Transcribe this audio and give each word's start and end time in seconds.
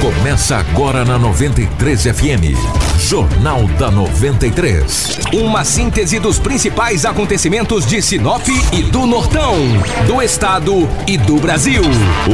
Começa 0.00 0.56
agora 0.56 1.04
na 1.04 1.18
93 1.18 2.04
FM. 2.04 2.56
Jornal 2.98 3.66
da 3.78 3.90
93. 3.90 5.18
Uma 5.34 5.62
síntese 5.62 6.18
dos 6.18 6.38
principais 6.38 7.04
acontecimentos 7.04 7.84
de 7.84 8.00
Sinop 8.00 8.48
e 8.72 8.82
do 8.84 9.04
Nortão, 9.04 9.56
do 10.06 10.22
Estado 10.22 10.88
e 11.06 11.18
do 11.18 11.36
Brasil. 11.36 11.82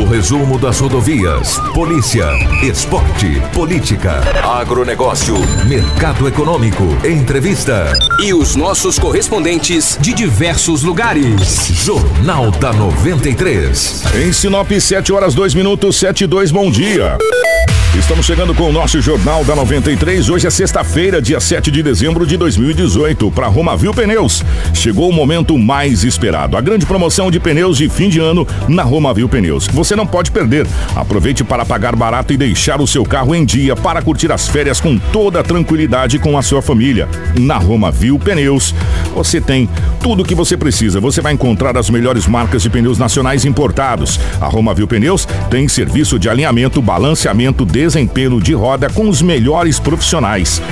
O 0.01 0.07
resumo 0.07 0.61
das 0.61 0.79
rodovias, 0.79 1.59
polícia, 1.75 2.27
esporte, 2.63 3.43
política, 3.53 4.21
agronegócio, 4.45 5.35
mercado 5.67 6.29
econômico, 6.29 6.85
entrevista. 7.05 7.93
E 8.23 8.33
os 8.33 8.55
nossos 8.55 8.97
correspondentes 8.97 9.99
de 10.01 10.13
diversos 10.13 10.85
lugares. 10.85 11.67
Jornal 11.85 12.53
da 12.53 12.73
93. 12.73 14.05
Em 14.15 14.33
Sinop, 14.33 14.71
7 14.71 15.13
horas 15.13 15.35
2 15.35 15.53
minutos, 15.55 15.97
7 15.97 16.25
e 16.25 16.27
2, 16.29 16.53
bom 16.53 16.71
dia. 16.71 17.19
Estamos 17.95 18.27
chegando 18.27 18.55
com 18.55 18.69
o 18.69 18.73
nosso 18.73 19.01
Jornal 19.01 19.45
da 19.45 19.55
93. 19.55 20.29
Hoje 20.29 20.47
é 20.47 20.51
sexta-feira, 20.51 21.21
dia 21.21 21.41
7 21.41 21.71
de 21.71 21.83
dezembro 21.83 22.27
de 22.27 22.37
2018, 22.37 23.31
para 23.31 23.47
Romavil 23.47 23.93
Pneus. 23.95 24.43
Chegou 24.75 25.09
o 25.09 25.13
momento 25.13 25.57
mais 25.59 26.05
esperado, 26.05 26.57
a 26.57 26.61
grande 26.61 26.85
promoção 26.85 27.31
de 27.31 27.41
pneus 27.41 27.79
de 27.79 27.89
fim 27.89 28.09
de 28.09 28.21
ano 28.21 28.47
na 28.69 28.83
Romavil 28.83 29.29
Pneus. 29.29 29.67
Você 29.69 29.97
não 29.97 30.07
pode 30.07 30.31
perder. 30.31 30.67
Aproveite 30.95 31.43
para 31.43 31.65
pagar 31.65 31.97
barato 31.97 32.33
e 32.33 32.37
deixar 32.37 32.81
o 32.81 32.87
seu 32.87 33.05
carro 33.05 33.35
em 33.35 33.45
dia 33.45 33.75
para 33.75 34.03
curtir 34.03 34.31
as 34.31 34.49
férias 34.49 34.81
com 34.81 34.99
toda 34.99 35.43
tranquilidade 35.43 36.19
com 36.19 36.37
a 36.37 36.43
sua 36.43 36.61
família. 36.61 37.09
Na 37.39 37.57
Romavil 37.57 38.19
Pneus, 38.19 38.75
você 39.15 39.41
tem 39.41 39.69
tudo 40.03 40.23
o 40.23 40.25
que 40.25 40.35
você 40.35 40.57
precisa. 40.57 41.01
Você 41.01 41.21
vai 41.21 41.33
encontrar 41.33 41.77
as 41.77 41.91
melhores 41.91 42.27
marcas 42.27 42.63
de 42.63 42.71
pneus 42.71 42.99
nacionais 42.99 43.45
importados. 43.45 44.21
A 44.41 44.47
Romavil 44.47 44.87
Pneus 44.87 45.27
tem 45.51 45.67
serviço 45.67 46.19
de 46.19 46.29
alinhamento, 46.29 46.81
balanceamento, 46.81 47.65
desempenho 47.77 48.41
de 48.41 48.55
roda 48.55 48.89
com 48.89 49.07
os 49.07 49.21
melhores 49.21 49.79
profissionais. 49.79 50.63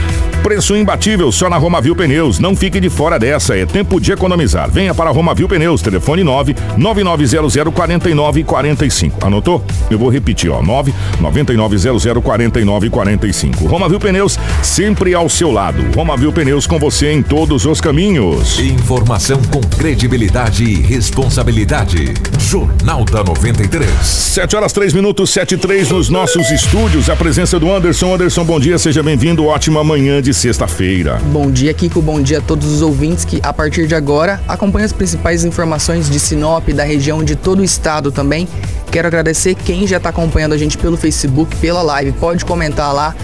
Preço 0.44 0.76
imbatível 0.76 1.32
só 1.32 1.48
na 1.48 1.56
Romavil 1.56 1.96
Pneus. 1.96 2.38
Não 2.38 2.54
fique 2.54 2.78
de 2.78 2.90
fora 2.90 3.18
dessa, 3.18 3.56
é 3.56 3.64
tempo 3.64 3.98
de 3.98 4.12
economizar. 4.12 4.70
Venha 4.70 4.94
para 4.94 5.08
Romavil 5.08 5.48
Pneus, 5.48 5.80
telefone 5.80 6.22
9 6.22 6.54
9900 6.76 7.72
4945. 7.72 9.26
Anotou? 9.26 9.64
Eu 9.90 9.98
vou 9.98 10.10
repetir, 10.10 10.50
ó, 10.50 10.60
9 10.60 10.92
9900 11.18 12.22
4945. 12.22 13.66
Romavil 13.66 13.98
Pneus, 13.98 14.38
sempre 14.62 15.14
ao 15.14 15.30
seu 15.30 15.50
lado. 15.50 15.82
Romavil 15.96 16.30
Pneus 16.30 16.66
com 16.66 16.78
você 16.78 17.10
em 17.10 17.22
todos 17.22 17.64
os 17.64 17.80
caminhos. 17.80 18.58
Informação 18.58 19.40
com 19.44 19.62
credibilidade 19.62 20.62
e 20.62 20.74
responsabilidade. 20.74 22.12
Jornal 22.38 23.06
da 23.06 23.24
93. 23.24 23.88
7 23.98 24.56
horas 24.56 24.74
3 24.74 24.92
minutos, 24.92 25.30
7 25.30 25.54
e 25.54 25.56
3 25.56 25.88
nos 25.88 26.10
nossos 26.10 26.50
estúdios. 26.50 27.08
A 27.08 27.16
presença 27.16 27.58
do 27.58 27.74
Anderson. 27.74 28.14
Anderson, 28.14 28.44
bom 28.44 28.60
dia, 28.60 28.76
seja 28.76 29.02
bem-vindo. 29.02 29.46
Ótima 29.46 29.82
manhã 29.82 30.20
de 30.20 30.33
sexta-feira. 30.34 31.20
Bom 31.32 31.50
dia, 31.50 31.72
Kiko. 31.72 32.02
Bom 32.02 32.20
dia 32.20 32.38
a 32.38 32.40
todos 32.40 32.66
os 32.66 32.82
ouvintes 32.82 33.24
que, 33.24 33.40
a 33.42 33.52
partir 33.52 33.86
de 33.86 33.94
agora, 33.94 34.40
acompanham 34.46 34.84
as 34.84 34.92
principais 34.92 35.44
informações 35.44 36.10
de 36.10 36.18
Sinop, 36.18 36.68
da 36.70 36.84
região 36.84 37.22
de 37.22 37.36
todo 37.36 37.60
o 37.60 37.64
estado 37.64 38.10
também. 38.12 38.48
Quero 38.90 39.08
agradecer 39.08 39.54
quem 39.54 39.86
já 39.86 39.96
está 39.96 40.10
acompanhando 40.10 40.52
a 40.52 40.58
gente 40.58 40.76
pelo 40.76 40.96
Facebook, 40.96 41.56
pela 41.56 41.82
live. 41.82 42.12
Pode 42.12 42.44
comentar 42.44 42.92
lá, 42.92 43.14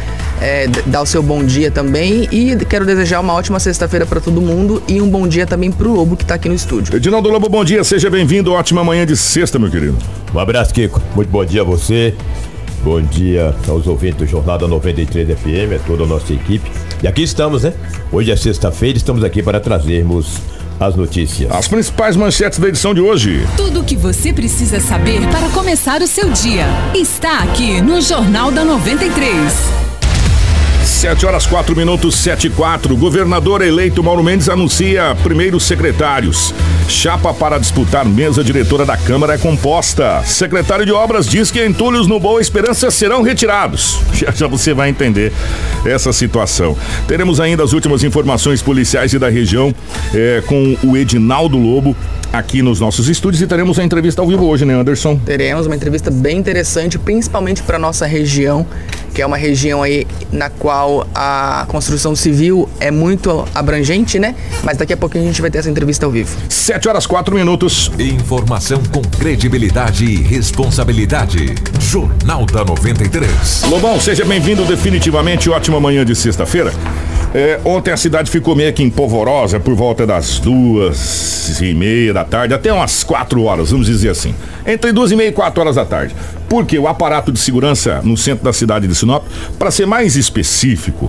é, 0.40 0.66
dar 0.86 1.02
o 1.02 1.06
seu 1.06 1.22
bom 1.22 1.44
dia 1.44 1.70
também. 1.70 2.28
E 2.32 2.56
quero 2.64 2.86
desejar 2.86 3.20
uma 3.20 3.34
ótima 3.34 3.60
sexta-feira 3.60 4.06
para 4.06 4.20
todo 4.20 4.40
mundo 4.40 4.82
e 4.88 5.00
um 5.00 5.08
bom 5.08 5.28
dia 5.28 5.46
também 5.46 5.70
para 5.70 5.88
o 5.88 5.92
Lobo 5.92 6.16
que 6.16 6.24
está 6.24 6.36
aqui 6.36 6.48
no 6.48 6.54
estúdio. 6.54 6.96
Edinaldo 6.96 7.28
Lobo, 7.28 7.48
bom 7.48 7.64
dia, 7.64 7.84
seja 7.84 8.08
bem-vindo. 8.08 8.52
Ótima 8.52 8.82
manhã 8.82 9.04
de 9.04 9.16
sexta, 9.16 9.58
meu 9.58 9.70
querido. 9.70 9.96
Um 10.34 10.38
abraço, 10.38 10.72
Kiko. 10.72 11.00
Muito 11.14 11.28
bom 11.28 11.44
dia 11.44 11.60
a 11.60 11.64
você. 11.64 12.14
Bom 12.82 13.02
dia 13.02 13.54
aos 13.68 13.86
ouvintes 13.86 14.18
do 14.18 14.26
Jornal 14.26 14.56
da 14.56 14.66
93 14.66 15.28
FM, 15.38 15.76
a 15.76 15.86
toda 15.86 16.04
a 16.04 16.06
nossa 16.06 16.32
equipe. 16.32 16.70
E 17.02 17.06
aqui 17.06 17.22
estamos, 17.22 17.62
né? 17.62 17.74
Hoje 18.10 18.30
é 18.30 18.36
sexta-feira, 18.36 18.96
estamos 18.96 19.22
aqui 19.22 19.42
para 19.42 19.60
trazermos 19.60 20.38
as 20.78 20.96
notícias. 20.96 21.52
As 21.52 21.68
principais 21.68 22.16
manchetes 22.16 22.58
da 22.58 22.68
edição 22.68 22.94
de 22.94 23.00
hoje. 23.02 23.46
Tudo 23.56 23.80
o 23.80 23.84
que 23.84 23.96
você 23.96 24.32
precisa 24.32 24.80
saber 24.80 25.20
para 25.28 25.50
começar 25.50 26.00
o 26.00 26.06
seu 26.06 26.30
dia 26.30 26.64
está 26.94 27.40
aqui 27.40 27.82
no 27.82 28.00
Jornal 28.00 28.50
da 28.50 28.64
93. 28.64 29.89
7 31.00 31.24
horas 31.24 31.46
4 31.46 31.74
minutos, 31.74 32.14
7 32.16 32.48
e 32.48 32.50
4. 32.50 32.94
Governador 32.94 33.62
eleito 33.62 34.04
Mauro 34.04 34.22
Mendes 34.22 34.50
anuncia 34.50 35.16
primeiros 35.22 35.62
secretários. 35.64 36.52
Chapa 36.86 37.32
para 37.32 37.56
disputar 37.56 38.04
mesa 38.04 38.44
diretora 38.44 38.84
da 38.84 38.98
Câmara 38.98 39.32
é 39.32 39.38
composta. 39.38 40.22
Secretário 40.26 40.84
de 40.84 40.92
Obras 40.92 41.26
diz 41.26 41.50
que 41.50 41.64
entulhos 41.64 42.06
no 42.06 42.20
Boa 42.20 42.38
Esperança 42.38 42.90
serão 42.90 43.22
retirados. 43.22 43.98
Já 44.12 44.30
já 44.30 44.46
você 44.46 44.74
vai 44.74 44.90
entender 44.90 45.32
essa 45.86 46.12
situação. 46.12 46.76
Teremos 47.08 47.40
ainda 47.40 47.64
as 47.64 47.72
últimas 47.72 48.04
informações 48.04 48.60
policiais 48.60 49.14
e 49.14 49.18
da 49.18 49.30
região 49.30 49.74
é, 50.12 50.42
com 50.46 50.76
o 50.84 50.98
Edinaldo 50.98 51.56
Lobo 51.56 51.96
aqui 52.32 52.62
nos 52.62 52.80
nossos 52.80 53.08
estúdios 53.08 53.42
e 53.42 53.46
teremos 53.46 53.78
a 53.78 53.84
entrevista 53.84 54.20
ao 54.22 54.28
vivo 54.28 54.46
hoje, 54.46 54.64
né, 54.64 54.74
Anderson? 54.74 55.16
Teremos 55.16 55.66
uma 55.66 55.74
entrevista 55.74 56.10
bem 56.10 56.38
interessante, 56.38 56.98
principalmente 56.98 57.62
para 57.62 57.78
nossa 57.78 58.06
região, 58.06 58.66
que 59.14 59.20
é 59.20 59.26
uma 59.26 59.36
região 59.36 59.82
aí 59.82 60.06
na 60.30 60.48
qual 60.48 61.06
a 61.14 61.64
construção 61.68 62.14
civil 62.14 62.68
é 62.78 62.90
muito 62.90 63.46
abrangente, 63.54 64.18
né? 64.18 64.34
Mas 64.62 64.76
daqui 64.76 64.92
a 64.92 64.96
pouquinho 64.96 65.24
a 65.24 65.26
gente 65.26 65.40
vai 65.40 65.50
ter 65.50 65.58
essa 65.58 65.70
entrevista 65.70 66.06
ao 66.06 66.12
vivo. 66.12 66.36
7 66.48 66.88
horas 66.88 67.06
4 67.06 67.34
minutos. 67.34 67.90
Informação 67.98 68.82
com 68.92 69.02
credibilidade 69.02 70.04
e 70.04 70.16
responsabilidade. 70.22 71.54
Jornal 71.80 72.46
da 72.46 72.64
93. 72.64 73.64
Lobão, 73.68 74.00
seja 74.00 74.24
bem-vindo 74.24 74.64
definitivamente. 74.64 75.50
Ótima 75.50 75.80
manhã 75.80 76.04
de 76.04 76.14
sexta-feira. 76.14 76.72
É, 77.32 77.60
ontem 77.64 77.92
a 77.92 77.96
cidade 77.96 78.28
ficou 78.28 78.56
meio 78.56 78.72
que 78.72 78.82
empolvorosa 78.82 79.60
por 79.60 79.74
volta 79.74 80.04
das 80.04 80.40
duas 80.40 81.60
e 81.60 81.72
meia 81.72 82.12
da 82.12 82.24
tarde, 82.24 82.52
até 82.52 82.72
umas 82.72 83.04
quatro 83.04 83.44
horas, 83.44 83.70
vamos 83.70 83.86
dizer 83.86 84.08
assim. 84.08 84.34
Entre 84.66 84.90
duas 84.92 85.12
e 85.12 85.16
meia 85.16 85.28
e 85.28 85.32
quatro 85.32 85.60
horas 85.60 85.76
da 85.76 85.84
tarde. 85.84 86.14
Porque 86.48 86.76
o 86.76 86.88
aparato 86.88 87.30
de 87.30 87.38
segurança 87.38 88.00
no 88.02 88.16
centro 88.16 88.44
da 88.44 88.52
cidade 88.52 88.88
de 88.88 88.94
Sinop, 88.96 89.24
para 89.58 89.70
ser 89.70 89.86
mais 89.86 90.16
específico, 90.16 91.08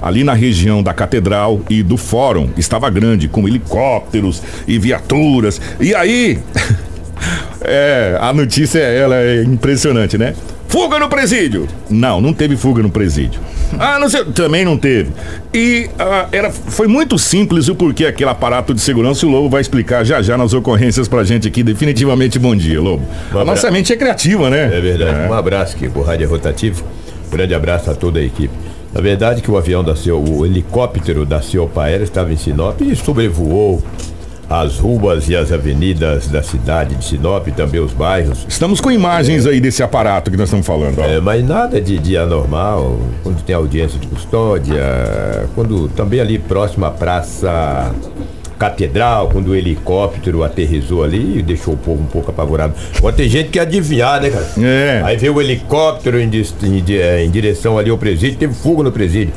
ali 0.00 0.24
na 0.24 0.34
região 0.34 0.82
da 0.82 0.92
Catedral 0.92 1.60
e 1.70 1.80
do 1.80 1.96
Fórum, 1.96 2.50
estava 2.56 2.90
grande, 2.90 3.28
com 3.28 3.46
helicópteros 3.46 4.42
e 4.66 4.78
viaturas. 4.78 5.60
E 5.80 5.94
aí. 5.94 6.40
é, 7.62 8.18
a 8.20 8.32
notícia 8.32 8.80
ela 8.80 9.14
é 9.14 9.44
impressionante, 9.44 10.18
né? 10.18 10.34
Fuga 10.72 10.98
no 10.98 11.06
presídio! 11.06 11.68
Não, 11.90 12.18
não 12.18 12.32
teve 12.32 12.56
fuga 12.56 12.82
no 12.82 12.90
presídio. 12.90 13.38
Ah, 13.78 13.98
não 13.98 14.08
sei, 14.10 14.22
também 14.26 14.66
não 14.66 14.76
teve. 14.76 15.10
E 15.52 15.88
ah, 15.98 16.28
era, 16.30 16.50
foi 16.50 16.86
muito 16.86 17.18
simples 17.18 17.68
o 17.68 17.74
porquê 17.74 18.04
aquele 18.04 18.28
aparato 18.28 18.74
de 18.74 18.82
segurança. 18.82 19.26
O 19.26 19.30
Lobo 19.30 19.48
vai 19.48 19.62
explicar 19.62 20.04
já 20.04 20.20
já 20.20 20.36
nas 20.36 20.52
ocorrências 20.52 21.08
pra 21.08 21.24
gente 21.24 21.48
aqui. 21.48 21.62
Definitivamente 21.62 22.38
bom 22.38 22.54
dia, 22.54 22.78
Lobo. 22.78 23.02
Um 23.32 23.38
a 23.38 23.44
nossa 23.46 23.70
mente 23.70 23.90
é 23.90 23.96
criativa, 23.96 24.50
né? 24.50 24.76
É 24.76 24.78
verdade. 24.78 25.26
Um 25.26 25.32
abraço 25.32 25.74
aqui 25.74 25.88
pro 25.88 26.02
Rádio 26.02 26.28
Rotativo. 26.28 26.84
Um 27.28 27.30
grande 27.30 27.54
abraço 27.54 27.90
a 27.90 27.94
toda 27.94 28.18
a 28.20 28.22
equipe. 28.22 28.52
Na 28.92 29.00
verdade 29.00 29.40
que 29.40 29.50
o 29.50 29.56
avião 29.56 29.82
da 29.82 29.96
CEO, 29.96 30.22
o 30.22 30.44
helicóptero 30.44 31.24
da 31.24 31.40
Ciopa 31.40 31.84
Aérea 31.84 32.04
estava 32.04 32.30
em 32.30 32.36
Sinop 32.36 32.78
e 32.82 32.94
sobrevoou 32.94 33.82
as 34.52 34.78
ruas 34.78 35.30
e 35.30 35.34
as 35.34 35.50
avenidas 35.50 36.28
da 36.28 36.42
cidade 36.42 36.94
de 36.94 37.04
Sinop, 37.04 37.48
também 37.56 37.80
os 37.80 37.92
bairros. 37.92 38.44
Estamos 38.46 38.82
com 38.82 38.90
imagens 38.90 39.46
aí 39.46 39.60
desse 39.60 39.82
aparato 39.82 40.30
que 40.30 40.36
nós 40.36 40.48
estamos 40.48 40.66
falando. 40.66 40.98
ó. 40.98 41.04
É, 41.04 41.20
mas 41.20 41.42
nada 41.42 41.80
de, 41.80 41.98
de 41.98 42.18
anormal, 42.18 43.00
quando 43.22 43.42
tem 43.42 43.54
audiência 43.54 43.98
de 43.98 44.06
custódia, 44.06 45.48
quando 45.54 45.88
também 45.88 46.20
ali 46.20 46.38
próximo 46.38 46.84
à 46.84 46.90
Praça 46.90 47.94
Catedral, 48.58 49.30
quando 49.32 49.48
o 49.48 49.56
helicóptero 49.56 50.44
aterrizou 50.44 51.02
ali 51.02 51.38
e 51.38 51.42
deixou 51.42 51.72
o 51.72 51.76
povo 51.78 52.02
um 52.02 52.06
pouco 52.06 52.30
apavorado. 52.30 52.74
Agora 52.98 53.14
tem 53.14 53.28
gente 53.30 53.48
que 53.48 53.58
adivinhar, 53.58 54.20
né, 54.20 54.28
cara? 54.28 54.46
É. 54.60 55.00
Aí 55.02 55.16
veio 55.16 55.34
o 55.34 55.40
helicóptero 55.40 56.20
em, 56.20 56.28
em 56.28 56.84
eh, 56.94 57.24
em 57.24 57.30
direção 57.30 57.78
ali 57.78 57.88
ao 57.88 57.96
presídio, 57.96 58.38
teve 58.38 58.52
fuga 58.52 58.82
no 58.82 58.92
presídio. 58.92 59.32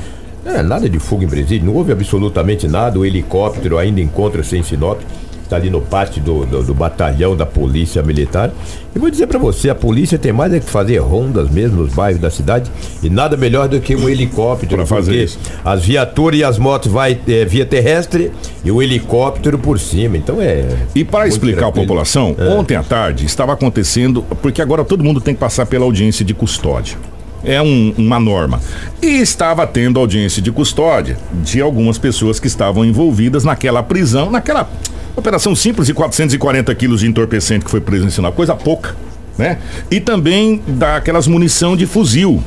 É, 0.46 0.62
nada 0.62 0.88
de 0.88 1.00
fuga 1.00 1.26
em 1.26 1.28
presídio, 1.28 1.66
não 1.66 1.74
houve 1.74 1.92
absolutamente 1.92 2.68
nada. 2.68 3.00
O 3.00 3.06
helicóptero 3.06 3.80
ainda 3.80 4.00
encontra-se 4.00 4.56
em 4.56 4.62
Sinop, 4.62 5.02
está 5.44 5.56
ali 5.56 5.72
no 5.72 5.82
pátio 5.82 6.22
do, 6.22 6.46
do, 6.46 6.64
do 6.64 6.74
batalhão 6.74 7.36
da 7.36 7.46
Polícia 7.48 8.04
Militar. 8.04 8.52
E 8.96 9.00
vou 9.00 9.10
dizer 9.10 9.26
pra 9.28 9.40
você, 9.40 9.70
a 9.72 9.76
polícia 9.76 10.18
tem 10.20 10.32
mais 10.32 10.54
é 10.54 10.60
que 10.60 10.70
fazer 10.70 10.98
rondas 11.00 11.50
mesmo 11.50 11.82
nos 11.84 11.94
bairros 11.94 12.22
da 12.22 12.30
cidade 12.30 12.72
e 13.02 13.10
nada 13.10 13.36
melhor 13.36 13.68
do 13.68 13.80
que 13.82 13.96
um 13.96 14.08
helicóptero. 14.08 14.76
Pra 14.76 14.86
fazer 14.86 15.24
isso. 15.24 15.40
As 15.64 15.84
viaturas 15.84 16.40
e 16.40 16.44
as 16.44 16.58
motos 16.60 16.92
vai 16.92 17.20
eh, 17.28 17.44
via 17.46 17.66
terrestre 17.66 18.32
e 18.64 18.72
o 18.72 18.82
helicóptero 18.82 19.58
por 19.58 19.80
cima. 19.80 20.16
Então 20.16 20.40
é. 20.40 20.66
E 20.94 21.04
para 21.04 21.28
explicar 21.28 21.68
à 21.68 21.72
população, 21.72 22.36
É. 22.38 22.50
ontem 22.50 22.76
à 22.76 22.84
tarde 22.84 23.26
estava 23.26 23.52
acontecendo, 23.54 24.24
porque 24.42 24.62
agora 24.62 24.84
todo 24.84 25.04
mundo 25.04 25.20
tem 25.20 25.34
que 25.34 25.40
passar 25.40 25.66
pela 25.66 25.86
audiência 25.86 26.24
de 26.24 26.34
custódia. 26.36 26.98
É 27.46 27.62
um- 27.62 27.94
uma 27.98 28.20
norma. 28.20 28.60
E 29.02 29.08
estava 29.22 29.66
tendo 29.68 30.00
audiência 30.00 30.42
de 30.42 30.52
custódia 30.52 31.18
de 31.44 31.62
algumas 31.62 31.98
pessoas 31.98 32.40
que 32.40 32.48
estavam 32.48 32.84
envolvidas 32.84 33.44
naquela 33.44 33.84
prisão, 33.84 34.32
naquela 34.32 34.70
operação 35.16 35.56
simples 35.56 35.88
de 35.88 35.94
440 35.94 36.74
quilos 36.76 37.00
de 37.02 37.08
entorpecente 37.08 37.64
que 37.66 37.72
foi 37.72 37.80
Sinop. 38.12 38.36
Coisa 38.36 38.56
pouca. 38.56 38.96
né? 39.38 39.58
E 39.92 40.00
também 40.00 40.62
daquelas 40.66 41.28
munição 41.28 41.76
de 41.76 41.86
fuzil, 41.86 42.42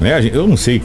né? 0.00 0.26
Eu 0.32 0.46
não 0.46 0.56
sei 0.56 0.80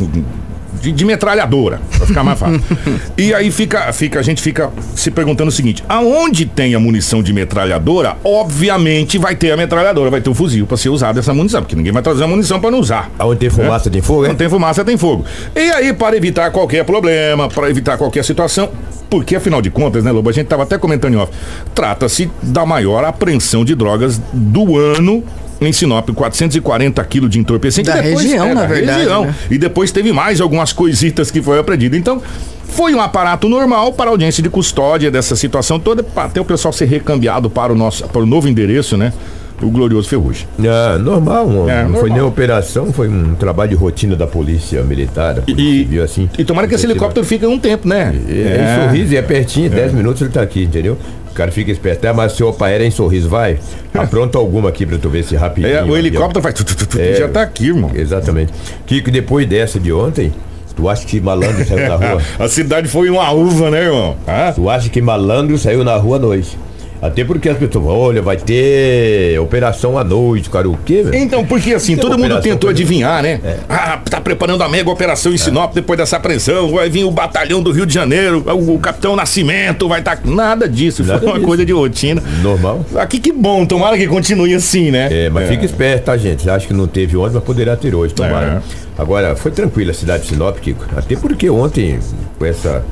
de, 0.86 0.92
de 0.92 1.06
metralhadora, 1.06 1.82
pra 1.98 2.06
ficar 2.06 2.24
mais 2.24 2.38
fácil. 2.38 2.62
e 3.18 3.34
aí 3.34 3.50
fica, 3.50 3.92
fica, 3.92 4.20
a 4.20 4.24
gente 4.24 4.42
fica 4.42 4.70
se 4.96 5.10
perguntando 5.10 5.50
o 5.50 5.52
seguinte: 5.52 5.84
aonde 5.90 6.46
tem 6.46 6.76
a 6.76 6.80
munição 6.80 7.24
de 7.24 7.34
metralhadora, 7.34 8.18
obviamente 8.24 9.18
vai 9.18 9.36
ter 9.36 9.52
a 9.52 9.58
metralhadora, 9.58 10.12
vai 10.12 10.22
ter 10.22 10.30
o 10.30 10.34
fuzil 10.36 10.68
pra 10.68 10.78
ser 10.78 10.90
usado 10.90 11.20
essa 11.20 11.34
munição, 11.34 11.62
porque 11.62 11.76
ninguém 11.76 11.92
vai 11.92 12.04
trazer 12.04 12.24
a 12.24 12.28
munição 12.28 12.60
pra 12.60 12.70
não 12.70 12.80
usar. 12.80 13.10
Aonde 13.18 13.40
tem 13.40 13.50
fumaça 13.50 13.90
tem 13.90 14.02
fogo, 14.02 14.24
Não 14.24 14.32
é? 14.32 14.34
tem 14.36 14.50
fumaça, 14.50 14.86
tem 14.86 14.98
fogo. 14.98 15.26
E 15.56 15.72
aí, 15.72 15.94
para 15.94 16.16
evitar 16.16 16.52
qualquer 16.52 16.86
problema, 16.86 17.48
para 17.48 17.70
evitar 17.70 17.98
qualquer 17.98 18.24
situação, 18.24 18.70
porque 19.10 19.36
afinal 19.36 19.62
de 19.62 19.70
contas, 19.70 20.04
né, 20.04 20.12
Lobo? 20.12 20.30
A 20.30 20.34
gente 20.34 20.48
tava 20.48 20.64
até 20.64 20.78
comentando 20.78 21.14
em 21.14 21.18
off. 21.18 21.32
Trata-se 21.74 22.30
da 22.42 22.66
maior 22.66 23.04
apreensão 23.04 23.66
de 23.66 23.74
drogas 23.76 24.22
do 24.32 24.78
ano. 24.78 25.24
Em 25.62 25.72
Sinop, 25.72 26.10
440 26.10 27.04
quilos 27.06 27.30
de 27.30 27.40
entorpecente. 27.40 27.88
Da 27.90 28.00
E 28.00 28.02
depois- 28.04 28.24
região, 28.26 28.54
na 28.54 28.62
da 28.62 28.68
verdade, 28.68 29.00
região. 29.00 29.26
né? 29.26 29.36
E 29.50 29.58
depois 29.58 29.92
teve 29.92 30.12
mais 30.12 30.42
algumas 30.42 30.74
coisitas 30.74 31.32
que 31.32 31.42
foi 31.42 31.58
apreendido. 31.60 31.96
Então, 31.96 32.22
foi 32.68 32.94
um 32.94 33.02
aparato 33.02 33.48
normal 33.48 33.94
para 33.94 34.10
a 34.10 34.12
audiência 34.12 34.44
de 34.44 34.50
custódia 34.50 35.10
dessa 35.10 35.36
situação 35.36 35.80
toda, 35.80 36.04
para 36.04 36.26
até 36.26 36.42
o 36.42 36.46
pessoal 36.46 36.74
ser 36.74 36.86
recambiado 36.86 37.50
para 37.50 37.72
o 37.72 37.76
nosso 37.76 38.06
para 38.08 38.22
o 38.22 38.26
novo 38.26 38.48
endereço, 38.50 38.98
né? 38.98 39.14
O 39.62 39.70
Glorioso 39.70 40.10
Ferrugem. 40.10 40.46
É, 40.62 40.98
normal, 40.98 41.48
não, 41.48 41.70
É, 41.70 41.76
não 41.76 41.84
normal. 41.84 42.02
foi 42.02 42.10
nem 42.10 42.22
operação, 42.22 42.92
foi 42.92 43.08
um 43.08 43.36
trabalho 43.36 43.70
de 43.70 43.76
rotina 43.78 44.14
da 44.14 44.28
polícia 44.28 44.84
militar. 44.84 45.42
E, 45.48 45.56
civil, 45.56 46.04
assim. 46.04 46.30
e 46.38 46.44
tomara 46.44 46.68
que 46.68 46.76
esse 46.76 46.86
helicóptero 46.86 47.26
fique 47.26 47.46
um 47.46 47.58
tempo, 47.58 47.88
né? 47.88 48.14
É, 48.28 48.82
em 48.82 48.84
sorriso, 48.90 49.14
e 49.14 49.18
é 49.18 49.22
pertinho, 49.22 49.70
10 49.70 49.94
minutos 49.94 50.22
ele 50.22 50.32
tá 50.32 50.42
aqui, 50.42 50.62
entendeu? 50.64 50.98
O 51.36 51.38
cara 51.38 51.52
fica 51.52 51.70
esperto. 51.70 52.06
Ah, 52.08 52.14
mas 52.14 52.32
se 52.32 52.42
o 52.42 52.48
opa 52.48 52.68
aérea 52.68 52.86
é 52.86 52.88
em 52.88 52.92
sorriso, 52.92 53.28
vai. 53.28 53.60
Apronta 53.94 54.38
alguma 54.38 54.70
aqui 54.70 54.86
pra 54.86 54.98
tu 54.98 55.10
ver 55.10 55.22
se 55.22 55.36
rapidinho. 55.36 55.76
É, 55.76 55.84
o 55.84 55.98
helicóptero 55.98 56.54
tu, 56.54 56.64
tu, 56.64 56.88
tu, 56.88 56.98
É. 56.98 57.16
já 57.16 57.28
tá 57.28 57.42
aqui, 57.42 57.66
irmão. 57.68 57.92
Exatamente. 57.94 58.54
Kiko, 58.86 59.12
depois 59.12 59.46
dessa 59.46 59.78
de 59.78 59.92
ontem, 59.92 60.32
tu 60.78 60.88
acha 60.88 61.06
que 61.06 61.20
malandro 61.20 61.66
saiu 61.68 61.90
na 61.90 61.96
rua? 61.98 62.22
A 62.40 62.48
cidade 62.48 62.88
foi 62.88 63.10
uma 63.10 63.30
uva, 63.34 63.70
né, 63.70 63.84
irmão? 63.84 64.16
Ah, 64.26 64.54
Tu 64.56 64.70
acha 64.70 64.88
que 64.88 65.02
malandro 65.02 65.58
saiu 65.58 65.84
na 65.84 65.98
rua 65.98 66.16
à 66.16 66.20
noite? 66.20 66.58
Até 67.02 67.24
porque 67.24 67.50
as 67.50 67.58
pessoas, 67.58 67.86
olha, 67.86 68.22
vai 68.22 68.38
ter 68.38 69.40
operação 69.40 69.98
à 69.98 70.04
noite, 70.04 70.50
cara, 70.50 70.68
o 70.70 70.78
quê, 70.78 71.04
velho? 71.04 71.16
Então, 71.16 71.46
porque 71.46 71.74
assim, 71.74 71.96
todo 71.96 72.18
mundo 72.18 72.40
tentou 72.42 72.70
adivinhar, 72.70 73.22
né? 73.22 73.40
Ah, 73.70 74.00
tá 74.10 74.20
preparando 74.20 74.64
a 74.64 74.70
mega 74.70 74.90
operação 74.90 75.34
em 75.34 75.38
Sinop 75.38 75.74
depois 75.74 75.98
dessa 75.98 76.18
apreensão. 76.18 76.72
Vai 76.72 76.90
vir 76.90 77.04
o 77.04 77.12
batalhão 77.12 77.62
do 77.62 77.72
Rio 77.72 77.86
de 77.86 77.94
Janeiro, 77.94 78.44
o, 78.48 78.76
o 78.76 78.80
Capitão 78.80 79.16
Nascimento 79.16 79.88
vai 79.88 80.00
estar. 80.00 80.20
Nada 80.26 80.68
disso, 80.68 81.04
Nada 81.04 81.20
foi 81.20 81.28
uma 81.28 81.36
disso. 81.36 81.48
coisa 81.48 81.66
de 81.66 81.74
rotina. 81.74 82.24
Normal. 82.42 82.86
Aqui 82.96 83.20
que 83.20 83.32
bom, 83.32 83.66
tomara 83.66 83.98
que 83.98 84.08
continue 84.08 84.54
assim, 84.56 84.90
né? 84.90 85.08
É, 85.12 85.30
mas 85.30 85.48
fica 85.48 85.66
esperto, 85.66 86.06
tá, 86.06 86.18
gente? 86.18 86.50
Acho 86.50 86.68
que 86.68 86.74
não 86.74 86.88
teve 86.88 87.16
ontem, 87.18 87.36
mas 87.36 87.44
poderá 87.44 87.76
ter 87.76 87.94
hoje, 87.94 88.14
tomara. 88.14 88.64
É. 88.64 88.86
Agora, 89.02 89.36
foi 89.36 89.52
tranquila 89.52 89.92
a 89.92 89.94
cidade 89.94 90.24
de 90.24 90.30
Sinop, 90.30 90.58
Kiko. 90.58 90.86
Até 90.96 91.16
porque 91.16 91.50
ontem, 91.50 92.00
com 92.40 92.46
essa 92.46 92.84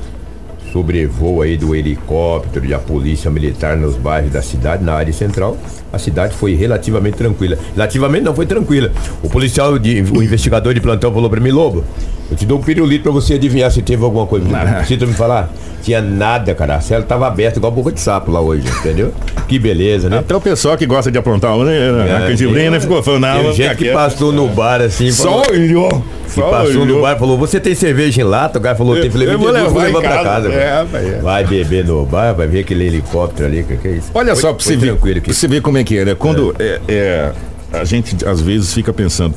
sobrevoo 0.74 1.44
aí 1.44 1.56
do 1.56 1.76
helicóptero 1.76 2.66
e 2.66 2.74
a 2.74 2.80
polícia 2.80 3.30
militar 3.30 3.78
nos 3.78 3.96
bairros 3.96 4.32
da 4.32 4.42
cidade, 4.42 4.84
na 4.84 4.94
área 4.94 5.14
central, 5.14 5.56
a 5.94 6.00
cidade 6.00 6.34
foi 6.34 6.56
relativamente 6.56 7.16
tranquila. 7.16 7.58
Relativamente 7.76 8.24
não, 8.24 8.34
foi 8.34 8.48
tranquila. 8.48 8.92
O 9.22 9.30
policial, 9.30 9.78
de, 9.78 10.02
o 10.02 10.24
investigador 10.24 10.74
de 10.74 10.82
plantão 10.82 11.14
falou 11.14 11.30
pra 11.30 11.40
mim, 11.40 11.52
Lobo, 11.52 11.84
eu 12.32 12.36
te 12.36 12.46
dou 12.46 12.58
um 12.58 12.62
pirulito 12.64 13.04
pra 13.04 13.12
você 13.12 13.36
adivinhar 13.36 13.70
se 13.72 13.84
teve 13.84 14.04
alguma 14.04 14.26
coisa. 14.26 14.44
Se 14.88 14.98
tu 14.98 15.06
me 15.06 15.14
falar, 15.14 15.52
tinha 15.84 16.02
nada, 16.02 16.56
cara. 16.56 16.76
A 16.76 16.82
cela 16.82 17.04
tava 17.04 17.28
aberta 17.28 17.60
igual 17.60 17.72
boca 17.72 17.92
de 17.92 18.00
sapo 18.00 18.32
lá 18.32 18.42
hoje, 18.42 18.68
entendeu? 18.80 19.14
Que 19.48 19.60
beleza, 19.60 20.10
né? 20.10 20.18
Até 20.20 20.36
o 20.36 20.42
pessoal 20.42 20.76
que 20.76 20.86
gosta 20.86 21.12
de 21.12 21.18
aprontar, 21.18 21.56
né? 21.58 22.16
a 22.16 22.28
canjibrina 22.28 22.72
tem- 22.72 22.80
ficou 22.80 23.04
falando, 23.04 23.22
não, 23.22 23.42
vamos 23.44 23.56
gente 23.56 23.76
que 23.76 23.92
passou 23.92 24.32
no 24.32 24.48
bar 24.48 24.82
assim, 24.82 25.12
Só 25.12 25.44
falou, 25.44 25.52
olhou. 25.52 26.04
Que 26.34 26.42
passou 26.42 26.86
no 26.86 27.02
bar 27.02 27.16
e 27.16 27.20
falou: 27.20 27.38
Você 27.38 27.60
tem 27.60 27.76
cerveja 27.76 28.22
em 28.22 28.24
lata? 28.24 28.60
O 28.60 28.62
cara 28.62 28.76
falou: 28.76 29.00
Tem. 29.00 29.10
Falei: 29.10 29.28
Me 29.28 29.36
vou 29.36 29.50
levar 29.52 29.90
em 29.90 29.94
levar 29.94 30.02
pra 30.02 30.24
casa. 30.24 30.50
É, 30.52 30.74
mano." 30.76 30.86
rapaz, 30.86 31.08
é. 31.08 31.20
Vai 31.20 31.46
beber 31.46 31.86
no 31.86 32.06
bar, 32.06 32.34
vai 32.34 32.48
ver 32.48 32.60
aquele 32.62 32.86
helicóptero 32.86 33.48
ali. 33.48 33.64
Que, 33.64 33.78
que 33.78 33.88
é 33.88 33.92
isso? 33.92 34.12
Olha 34.14 34.34
Foi- 34.34 34.42
só 34.42 34.54
pra 34.54 34.64
você 34.64 34.76
ver, 34.76 34.88
tranquilo 34.88 35.22
pra 35.22 35.34
você 35.34 35.48
ver 35.48 35.62
como 35.62 35.78
é 35.78 35.84
que 35.84 35.98
é, 35.98 36.06
né? 36.06 36.16
Quando 36.16 36.56
é, 36.60 36.80
é, 36.88 37.32
a 37.72 37.84
gente 37.84 38.26
às 38.28 38.42
vezes 38.42 38.74
fica 38.74 38.92
pensando. 38.94 39.36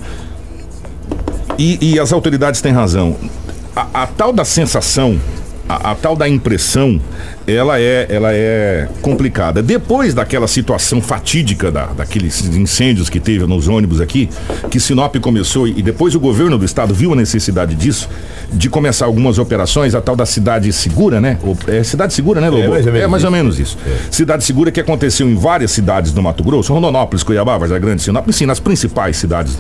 E, 1.59 1.79
e 1.95 1.99
as 2.01 2.13
autoridades 2.13 2.61
têm 2.61 2.73
razão. 2.73 3.17
A, 3.75 4.03
a 4.03 4.07
tal 4.07 4.33
da 4.33 4.45
sensação, 4.45 5.19
a, 5.69 5.93
a 5.93 5.95
tal 5.95 6.17
da 6.17 6.29
impressão, 6.29 7.01
ela 7.47 7.81
é, 7.81 8.07
ela 8.09 8.33
é 8.33 8.89
complicada. 9.03 9.63
Depois 9.63 10.15
daquela 10.15 10.47
situação 10.47 11.01
fatídica 11.01 11.71
da, 11.71 11.87
daqueles 11.87 12.45
incêndios 12.45 13.09
que 13.09 13.21
teve 13.21 13.47
nos 13.47 13.69
ônibus 13.69 14.01
aqui, 14.01 14.29
que 14.71 14.79
Sinop 14.79 15.17
começou 15.17 15.67
e 15.67 15.83
depois 15.83 16.15
o 16.15 16.21
governo 16.21 16.59
do 16.59 16.65
estado 16.65 16.95
viu 16.95 17.13
a 17.13 17.17
necessidade 17.17 17.75
disso, 17.75 18.09
de 18.53 18.69
começar 18.71 19.07
algumas 19.07 19.39
operações, 19.39 19.95
a 19.95 20.01
tal 20.01 20.15
da 20.17 20.25
cidade 20.25 20.73
segura, 20.73 21.21
né? 21.21 21.37
É 21.67 21.83
cidade 21.83 22.15
segura, 22.15 22.41
né, 22.41 22.49
Lobo? 22.49 22.69
mais 22.71 22.87
ou 22.87 22.93
menos 22.93 23.05
é 23.05 23.07
mais 23.09 23.25
ou 23.25 23.31
menos 23.31 23.59
isso. 23.59 23.77
Cidade 24.11 24.45
segura 24.45 24.71
que 24.71 24.81
aconteceu 24.81 25.29
em 25.29 25.35
várias 25.35 25.71
cidades 25.73 26.13
do 26.13 26.23
Mato 26.23 26.43
Grosso, 26.45 26.73
Rondonópolis, 26.73 27.23
Cuiabá, 27.23 27.59
Vargas 27.59 27.81
Grande, 27.81 28.03
Sinop, 28.03 28.29
sim, 28.31 28.47
nas 28.47 28.61
principais 28.61 29.17
cidades 29.17 29.59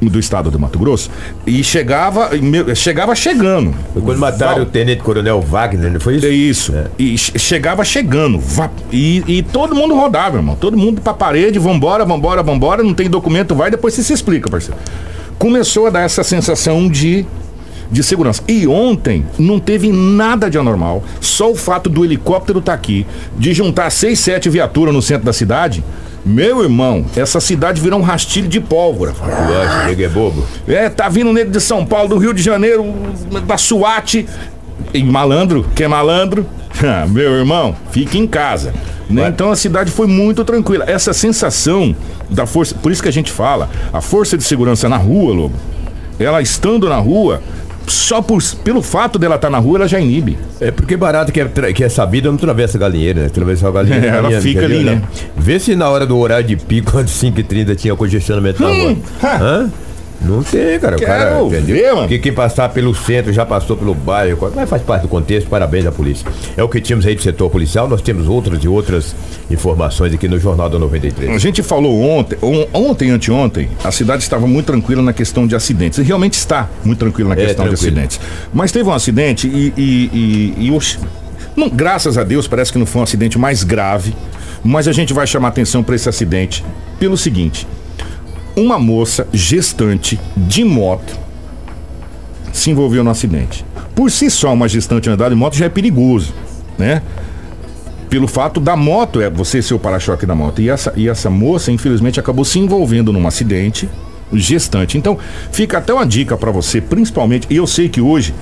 do 0.00 0.18
estado 0.18 0.50
do 0.50 0.58
Mato 0.58 0.78
Grosso, 0.78 1.10
e 1.46 1.64
chegava, 1.64 2.30
e 2.34 2.74
chegava 2.76 3.14
chegando. 3.14 3.74
Foi 3.94 4.02
quando 4.02 4.18
mataram 4.18 4.62
o 4.62 4.66
tenente 4.66 5.02
coronel 5.02 5.40
Wagner, 5.40 5.90
não 5.90 5.98
foi 6.00 6.16
isso? 6.16 6.26
É 6.26 6.30
isso. 6.30 6.74
E 6.98 7.16
che- 7.16 7.38
chegava 7.38 7.82
chegando. 7.84 8.38
E, 8.92 9.24
e 9.26 9.42
todo 9.42 9.74
mundo 9.74 9.94
rodava, 9.94 10.36
irmão. 10.36 10.54
Todo 10.54 10.76
mundo 10.76 11.00
pra 11.00 11.14
parede, 11.14 11.58
vambora, 11.58 12.04
vambora, 12.04 12.42
vambora. 12.42 12.82
Não 12.82 12.92
tem 12.92 13.08
documento, 13.08 13.54
vai, 13.54 13.70
depois 13.70 13.94
você 13.94 14.02
se 14.02 14.12
explica, 14.12 14.50
parceiro. 14.50 14.78
Começou 15.38 15.86
a 15.86 15.90
dar 15.90 16.00
essa 16.02 16.22
sensação 16.22 16.88
de, 16.88 17.26
de 17.90 18.02
segurança. 18.02 18.42
E 18.48 18.66
ontem 18.66 19.24
não 19.38 19.58
teve 19.58 19.90
nada 19.92 20.50
de 20.50 20.58
anormal. 20.58 21.02
Só 21.20 21.50
o 21.50 21.56
fato 21.56 21.88
do 21.88 22.04
helicóptero 22.04 22.58
estar 22.58 22.74
aqui, 22.74 23.06
de 23.38 23.52
juntar 23.52 23.90
seis, 23.90 24.18
sete 24.20 24.48
viaturas 24.48 24.94
no 24.94 25.02
centro 25.02 25.24
da 25.24 25.32
cidade. 25.32 25.82
Meu 26.24 26.62
irmão, 26.62 27.04
essa 27.16 27.38
cidade 27.38 27.80
virou 27.80 28.00
um 28.00 28.02
rastilho 28.02 28.48
de 28.48 28.60
pólvora. 28.60 29.12
Tu 29.12 29.86
nego 29.86 30.02
é 30.02 30.08
bobo? 30.08 30.44
É, 30.66 30.88
tá 30.88 31.08
vindo 31.08 31.32
nego 31.32 31.52
de 31.52 31.60
São 31.60 31.86
Paulo, 31.86 32.08
do 32.08 32.18
Rio 32.18 32.34
de 32.34 32.42
Janeiro, 32.42 32.92
da 33.46 33.56
SWAT. 33.56 34.26
E 34.92 35.04
malandro, 35.04 35.64
que 35.74 35.84
é 35.84 35.88
malandro? 35.88 36.44
Ah, 36.84 37.06
Meu 37.08 37.32
irmão, 37.32 37.74
fique 37.90 38.18
em 38.18 38.26
casa. 38.26 38.74
né? 39.08 39.28
Então 39.28 39.50
a 39.50 39.56
cidade 39.56 39.90
foi 39.90 40.06
muito 40.06 40.44
tranquila. 40.44 40.84
Essa 40.86 41.14
sensação 41.14 41.96
da 42.28 42.44
força, 42.44 42.74
por 42.74 42.92
isso 42.92 43.02
que 43.02 43.08
a 43.08 43.12
gente 43.12 43.32
fala, 43.32 43.70
a 43.90 44.02
força 44.02 44.36
de 44.36 44.44
segurança 44.44 44.86
na 44.86 44.98
rua, 44.98 45.32
Lobo, 45.32 45.54
ela 46.20 46.42
estando 46.42 46.86
na 46.86 46.98
rua, 46.98 47.40
só 47.86 48.20
por, 48.20 48.42
pelo 48.64 48.82
fato 48.82 49.18
dela 49.18 49.36
estar 49.36 49.50
na 49.50 49.58
rua, 49.58 49.78
ela 49.78 49.88
já 49.88 50.00
inibe. 50.00 50.38
É 50.60 50.70
porque 50.70 50.96
barato 50.96 51.32
que 51.32 51.40
é, 51.40 51.48
que 51.72 51.84
é 51.84 51.88
sabida 51.88 52.28
não 52.28 52.36
atravessa 52.36 52.76
a 52.76 52.80
galinheira, 52.80 53.20
né? 53.20 53.26
Atravessar 53.36 53.68
a 53.68 53.72
galinheira. 53.72 54.06
É, 54.06 54.10
ela 54.10 54.40
fica 54.40 54.64
ali, 54.64 54.84
né? 54.84 55.02
Vê 55.36 55.58
se 55.58 55.74
na 55.76 55.88
hora 55.88 56.06
do 56.06 56.16
horário 56.18 56.46
de 56.46 56.56
pico, 56.56 56.96
antes 56.98 57.18
de 57.18 57.26
5h30, 57.30 57.76
tinha 57.76 57.94
congestionamento 57.94 58.62
na 58.62 58.68
rua. 58.68 58.96
Hã? 59.22 59.70
Não 60.20 60.42
tem, 60.42 60.78
cara. 60.80 60.96
O 60.96 61.00
cara. 61.00 61.30
Quero 61.30 61.46
entendeu? 61.48 61.76
ver, 61.76 61.94
mano. 61.94 62.08
Quem 62.20 62.32
passar 62.32 62.68
pelo 62.70 62.94
centro 62.94 63.32
já 63.32 63.44
passou 63.46 63.76
pelo 63.76 63.94
bairro, 63.94 64.50
mas 64.54 64.68
faz 64.68 64.82
parte 64.82 65.02
do 65.02 65.08
contexto, 65.08 65.48
parabéns 65.48 65.86
à 65.86 65.92
polícia. 65.92 66.26
É 66.56 66.62
o 66.62 66.68
que 66.68 66.80
tínhamos 66.80 67.06
aí 67.06 67.14
do 67.14 67.22
setor 67.22 67.50
policial, 67.50 67.86
nós 67.88 68.00
temos 68.02 68.26
outras 68.26 68.62
e 68.64 68.68
outras 68.68 69.14
informações 69.50 70.12
aqui 70.14 70.26
no 70.26 70.38
Jornal 70.38 70.68
da 70.68 70.76
A 70.76 70.80
93. 70.80 71.40
gente 71.40 71.62
falou 71.62 72.00
ontem, 72.02 72.36
on- 72.42 72.66
ontem, 72.72 73.10
anteontem, 73.10 73.68
a 73.84 73.92
cidade 73.92 74.22
estava 74.22 74.46
muito 74.46 74.66
tranquila 74.66 75.02
na 75.02 75.12
questão 75.12 75.46
de 75.46 75.54
acidentes. 75.54 75.98
E 75.98 76.02
realmente 76.02 76.34
está 76.34 76.68
muito 76.84 76.98
tranquila 76.98 77.30
na 77.34 77.40
É, 77.40 77.46
questão 77.46 77.64
de 77.66 77.70
tranquilo. 77.72 77.92
acidentes. 77.98 78.20
Mas 78.52 78.72
teve 78.72 78.88
um 78.88 78.92
acidente 78.92 79.46
e. 79.46 79.72
e, 79.76 80.54
e- 80.58 80.66
e 80.66 80.70
oxe, 80.72 80.98
não, 81.54 81.68
graças 81.68 82.18
a 82.18 82.24
Deus, 82.24 82.46
parece 82.48 82.72
que 82.72 82.78
não 82.78 82.86
foi 82.86 83.00
um 83.00 83.04
acidente 83.04 83.38
mais 83.38 83.62
grave. 83.62 84.14
Mas 84.64 84.88
a 84.88 84.92
gente 84.92 85.12
vai 85.12 85.26
chamar 85.26 85.48
atenção 85.48 85.82
para 85.82 85.94
esse 85.94 86.08
acidente 86.08 86.64
pelo 86.98 87.16
seguinte: 87.16 87.66
uma 88.56 88.78
moça 88.78 89.28
gestante 89.32 90.18
de 90.36 90.64
moto 90.64 91.16
se 92.52 92.70
envolveu 92.70 93.04
no 93.04 93.10
acidente. 93.10 93.64
Por 93.94 94.10
si 94.10 94.30
só, 94.30 94.52
uma 94.52 94.68
gestante 94.68 95.10
andar 95.10 95.28
de 95.28 95.34
moto 95.34 95.56
já 95.56 95.66
é 95.66 95.68
perigoso, 95.68 96.34
né? 96.78 97.02
pelo 98.08 98.28
fato 98.28 98.60
da 98.60 98.76
moto, 98.76 99.20
é 99.20 99.28
você 99.28 99.60
ser 99.60 99.74
o 99.74 99.78
para-choque 99.78 100.26
da 100.26 100.34
moto. 100.34 100.62
E 100.62 100.70
essa, 100.70 100.92
e 100.96 101.08
essa 101.08 101.28
moça, 101.28 101.70
infelizmente, 101.72 102.20
acabou 102.20 102.44
se 102.44 102.58
envolvendo 102.58 103.12
num 103.12 103.26
acidente 103.26 103.88
gestante. 104.32 104.96
Então, 104.96 105.18
fica 105.52 105.78
até 105.78 105.92
uma 105.92 106.06
dica 106.06 106.36
para 106.36 106.50
você, 106.50 106.80
principalmente, 106.80 107.46
e 107.50 107.56
eu 107.56 107.66
sei 107.66 107.88
que 107.88 108.00
hoje 108.00 108.34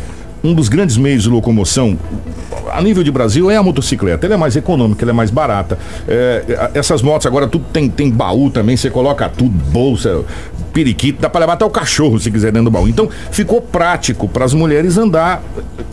um 0.44 0.54
dos 0.54 0.68
grandes 0.68 0.98
meios 0.98 1.22
de 1.22 1.30
locomoção 1.30 1.98
a 2.70 2.82
nível 2.82 3.02
de 3.02 3.10
Brasil 3.10 3.50
é 3.50 3.56
a 3.56 3.62
motocicleta. 3.62 4.26
Ela 4.26 4.34
é 4.34 4.38
mais 4.38 4.56
econômica, 4.56 5.04
ela 5.04 5.12
é 5.12 5.14
mais 5.14 5.30
barata. 5.30 5.78
É, 6.06 6.70
essas 6.74 7.02
motos 7.02 7.26
agora 7.26 7.46
tudo 7.46 7.64
tem, 7.72 7.88
tem 7.88 8.10
baú 8.10 8.50
também, 8.50 8.76
você 8.76 8.90
coloca 8.90 9.28
tudo, 9.28 9.50
bolsa, 9.70 10.22
periquito, 10.72 11.22
dá 11.22 11.30
para 11.30 11.40
levar 11.40 11.52
até 11.54 11.64
o 11.64 11.70
cachorro 11.70 12.18
se 12.18 12.30
quiser 12.30 12.52
dentro 12.52 12.64
do 12.64 12.70
baú. 12.70 12.88
Então 12.88 13.08
ficou 13.30 13.60
prático 13.60 14.28
para 14.28 14.44
as 14.44 14.52
mulheres 14.52 14.98
andar 14.98 15.42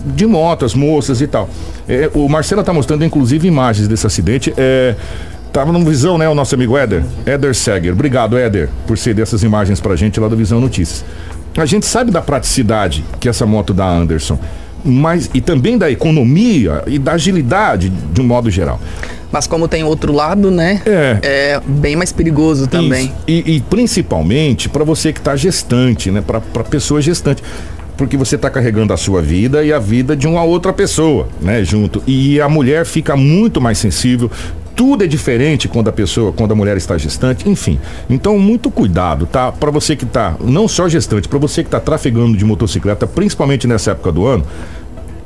de 0.05 0.25
moto, 0.25 0.65
as 0.65 0.73
moças 0.73 1.21
e 1.21 1.27
tal. 1.27 1.49
É, 1.87 2.09
o 2.13 2.27
Marcelo 2.27 2.61
está 2.61 2.73
mostrando 2.73 3.05
inclusive 3.05 3.47
imagens 3.47 3.87
desse 3.87 4.05
acidente. 4.05 4.53
É, 4.57 4.95
Tava 5.51 5.73
no 5.73 5.83
Visão, 5.83 6.17
né, 6.17 6.29
o 6.29 6.33
nosso 6.33 6.55
amigo 6.55 6.77
Éder? 6.77 7.03
Éder 7.25 7.53
Seger. 7.53 7.91
Obrigado, 7.91 8.37
Éder, 8.37 8.69
por 8.87 8.97
ceder 8.97 9.23
essas 9.23 9.43
imagens 9.43 9.81
pra 9.81 9.97
gente 9.97 10.17
lá 10.17 10.29
do 10.29 10.37
Visão 10.37 10.61
Notícias. 10.61 11.03
A 11.57 11.65
gente 11.65 11.85
sabe 11.85 12.11
da 12.11 12.21
praticidade 12.21 13.03
que 13.19 13.27
essa 13.27 13.45
moto 13.45 13.73
dá, 13.73 13.87
Anderson, 13.87 14.39
mas 14.83 15.29
e 15.33 15.41
também 15.41 15.77
da 15.77 15.91
economia 15.91 16.83
e 16.87 16.97
da 16.97 17.13
agilidade 17.13 17.89
de 17.89 18.21
um 18.21 18.23
modo 18.23 18.49
geral. 18.49 18.79
Mas 19.31 19.47
como 19.47 19.67
tem 19.67 19.83
outro 19.83 20.11
lado, 20.11 20.51
né? 20.51 20.81
É. 20.85 21.19
É 21.23 21.61
bem 21.65 21.95
mais 21.95 22.11
perigoso 22.11 22.67
também. 22.67 23.13
E, 23.27 23.55
e 23.55 23.61
principalmente 23.61 24.67
para 24.67 24.83
você 24.83 25.13
que 25.13 25.19
está 25.19 25.35
gestante, 25.35 26.11
né? 26.11 26.21
Para 26.21 26.41
pessoa 26.63 27.01
gestante. 27.01 27.41
Porque 27.95 28.17
você 28.17 28.35
está 28.35 28.49
carregando 28.49 28.93
a 28.93 28.97
sua 28.97 29.21
vida 29.21 29.63
e 29.63 29.71
a 29.71 29.77
vida 29.77 30.15
de 30.15 30.27
uma 30.27 30.43
outra 30.43 30.73
pessoa, 30.73 31.29
né? 31.39 31.63
Junto. 31.63 32.03
E 32.07 32.41
a 32.41 32.49
mulher 32.49 32.85
fica 32.85 33.15
muito 33.15 33.61
mais 33.61 33.77
sensível. 33.77 34.29
Tudo 34.75 35.03
é 35.03 35.07
diferente 35.07 35.67
quando 35.67 35.89
a 35.89 35.91
pessoa, 35.91 36.31
quando 36.31 36.51
a 36.51 36.55
mulher 36.55 36.77
está 36.77 36.97
gestante, 36.97 37.49
enfim. 37.49 37.79
Então, 38.09 38.37
muito 38.39 38.71
cuidado, 38.71 39.25
tá? 39.25 39.51
Para 39.51 39.71
você 39.71 39.95
que 39.95 40.05
está 40.05 40.35
não 40.39 40.67
só 40.67 40.87
gestante, 40.89 41.27
para 41.27 41.39
você 41.39 41.63
que 41.63 41.67
está 41.67 41.79
trafegando 41.79 42.37
de 42.37 42.45
motocicleta, 42.45 43.05
principalmente 43.05 43.67
nessa 43.67 43.91
época 43.91 44.11
do 44.11 44.25
ano, 44.25 44.45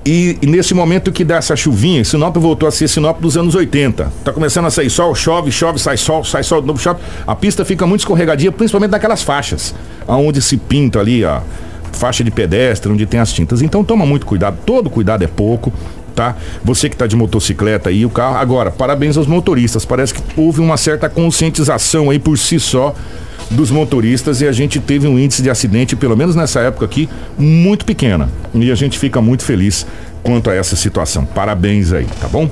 e, 0.06 0.38
e, 0.40 0.46
nesse 0.46 0.76
momento 0.76 1.12
que 1.12 1.24
dá 1.24 1.38
essa 1.38 1.56
chuvinha, 1.56 2.06
Sinop 2.06 2.38
voltou 2.38 2.70
a 2.70 2.72
ser 2.72 2.88
Sinop 2.88 3.20
dos 3.20 3.36
anos 3.36 3.56
80. 3.56 4.12
Tá 4.24 4.32
começando 4.32 4.66
a 4.66 4.70
sair 4.70 4.90
sol, 4.90 5.16
chove, 5.16 5.52
chove, 5.52 5.80
sai 5.80 5.98
sol, 5.98 6.24
sai 6.24 6.44
sol, 6.44 6.62
novo 6.62 6.80
chove. 6.80 7.00
A 7.26 7.36
pista 7.36 7.66
fica 7.66 7.88
muito 7.88 8.02
escorregadia, 8.02 8.52
principalmente 8.52 8.92
naquelas 8.92 9.24
faixas, 9.24 9.74
aonde 10.08 10.44
se 10.44 10.58
pinta 10.58 11.00
ali 11.00 11.26
a 11.26 11.42
faixa 11.92 12.24
de 12.24 12.30
pedestre, 12.30 12.92
onde 12.92 13.08
tem 13.08 13.20
as 13.20 13.34
tintas. 13.34 13.64
Então 13.64 13.84
toma 13.84 14.06
muito 14.06 14.28
cuidado, 14.28 14.60
todo 14.64 14.92
cuidado 14.92 15.24
é 15.24 15.28
pouco. 15.28 15.74
Tá? 16.16 16.36
Você 16.64 16.88
que 16.88 16.96
está 16.96 17.06
de 17.06 17.16
motocicleta 17.16 17.90
aí, 17.90 18.06
o 18.06 18.10
carro. 18.10 18.38
Agora, 18.38 18.72
parabéns 18.72 19.18
aos 19.18 19.28
motoristas. 19.28 19.84
Parece 19.84 20.14
que 20.14 20.22
houve 20.38 20.62
uma 20.62 20.78
certa 20.78 21.10
conscientização 21.10 22.10
aí 22.10 22.18
por 22.18 22.38
si 22.38 22.58
só 22.58 22.96
dos 23.52 23.70
motoristas 23.70 24.42
e 24.42 24.48
a 24.48 24.52
gente 24.52 24.80
teve 24.80 25.08
um 25.08 25.20
índice 25.20 25.42
de 25.42 25.50
acidente, 25.50 25.96
pelo 25.96 26.16
menos 26.16 26.36
nessa 26.36 26.62
época 26.62 26.86
aqui, 26.86 27.10
muito 27.38 27.86
pequena. 27.86 28.30
E 28.54 28.72
a 28.72 28.76
gente 28.76 28.98
fica 28.98 29.22
muito 29.22 29.44
feliz 29.44 29.86
quanto 30.24 30.50
a 30.50 30.56
essa 30.56 30.76
situação. 30.76 31.26
Parabéns 31.26 31.94
aí, 31.94 32.08
tá 32.20 32.28
bom? 32.28 32.50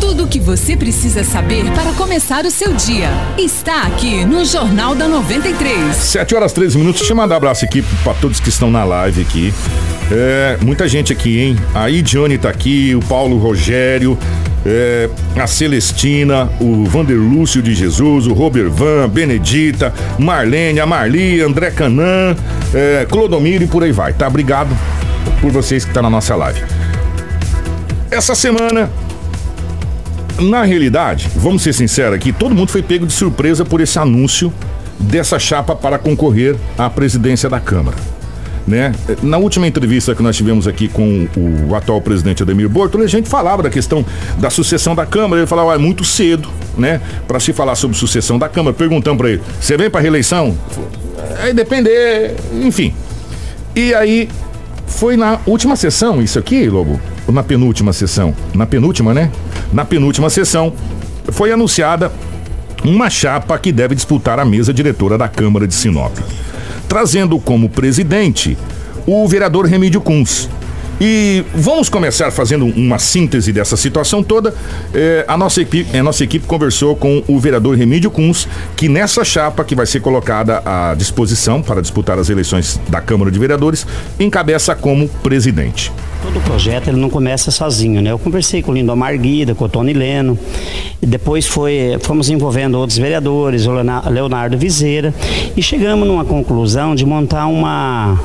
Tudo 0.00 0.24
o 0.24 0.28
que 0.28 0.40
você 0.40 0.76
precisa 0.76 1.22
saber 1.22 1.70
para 1.72 1.92
começar 1.92 2.44
o 2.46 2.50
seu 2.50 2.72
dia 2.72 3.10
está 3.36 3.82
aqui 3.82 4.24
no 4.24 4.44
Jornal 4.44 4.94
da 4.94 5.06
93. 5.06 5.94
7 5.94 6.34
horas 6.34 6.52
13 6.52 6.78
minutos. 6.78 7.00
Deixa 7.00 7.12
eu 7.12 7.16
mandar 7.16 7.34
um 7.34 7.38
abraço 7.38 7.64
aqui 7.64 7.82
para 8.02 8.14
todos 8.14 8.40
que 8.40 8.48
estão 8.48 8.70
na 8.70 8.84
live 8.84 9.20
aqui. 9.20 9.52
É, 10.10 10.58
muita 10.60 10.88
gente 10.88 11.12
aqui, 11.12 11.38
hein? 11.38 11.56
A 11.72 11.88
Idione 11.88 12.36
tá 12.36 12.48
aqui, 12.48 12.96
o 12.96 13.00
Paulo 13.00 13.38
Rogério, 13.38 14.18
é, 14.66 15.08
a 15.36 15.46
Celestina, 15.46 16.50
o 16.60 16.84
Vanderlúcio 16.84 17.62
de 17.62 17.72
Jesus, 17.72 18.26
o 18.26 18.32
Robert 18.32 18.70
Van, 18.70 19.08
Benedita, 19.08 19.94
Marlene, 20.18 20.80
a 20.80 20.86
Marli, 20.86 21.40
André 21.40 21.70
Canan, 21.70 22.34
é, 22.74 23.06
Clodomiro 23.08 23.62
e 23.62 23.66
por 23.68 23.84
aí 23.84 23.92
vai, 23.92 24.12
tá? 24.12 24.26
Obrigado 24.26 24.76
por 25.40 25.52
vocês 25.52 25.84
que 25.84 25.90
estão 25.90 26.02
tá 26.02 26.08
na 26.08 26.10
nossa 26.10 26.34
live. 26.34 26.60
Essa 28.10 28.34
semana, 28.34 28.90
na 30.40 30.64
realidade, 30.64 31.30
vamos 31.36 31.62
ser 31.62 31.72
sinceros 31.72 32.16
aqui, 32.16 32.32
todo 32.32 32.52
mundo 32.52 32.72
foi 32.72 32.82
pego 32.82 33.06
de 33.06 33.12
surpresa 33.12 33.64
por 33.64 33.80
esse 33.80 33.96
anúncio 33.96 34.52
dessa 34.98 35.38
chapa 35.38 35.76
para 35.76 35.98
concorrer 35.98 36.56
à 36.76 36.90
presidência 36.90 37.48
da 37.48 37.60
Câmara 37.60 37.96
né? 38.66 38.94
Na 39.22 39.38
última 39.38 39.66
entrevista 39.66 40.14
que 40.14 40.22
nós 40.22 40.36
tivemos 40.36 40.66
aqui 40.66 40.88
com 40.88 41.28
o 41.68 41.74
atual 41.74 42.00
presidente 42.00 42.42
Ademir 42.42 42.68
Bortoli, 42.68 43.04
a 43.04 43.08
gente 43.08 43.28
falava 43.28 43.62
da 43.62 43.70
questão 43.70 44.04
da 44.38 44.50
sucessão 44.50 44.94
da 44.94 45.06
Câmara. 45.06 45.40
Ele 45.40 45.46
falava, 45.46 45.72
ah, 45.72 45.74
é 45.74 45.78
muito 45.78 46.04
cedo, 46.04 46.48
né? 46.76 47.00
Para 47.26 47.40
se 47.40 47.52
falar 47.52 47.74
sobre 47.74 47.96
sucessão 47.96 48.38
da 48.38 48.48
Câmara. 48.48 48.74
Perguntamos 48.74 49.18
para 49.18 49.30
ele, 49.30 49.42
você 49.60 49.76
vem 49.76 49.90
para 49.90 50.00
reeleição? 50.00 50.56
Aí 51.42 51.52
depender, 51.52 52.34
enfim. 52.62 52.94
E 53.74 53.94
aí 53.94 54.28
foi 54.86 55.16
na 55.16 55.38
última 55.46 55.76
sessão, 55.76 56.20
isso 56.20 56.38
aqui, 56.38 56.68
Lobo? 56.68 57.00
Ou 57.26 57.32
na 57.32 57.42
penúltima 57.42 57.92
sessão? 57.92 58.34
Na 58.54 58.66
penúltima, 58.66 59.14
né? 59.14 59.30
Na 59.72 59.84
penúltima 59.84 60.28
sessão 60.28 60.72
foi 61.32 61.52
anunciada 61.52 62.10
uma 62.84 63.10
chapa 63.10 63.56
que 63.58 63.70
deve 63.70 63.94
disputar 63.94 64.38
a 64.38 64.44
mesa 64.44 64.72
diretora 64.72 65.16
da 65.16 65.28
Câmara 65.28 65.66
de 65.66 65.74
Sinop 65.74 66.16
trazendo 66.90 67.38
como 67.38 67.68
presidente 67.68 68.58
o 69.06 69.26
vereador 69.28 69.64
Remídio 69.64 70.00
Kunz. 70.00 70.48
E 71.00 71.44
vamos 71.54 71.88
começar 71.88 72.32
fazendo 72.32 72.66
uma 72.66 72.98
síntese 72.98 73.52
dessa 73.52 73.76
situação 73.76 74.24
toda. 74.24 74.52
É, 74.92 75.24
a, 75.28 75.36
nossa 75.36 75.62
equipe, 75.62 75.96
a 75.96 76.02
nossa 76.02 76.24
equipe 76.24 76.46
conversou 76.46 76.96
com 76.96 77.22
o 77.28 77.38
vereador 77.38 77.76
Remídio 77.76 78.10
Kunz, 78.10 78.48
que 78.76 78.88
nessa 78.88 79.24
chapa 79.24 79.64
que 79.64 79.76
vai 79.76 79.86
ser 79.86 80.00
colocada 80.00 80.62
à 80.64 80.92
disposição 80.94 81.62
para 81.62 81.80
disputar 81.80 82.18
as 82.18 82.28
eleições 82.28 82.80
da 82.88 83.00
Câmara 83.00 83.30
de 83.30 83.38
Vereadores, 83.38 83.86
encabeça 84.18 84.74
como 84.74 85.08
presidente. 85.22 85.92
Todo 86.22 86.38
o 86.38 86.42
projeto 86.42 86.88
ele 86.88 86.98
não 86.98 87.08
começa 87.08 87.50
sozinho, 87.50 88.02
né? 88.02 88.10
Eu 88.10 88.18
conversei 88.18 88.62
com 88.62 88.72
o 88.72 88.74
Lindomar 88.74 89.16
Guida, 89.18 89.54
com 89.54 89.64
o 89.64 89.68
Tony 89.68 89.92
Leno, 89.92 90.38
e 91.00 91.06
depois 91.06 91.46
foi, 91.46 91.96
fomos 92.02 92.28
envolvendo 92.28 92.74
outros 92.78 92.98
vereadores, 92.98 93.66
o 93.66 93.72
Leonardo 94.10 94.58
Viseira, 94.58 95.14
e 95.56 95.62
chegamos 95.62 96.06
numa 96.06 96.24
conclusão 96.24 96.94
de 96.94 97.06
montar 97.06 97.46
uma 97.46 98.18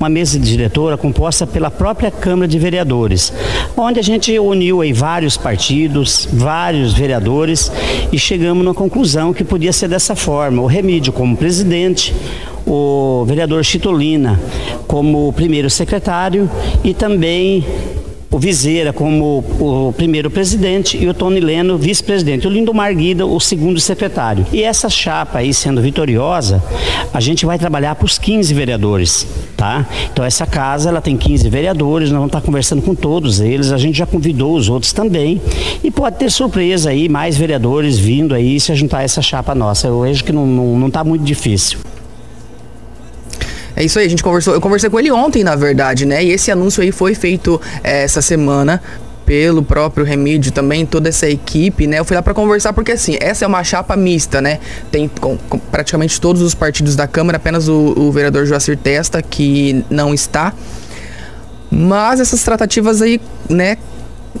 uma 0.00 0.08
mesa 0.08 0.38
diretora 0.38 0.96
composta 0.96 1.46
pela 1.46 1.70
própria 1.70 2.10
Câmara 2.10 2.48
de 2.48 2.58
Vereadores, 2.58 3.30
onde 3.76 4.00
a 4.00 4.02
gente 4.02 4.36
uniu 4.38 4.80
aí 4.80 4.94
vários 4.94 5.36
partidos, 5.36 6.26
vários 6.32 6.94
vereadores 6.94 7.70
e 8.10 8.18
chegamos 8.18 8.64
numa 8.64 8.72
conclusão 8.72 9.34
que 9.34 9.44
podia 9.44 9.74
ser 9.74 9.88
dessa 9.88 10.16
forma: 10.16 10.62
o 10.62 10.66
Remídio 10.66 11.12
como 11.12 11.36
presidente, 11.36 12.14
o 12.66 13.26
vereador 13.26 13.62
Chitolina 13.62 14.40
como 14.86 15.30
primeiro 15.34 15.68
secretário 15.68 16.50
e 16.82 16.94
também 16.94 17.62
o 18.30 18.38
Viseira 18.38 18.92
como 18.92 19.44
o 19.58 19.92
primeiro 19.92 20.30
presidente 20.30 20.96
e 20.96 21.08
o 21.08 21.12
Tony 21.12 21.40
Leno 21.40 21.76
vice-presidente, 21.76 22.46
o 22.46 22.50
Lindomar 22.50 22.94
Guida 22.94 23.26
o 23.26 23.40
segundo 23.40 23.80
secretário. 23.80 24.46
E 24.52 24.62
essa 24.62 24.88
chapa 24.88 25.40
aí 25.40 25.52
sendo 25.52 25.82
vitoriosa, 25.82 26.62
a 27.12 27.20
gente 27.20 27.44
vai 27.44 27.58
trabalhar 27.58 27.96
para 27.96 28.06
os 28.06 28.18
15 28.18 28.54
vereadores, 28.54 29.26
tá? 29.56 29.84
Então 30.12 30.24
essa 30.24 30.46
casa 30.46 30.88
ela 30.88 31.00
tem 31.00 31.16
15 31.16 31.48
vereadores, 31.48 32.10
nós 32.10 32.18
vamos 32.18 32.28
estar 32.28 32.40
conversando 32.40 32.82
com 32.82 32.94
todos 32.94 33.40
eles, 33.40 33.72
a 33.72 33.78
gente 33.78 33.98
já 33.98 34.06
convidou 34.06 34.54
os 34.54 34.68
outros 34.68 34.92
também 34.92 35.40
e 35.82 35.90
pode 35.90 36.16
ter 36.16 36.30
surpresa 36.30 36.90
aí, 36.90 37.08
mais 37.08 37.36
vereadores 37.36 37.98
vindo 37.98 38.32
aí 38.32 38.60
se 38.60 38.72
juntar 38.76 39.02
essa 39.02 39.20
chapa 39.20 39.54
nossa. 39.54 39.88
Eu 39.88 40.02
vejo 40.02 40.22
que 40.22 40.32
não, 40.32 40.46
não, 40.46 40.78
não 40.78 40.90
tá 40.90 41.02
muito 41.02 41.24
difícil. 41.24 41.78
É 43.76 43.84
isso 43.84 43.98
aí, 43.98 44.06
a 44.06 44.08
gente 44.08 44.22
conversou. 44.22 44.54
Eu 44.54 44.60
conversei 44.60 44.90
com 44.90 44.98
ele 44.98 45.10
ontem, 45.10 45.44
na 45.44 45.56
verdade, 45.56 46.06
né? 46.06 46.22
E 46.24 46.30
esse 46.30 46.50
anúncio 46.50 46.82
aí 46.82 46.92
foi 46.92 47.14
feito 47.14 47.60
é, 47.82 48.02
essa 48.02 48.20
semana 48.22 48.82
pelo 49.30 49.62
próprio 49.62 50.04
Remídio 50.04 50.50
também, 50.50 50.84
toda 50.84 51.08
essa 51.08 51.28
equipe, 51.28 51.86
né? 51.86 52.00
Eu 52.00 52.04
fui 52.04 52.16
lá 52.16 52.22
para 52.22 52.34
conversar 52.34 52.72
porque 52.72 52.90
assim, 52.90 53.16
essa 53.20 53.44
é 53.44 53.48
uma 53.48 53.62
chapa 53.62 53.94
mista, 53.96 54.40
né? 54.40 54.58
Tem 54.90 55.06
com, 55.06 55.36
com 55.36 55.56
praticamente 55.56 56.20
todos 56.20 56.42
os 56.42 56.52
partidos 56.52 56.96
da 56.96 57.06
Câmara, 57.06 57.36
apenas 57.36 57.68
o, 57.68 57.94
o 57.96 58.10
vereador 58.10 58.44
Joacir 58.44 58.76
Testa 58.76 59.22
que 59.22 59.84
não 59.88 60.12
está. 60.12 60.52
Mas 61.70 62.18
essas 62.18 62.42
tratativas 62.42 63.00
aí, 63.00 63.20
né, 63.48 63.76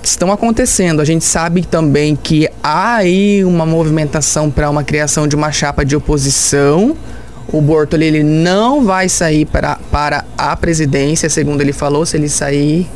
estão 0.02 0.32
acontecendo. 0.32 1.00
A 1.00 1.04
gente 1.04 1.24
sabe 1.24 1.64
também 1.64 2.16
que 2.16 2.48
há 2.60 2.96
aí 2.96 3.44
uma 3.44 3.64
movimentação 3.64 4.50
para 4.50 4.68
uma 4.68 4.82
criação 4.82 5.28
de 5.28 5.36
uma 5.36 5.52
chapa 5.52 5.84
de 5.84 5.94
oposição 5.94 6.96
o 7.52 7.60
Bortoli 7.60 8.06
ele 8.06 8.22
não 8.22 8.84
vai 8.84 9.08
sair 9.08 9.44
para, 9.44 9.78
para 9.90 10.24
a 10.36 10.56
presidência, 10.56 11.28
segundo 11.28 11.60
ele 11.60 11.72
falou, 11.72 12.04
se 12.06 12.16
ele 12.16 12.28
sair. 12.28 12.86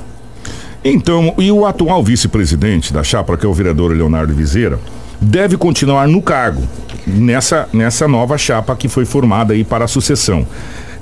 Então, 0.84 1.34
e 1.38 1.50
o 1.50 1.64
atual 1.64 2.02
vice-presidente 2.02 2.92
da 2.92 3.02
chapa, 3.02 3.36
que 3.36 3.46
é 3.46 3.48
o 3.48 3.54
vereador 3.54 3.92
Leonardo 3.92 4.34
Viseira, 4.34 4.78
deve 5.20 5.56
continuar 5.56 6.06
no 6.06 6.20
cargo 6.20 6.62
nessa, 7.06 7.68
nessa 7.72 8.06
nova 8.06 8.36
chapa 8.36 8.76
que 8.76 8.88
foi 8.88 9.04
formada 9.04 9.54
aí 9.54 9.64
para 9.64 9.86
a 9.86 9.88
sucessão. 9.88 10.46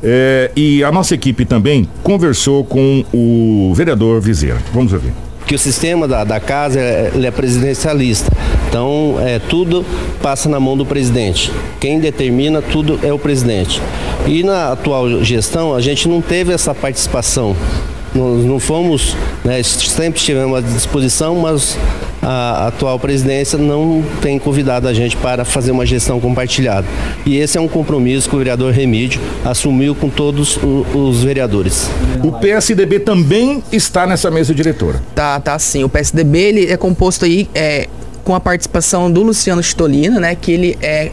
É, 0.03 0.51
e 0.57 0.83
a 0.83 0.91
nossa 0.91 1.15
equipe 1.15 1.45
também 1.45 1.89
conversou 2.03 2.65
com 2.65 3.05
o 3.13 3.73
vereador 3.75 4.21
Viseira. 4.21 4.59
Vamos 4.73 4.93
ouvir 4.93 5.13
que 5.53 5.57
o 5.57 5.59
sistema 5.59 6.09
da, 6.09 6.25
da 6.25 6.41
casa 6.41 6.81
é, 6.81 7.13
é 7.23 7.31
presidencialista. 7.31 8.31
Então, 8.73 9.17
é, 9.21 9.39
tudo 9.39 9.85
passa 10.23 10.49
na 10.49 10.59
mão 10.59 10.75
do 10.79 10.87
presidente. 10.87 11.53
Quem 11.79 12.01
determina 12.01 12.63
tudo 12.63 12.99
é 13.03 13.13
o 13.13 13.19
presidente. 13.19 13.83
E 14.27 14.43
na 14.43 14.73
atual 14.73 15.23
gestão, 15.23 15.75
a 15.75 15.81
gente 15.83 16.09
não 16.09 16.23
teve 16.23 16.55
essa 16.55 16.75
participação. 16.75 17.55
Nós 18.15 18.43
não 18.47 18.59
fomos, 18.59 19.15
né, 19.45 19.63
sempre 19.63 20.19
estivemos 20.19 20.57
à 20.57 20.63
disposição, 20.63 21.37
mas 21.37 21.77
a 22.23 22.69
atual 22.69 22.99
presidência 22.99 23.59
não 23.59 24.03
tem 24.23 24.39
convidado 24.39 24.89
a 24.89 24.95
gente 24.95 25.19
para 25.19 25.45
fazer 25.45 25.71
uma 25.71 25.85
gestão 25.85 26.19
compartilhada. 26.19 26.87
E 27.27 27.37
esse 27.37 27.59
é 27.59 27.61
um 27.61 27.69
compromisso 27.69 28.27
que 28.27 28.35
o 28.35 28.39
vereador 28.39 28.73
Remídio 28.73 29.21
assumiu 29.45 29.95
com 29.95 30.09
todos 30.09 30.59
os 30.95 31.23
vereadores. 31.23 31.91
O 32.25 32.33
PSDB 32.33 33.01
também 33.01 33.63
está 33.71 34.07
nessa 34.07 34.31
mesa 34.31 34.55
diretora. 34.55 35.03
Tá, 35.15 35.39
tá 35.39 35.59
sim. 35.59 35.85
O 35.85 35.91
PSDB 35.91 36.39
ele 36.39 36.73
é 36.73 36.77
composto 36.79 37.27
aí 37.27 37.47
é, 37.55 37.87
com 38.25 38.35
a 38.35 38.41
participação 38.41 39.11
do 39.11 39.23
Luciano 39.23 39.63
Chitolina, 39.63 40.21
né, 40.21 40.35
que 40.35 40.53
ele 40.53 40.79
é 40.81 41.11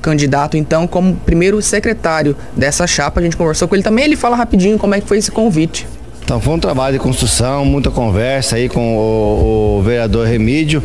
candidato 0.00 0.56
então 0.56 0.86
como 0.86 1.14
primeiro 1.14 1.62
secretário 1.62 2.36
dessa 2.56 2.86
chapa. 2.86 3.20
A 3.20 3.22
gente 3.22 3.36
conversou 3.36 3.68
com 3.68 3.74
ele 3.74 3.84
também, 3.84 4.04
ele 4.04 4.16
fala 4.16 4.36
rapidinho 4.36 4.78
como 4.78 4.94
é 4.94 5.00
que 5.00 5.06
foi 5.06 5.18
esse 5.18 5.30
convite. 5.30 5.86
Então 6.24 6.40
foi 6.40 6.54
um 6.54 6.58
trabalho 6.58 6.94
de 6.94 7.02
construção, 7.02 7.64
muita 7.64 7.90
conversa 7.90 8.56
aí 8.56 8.68
com 8.68 8.96
o, 8.96 9.78
o, 9.78 9.82
vereador 9.82 10.26
Remídio 10.26 10.82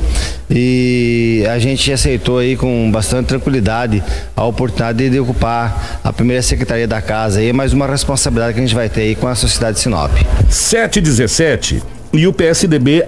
e 0.50 1.44
a 1.50 1.60
gente 1.60 1.92
aceitou 1.92 2.40
aí 2.40 2.58
com 2.58 2.90
bastante 2.92 3.28
tranquilidade 3.28 4.04
a 4.36 4.44
oportunidade 4.46 5.10
de 5.10 5.20
ocupar 5.20 6.00
a 6.04 6.12
primeira 6.12 6.42
secretaria 6.42 6.88
da 6.88 7.02
casa 7.02 7.40
aí, 7.40 7.54
mais 7.54 7.72
uma 7.72 7.86
responsabilidade 7.86 8.56
que 8.56 8.60
a 8.60 8.64
gente 8.64 8.76
vai 8.76 8.90
ter 8.90 9.02
aí 9.02 9.16
com 9.16 9.28
a 9.28 9.36
sociedade 9.36 9.78
de 9.78 9.84
Sinop. 9.84 10.12
717 10.50 11.84
e 12.14 12.26
o 12.26 12.34
PSDB 12.34 13.06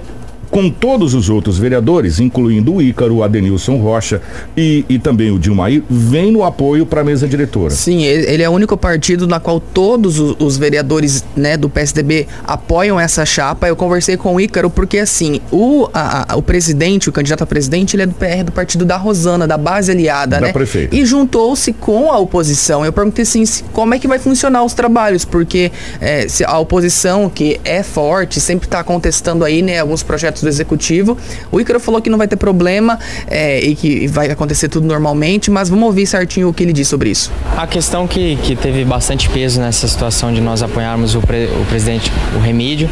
com 0.49 0.69
todos 0.69 1.13
os 1.13 1.29
outros 1.29 1.57
vereadores, 1.57 2.19
incluindo 2.19 2.75
o 2.75 2.81
Ícaro, 2.81 3.17
o 3.17 3.23
Adenilson 3.23 3.77
Rocha 3.77 4.21
e, 4.55 4.85
e 4.89 4.99
também 4.99 5.31
o 5.31 5.39
Dilmair, 5.39 5.83
vem 5.89 6.31
no 6.31 6.43
apoio 6.43 6.85
para 6.85 7.01
a 7.01 7.03
mesa 7.03 7.27
diretora. 7.27 7.71
Sim, 7.71 8.03
ele 8.03 8.43
é 8.43 8.49
o 8.49 8.51
único 8.51 8.75
partido 8.75 9.27
na 9.27 9.39
qual 9.39 9.59
todos 9.59 10.19
os, 10.19 10.35
os 10.39 10.57
vereadores 10.57 11.23
né, 11.35 11.55
do 11.57 11.69
PSDB 11.69 12.27
apoiam 12.45 12.99
essa 12.99 13.25
chapa. 13.25 13.67
Eu 13.67 13.75
conversei 13.75 14.17
com 14.17 14.35
o 14.35 14.41
Ícaro 14.41 14.69
porque, 14.69 14.99
assim, 14.99 15.39
o, 15.51 15.87
a, 15.93 16.33
a, 16.33 16.35
o 16.35 16.41
presidente, 16.41 17.09
o 17.09 17.11
candidato 17.11 17.43
a 17.43 17.47
presidente, 17.47 17.95
ele 17.95 18.03
é 18.03 18.05
do 18.05 18.13
PR 18.13 18.43
do 18.43 18.51
partido 18.51 18.85
da 18.85 18.97
Rosana, 18.97 19.47
da 19.47 19.57
base 19.57 19.91
aliada, 19.91 20.39
da 20.39 20.47
né? 20.47 20.53
Prefeita. 20.53 20.95
E 20.95 21.05
juntou-se 21.05 21.73
com 21.73 22.11
a 22.11 22.17
oposição. 22.17 22.85
Eu 22.85 22.93
perguntei 22.93 23.23
assim, 23.23 23.43
como 23.73 23.93
é 23.93 23.99
que 23.99 24.07
vai 24.07 24.19
funcionar 24.19 24.63
os 24.63 24.73
trabalhos, 24.73 25.25
porque 25.25 25.71
é, 26.01 26.27
a 26.45 26.57
oposição, 26.59 27.29
que 27.29 27.59
é 27.63 27.83
forte, 27.83 28.39
sempre 28.39 28.67
está 28.67 28.83
contestando 28.83 29.43
aí, 29.43 29.61
né, 29.61 29.79
alguns 29.79 30.03
projetos 30.03 30.38
do 30.41 30.49
executivo. 30.49 31.17
O 31.51 31.59
Ícaro 31.59 31.79
falou 31.79 32.01
que 32.01 32.09
não 32.09 32.17
vai 32.17 32.27
ter 32.27 32.35
problema 32.35 32.99
é, 33.27 33.59
e 33.59 33.75
que 33.75 34.07
vai 34.07 34.29
acontecer 34.29 34.69
tudo 34.69 34.87
normalmente, 34.87 35.49
mas 35.49 35.69
vamos 35.69 35.85
ouvir 35.85 36.05
certinho 36.05 36.49
o 36.49 36.53
que 36.53 36.63
ele 36.63 36.73
disse 36.73 36.89
sobre 36.89 37.09
isso. 37.09 37.31
A 37.57 37.67
questão 37.67 38.07
que, 38.07 38.35
que 38.37 38.55
teve 38.55 38.83
bastante 38.85 39.29
peso 39.29 39.59
nessa 39.59 39.87
situação 39.87 40.33
de 40.33 40.41
nós 40.41 40.61
apoiarmos 40.61 41.15
o, 41.15 41.21
pre, 41.21 41.45
o 41.45 41.65
presidente, 41.65 42.11
o 42.35 42.39
Remídio, 42.39 42.89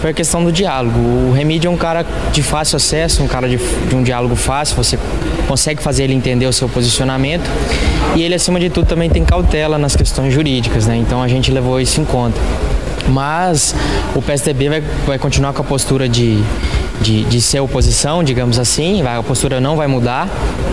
foi 0.00 0.10
a 0.10 0.14
questão 0.14 0.44
do 0.44 0.52
diálogo. 0.52 0.98
O 0.98 1.32
Remídio 1.32 1.68
é 1.68 1.70
um 1.70 1.76
cara 1.76 2.04
de 2.30 2.42
fácil 2.42 2.76
acesso, 2.76 3.22
um 3.22 3.26
cara 3.26 3.48
de, 3.48 3.56
de 3.56 3.94
um 3.94 4.02
diálogo 4.02 4.36
fácil, 4.36 4.76
você 4.76 4.98
consegue 5.48 5.82
fazer 5.82 6.04
ele 6.04 6.14
entender 6.14 6.46
o 6.46 6.52
seu 6.52 6.68
posicionamento 6.68 7.48
e 8.14 8.22
ele, 8.22 8.34
acima 8.34 8.60
de 8.60 8.70
tudo, 8.70 8.86
também 8.86 9.10
tem 9.10 9.24
cautela 9.24 9.78
nas 9.78 9.96
questões 9.96 10.32
jurídicas, 10.32 10.86
né? 10.86 10.96
Então 10.96 11.22
a 11.22 11.28
gente 11.28 11.50
levou 11.50 11.80
isso 11.80 12.00
em 12.00 12.04
conta. 12.04 12.38
Mas 13.08 13.74
o 14.14 14.22
PSDB 14.22 14.68
vai, 14.68 14.80
vai 14.80 15.18
continuar 15.18 15.52
com 15.52 15.62
a 15.62 15.64
postura 15.64 16.08
de, 16.08 16.38
de, 17.00 17.24
de 17.24 17.40
ser 17.40 17.60
oposição, 17.60 18.22
digamos 18.22 18.58
assim, 18.58 19.02
a 19.02 19.22
postura 19.22 19.60
não 19.60 19.76
vai 19.76 19.86
mudar, 19.86 20.28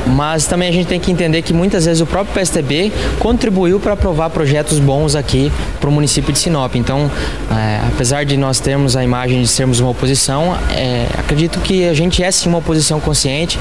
mas 0.08 0.46
também 0.46 0.70
a 0.70 0.72
gente 0.72 0.88
tem 0.88 1.00
que 1.00 1.12
entender 1.12 1.42
que 1.42 1.54
muitas 1.54 1.86
vezes 1.86 2.01
o 2.01 2.06
próprio 2.06 2.34
PSDB 2.34 2.92
contribuiu 3.20 3.80
para 3.80 3.94
aprovar 3.94 4.30
projetos 4.30 4.80
bons 4.80 5.16
aqui 5.16 5.51
para 5.80 5.90
o 5.90 5.92
município 5.92 6.32
de 6.32 6.40
Sinop. 6.40 6.75
Então, 6.75 7.10
é, 7.51 7.82
apesar 7.88 8.24
de 8.25 8.38
nós 8.38 8.60
termos 8.60 8.96
a 8.96 9.04
imagem 9.04 9.42
de 9.42 9.48
sermos 9.48 9.80
uma 9.80 9.90
oposição, 9.90 10.56
é, 10.72 11.08
acredito 11.18 11.60
que 11.60 11.88
a 11.88 11.94
gente 11.94 12.24
é 12.24 12.32
sim 12.32 12.50
uma 12.50 12.60
oposição 12.60 13.00
consciente 13.00 13.60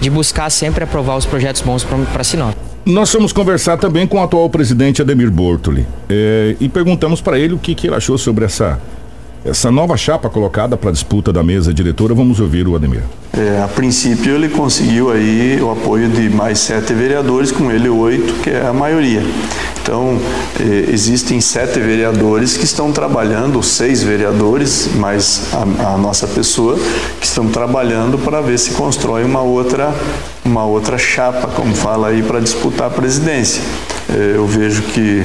de 0.00 0.10
buscar 0.10 0.50
sempre 0.50 0.84
aprovar 0.84 1.16
os 1.16 1.26
projetos 1.26 1.62
bons 1.62 1.84
para 1.84 2.24
Sinop. 2.24 2.54
Nós 2.84 3.10
fomos 3.12 3.32
conversar 3.32 3.76
também 3.76 4.06
com 4.06 4.16
o 4.16 4.22
atual 4.22 4.48
presidente 4.48 5.02
Ademir 5.02 5.30
Bortoli 5.30 5.86
é, 6.08 6.56
e 6.58 6.68
perguntamos 6.68 7.20
para 7.20 7.38
ele 7.38 7.54
o 7.54 7.58
que, 7.58 7.74
que 7.74 7.86
ele 7.86 7.94
achou 7.94 8.16
sobre 8.16 8.46
essa, 8.46 8.80
essa 9.44 9.70
nova 9.70 9.96
chapa 9.96 10.28
colocada 10.28 10.76
para 10.76 10.90
a 10.90 10.92
disputa 10.92 11.32
da 11.32 11.42
mesa 11.42 11.72
diretora. 11.72 12.14
Vamos 12.14 12.40
ouvir 12.40 12.66
o 12.68 12.76
Ademir. 12.76 13.02
É, 13.32 13.62
a 13.62 13.68
princípio 13.68 14.34
ele 14.34 14.48
conseguiu 14.48 15.10
aí 15.10 15.58
o 15.60 15.70
apoio 15.70 16.08
de 16.08 16.28
mais 16.28 16.58
sete 16.58 16.92
vereadores, 16.92 17.50
com 17.52 17.70
ele 17.70 17.88
oito, 17.88 18.34
que 18.42 18.50
é 18.50 18.66
a 18.66 18.72
maioria. 18.72 19.22
Então, 19.82 20.18
eh, 20.60 20.90
existem 20.92 21.40
sete 21.40 21.80
vereadores 21.80 22.56
que 22.56 22.64
estão 22.64 22.92
trabalhando, 22.92 23.62
seis 23.62 24.02
vereadores, 24.02 24.90
mais 24.94 25.48
a, 25.52 25.94
a 25.94 25.98
nossa 25.98 26.26
pessoa, 26.26 26.78
que 27.18 27.26
estão 27.26 27.48
trabalhando 27.48 28.18
para 28.18 28.40
ver 28.40 28.58
se 28.58 28.72
constrói 28.72 29.24
uma 29.24 29.40
outra, 29.40 29.92
uma 30.44 30.64
outra 30.64 30.98
chapa, 30.98 31.48
como 31.48 31.74
fala 31.74 32.08
aí, 32.08 32.22
para 32.22 32.40
disputar 32.40 32.88
a 32.88 32.90
presidência. 32.90 33.62
Eh, 34.10 34.34
eu 34.36 34.46
vejo 34.46 34.82
que 34.82 35.24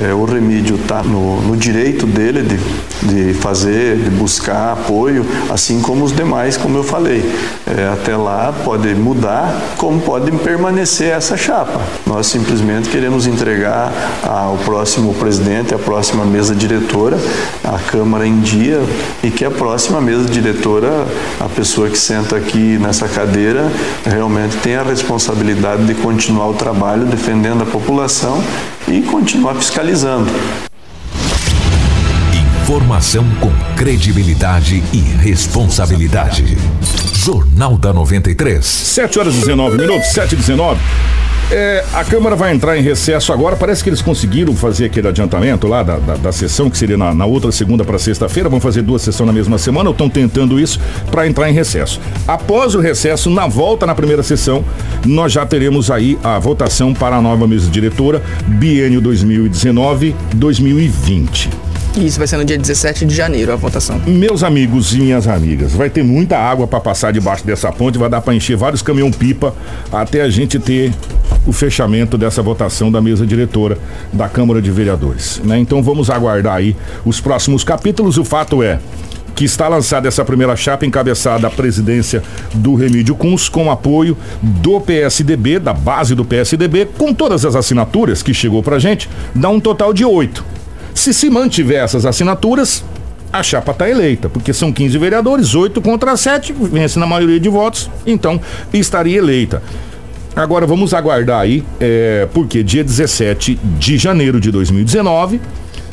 é, 0.00 0.14
o 0.14 0.24
Remídio 0.24 0.76
está 0.76 1.02
no, 1.02 1.40
no, 1.42 1.56
direito 1.56 2.06
dele 2.06 2.42
de, 2.42 3.32
de 3.32 3.34
fazer, 3.34 3.96
de 3.96 4.10
buscar 4.10 4.72
apoio, 4.72 5.26
assim 5.50 5.80
como 5.80 6.04
os 6.04 6.12
demais, 6.12 6.56
como 6.56 6.78
eu 6.78 6.84
falei. 6.84 7.22
É, 7.66 7.88
até 7.92 8.16
lá 8.16 8.54
pode 8.64 8.94
mudar, 8.94 9.60
como 9.76 10.00
pode 10.00 10.30
permanecer 10.38 11.12
essa 11.12 11.36
chapa. 11.36 11.80
Nós 12.06 12.26
simplesmente 12.26 12.88
queremos 12.88 13.26
entregar 13.26 13.92
ao 14.22 14.56
próximo 14.58 15.12
presidente, 15.14 15.74
à 15.74 15.78
próxima 15.78 16.24
mesa 16.24 16.54
diretora, 16.54 17.18
a 17.64 17.78
Câmara 17.78 18.26
em 18.26 18.40
dia 18.40 18.80
e 19.22 19.30
que 19.30 19.44
a 19.44 19.50
próxima 19.50 20.00
mesa 20.00 20.24
diretora, 20.24 21.06
a 21.40 21.48
pessoa 21.48 21.88
que 21.88 21.98
senta 21.98 22.36
aqui 22.36 22.78
nessa 22.78 23.08
cadeira, 23.08 23.70
realmente 24.04 24.56
tenha 24.58 24.80
a 24.80 24.84
responsabilidade 24.84 25.84
de 25.84 25.94
continuar 25.94 26.48
o 26.48 26.54
trabalho 26.54 27.04
defendendo 27.04 27.62
a 27.62 27.66
população 27.66 28.42
e 28.88 29.02
continuar 29.02 29.54
fiscalizando. 29.54 30.30
Informação 32.62 33.24
com 33.40 33.50
credibilidade 33.76 34.82
e 34.92 34.98
responsabilidade. 34.98 36.56
Jornal 37.12 37.76
da 37.76 37.92
93. 37.92 38.64
7 38.64 39.18
horas 39.18 39.34
e 39.34 39.40
19 39.40 39.78
minutos, 39.78 40.08
7 40.12 40.32
e 40.32 40.36
19. 40.36 40.80
É, 41.54 41.84
a 41.92 42.02
Câmara 42.02 42.34
vai 42.34 42.54
entrar 42.54 42.78
em 42.78 42.82
recesso 42.82 43.30
agora. 43.30 43.56
Parece 43.56 43.84
que 43.84 43.90
eles 43.90 44.00
conseguiram 44.00 44.56
fazer 44.56 44.86
aquele 44.86 45.06
adiantamento 45.06 45.66
lá 45.66 45.82
da, 45.82 45.98
da, 45.98 46.14
da 46.14 46.32
sessão, 46.32 46.70
que 46.70 46.78
seria 46.78 46.96
na, 46.96 47.12
na 47.12 47.26
outra 47.26 47.52
segunda 47.52 47.84
para 47.84 47.98
sexta-feira. 47.98 48.48
Vão 48.48 48.58
fazer 48.58 48.80
duas 48.80 49.02
sessões 49.02 49.26
na 49.26 49.34
mesma 49.34 49.58
semana, 49.58 49.90
ou 49.90 49.92
estão 49.92 50.08
tentando 50.08 50.58
isso 50.58 50.80
para 51.10 51.26
entrar 51.26 51.50
em 51.50 51.52
recesso. 51.52 52.00
Após 52.26 52.74
o 52.74 52.80
recesso, 52.80 53.28
na 53.28 53.46
volta 53.46 53.84
na 53.84 53.94
primeira 53.94 54.22
sessão, 54.22 54.64
nós 55.04 55.30
já 55.30 55.44
teremos 55.44 55.90
aí 55.90 56.18
a 56.24 56.38
votação 56.38 56.94
para 56.94 57.16
a 57.16 57.20
nova 57.20 57.46
mesa 57.46 57.68
diretora, 57.68 58.22
biênio 58.46 59.02
2019-2020. 59.02 61.50
Isso 61.96 62.18
vai 62.18 62.26
ser 62.26 62.38
no 62.38 62.44
dia 62.44 62.56
17 62.56 63.04
de 63.04 63.14
janeiro 63.14 63.52
a 63.52 63.56
votação. 63.56 64.00
Meus 64.06 64.42
amigos 64.42 64.94
e 64.94 64.98
minhas 64.98 65.28
amigas, 65.28 65.72
vai 65.72 65.90
ter 65.90 66.02
muita 66.02 66.38
água 66.38 66.66
para 66.66 66.80
passar 66.80 67.12
debaixo 67.12 67.44
dessa 67.44 67.70
ponte, 67.70 67.98
vai 67.98 68.08
dar 68.08 68.22
para 68.22 68.34
encher 68.34 68.56
vários 68.56 68.80
caminhão-pipa 68.80 69.54
até 69.92 70.22
a 70.22 70.30
gente 70.30 70.58
ter 70.58 70.90
o 71.46 71.52
fechamento 71.52 72.16
dessa 72.16 72.42
votação 72.42 72.90
da 72.90 73.00
mesa 73.00 73.26
diretora 73.26 73.78
da 74.12 74.28
Câmara 74.28 74.62
de 74.62 74.70
Vereadores. 74.70 75.40
Né? 75.44 75.58
Então 75.58 75.82
vamos 75.82 76.10
aguardar 76.10 76.56
aí 76.56 76.76
os 77.04 77.20
próximos 77.20 77.64
capítulos. 77.64 78.18
O 78.18 78.24
fato 78.24 78.62
é 78.62 78.78
que 79.34 79.44
está 79.44 79.66
lançada 79.66 80.08
essa 80.08 80.24
primeira 80.24 80.54
chapa 80.54 80.86
encabeçada 80.86 81.46
a 81.46 81.50
presidência 81.50 82.22
do 82.54 82.74
Remídio 82.74 83.14
Kunz 83.14 83.48
com 83.48 83.70
apoio 83.70 84.16
do 84.40 84.80
PSDB, 84.80 85.58
da 85.58 85.72
base 85.72 86.14
do 86.14 86.24
PSDB, 86.24 86.86
com 86.98 87.12
todas 87.14 87.44
as 87.44 87.56
assinaturas 87.56 88.22
que 88.22 88.34
chegou 88.34 88.62
pra 88.62 88.78
gente, 88.78 89.08
dá 89.34 89.48
um 89.48 89.58
total 89.58 89.92
de 89.92 90.04
oito. 90.04 90.44
Se 90.94 91.14
se 91.14 91.30
mantiver 91.30 91.82
essas 91.82 92.04
assinaturas, 92.04 92.84
a 93.32 93.42
chapa 93.42 93.72
está 93.72 93.88
eleita, 93.88 94.28
porque 94.28 94.52
são 94.52 94.70
15 94.70 94.98
vereadores, 94.98 95.54
8 95.54 95.80
contra 95.80 96.16
7, 96.16 96.52
vence 96.52 96.98
na 96.98 97.06
maioria 97.06 97.40
de 97.40 97.48
votos, 97.48 97.90
então 98.06 98.38
estaria 98.72 99.16
eleita. 99.16 99.62
Agora 100.34 100.66
vamos 100.66 100.94
aguardar 100.94 101.40
aí, 101.40 101.62
é, 101.80 102.26
porque 102.32 102.62
dia 102.62 102.82
17 102.82 103.58
de 103.78 103.98
janeiro 103.98 104.40
de 104.40 104.50
2019, 104.50 105.40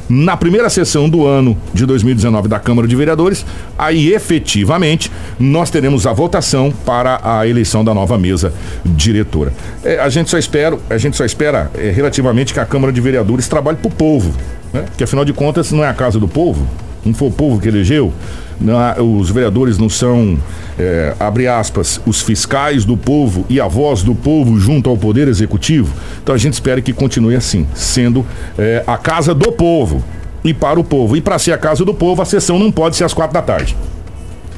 na 0.08 0.36
primeira 0.38 0.69
sessão 0.69 1.10
do 1.10 1.28
ano 1.28 1.58
de 1.73 1.86
2019 1.86 2.47
da 2.47 2.58
Câmara 2.58 2.88
de 2.88 2.95
Vereadores, 2.95 3.45
aí 3.78 4.13
efetivamente 4.13 5.12
nós 5.39 5.69
teremos 5.69 6.08
a 6.08 6.13
votação 6.13 6.73
para 6.86 7.19
a 7.23 7.47
eleição 7.47 7.84
da 7.84 7.93
nova 7.93 8.17
mesa 8.17 8.54
diretora. 8.86 9.54
É, 9.84 9.99
a 9.99 10.10
gente 10.10 10.30
só 10.30 10.38
espera, 10.38 10.78
a 10.89 10.97
gente 10.97 11.15
só 11.15 11.25
espera 11.25 11.69
é, 11.75 11.91
relativamente 11.91 12.54
que 12.54 12.60
a 12.60 12.65
Câmara 12.65 12.91
de 12.93 13.02
Vereadores 13.02 13.47
trabalhe 13.47 13.78
para 13.78 13.88
o 13.88 13.91
povo 13.93 14.34
né? 14.73 14.86
que 14.97 15.04
afinal 15.04 15.25
de 15.25 15.34
contas 15.34 15.71
não 15.71 15.84
é 15.84 15.88
a 15.88 15.93
casa 15.93 16.19
do 16.19 16.28
povo, 16.28 16.65
não 17.06 17.13
foi 17.13 17.28
o 17.28 17.32
povo 17.32 17.60
que 17.60 17.67
elegeu, 17.67 18.13
não, 18.60 19.17
os 19.19 19.30
vereadores 19.30 19.78
não 19.78 19.89
são, 19.89 20.38
é, 20.78 21.13
abre 21.19 21.48
aspas, 21.48 22.02
os 22.06 22.22
fiscais 22.22 22.84
do 22.84 22.98
povo 22.98 23.45
e 23.50 23.60
a 23.60 23.67
voz 23.67 24.04
do 24.04 24.13
povo 24.13 24.60
junto 24.60 24.89
ao 24.89 24.98
poder 24.98 25.28
executivo. 25.28 25.93
Então 26.22 26.36
a 26.36 26.38
gente 26.38 26.54
espera 26.54 26.82
que 26.82 26.91
continue 26.91 27.36
assim, 27.36 27.65
sendo 27.74 28.26
é, 28.58 28.84
a 28.86 28.98
casa 28.98 29.34
do 29.34 29.52
povo 29.52 30.04
e 30.43 30.54
para 30.54 30.80
o 30.80 30.84
povo. 30.84 31.15
E 31.15 31.22
para 31.22 31.39
ser 31.39 31.54
a 31.54 31.58
casa 31.58 31.86
do 31.86 31.93
povo, 31.93 32.22
a 32.22 32.26
sessão 32.26 32.60
não 32.60 32.72
pode 32.72 32.95
ser 32.95 33.06
às 33.06 33.13
quatro 33.13 33.34
da 33.34 33.41
tarde. 33.41 33.76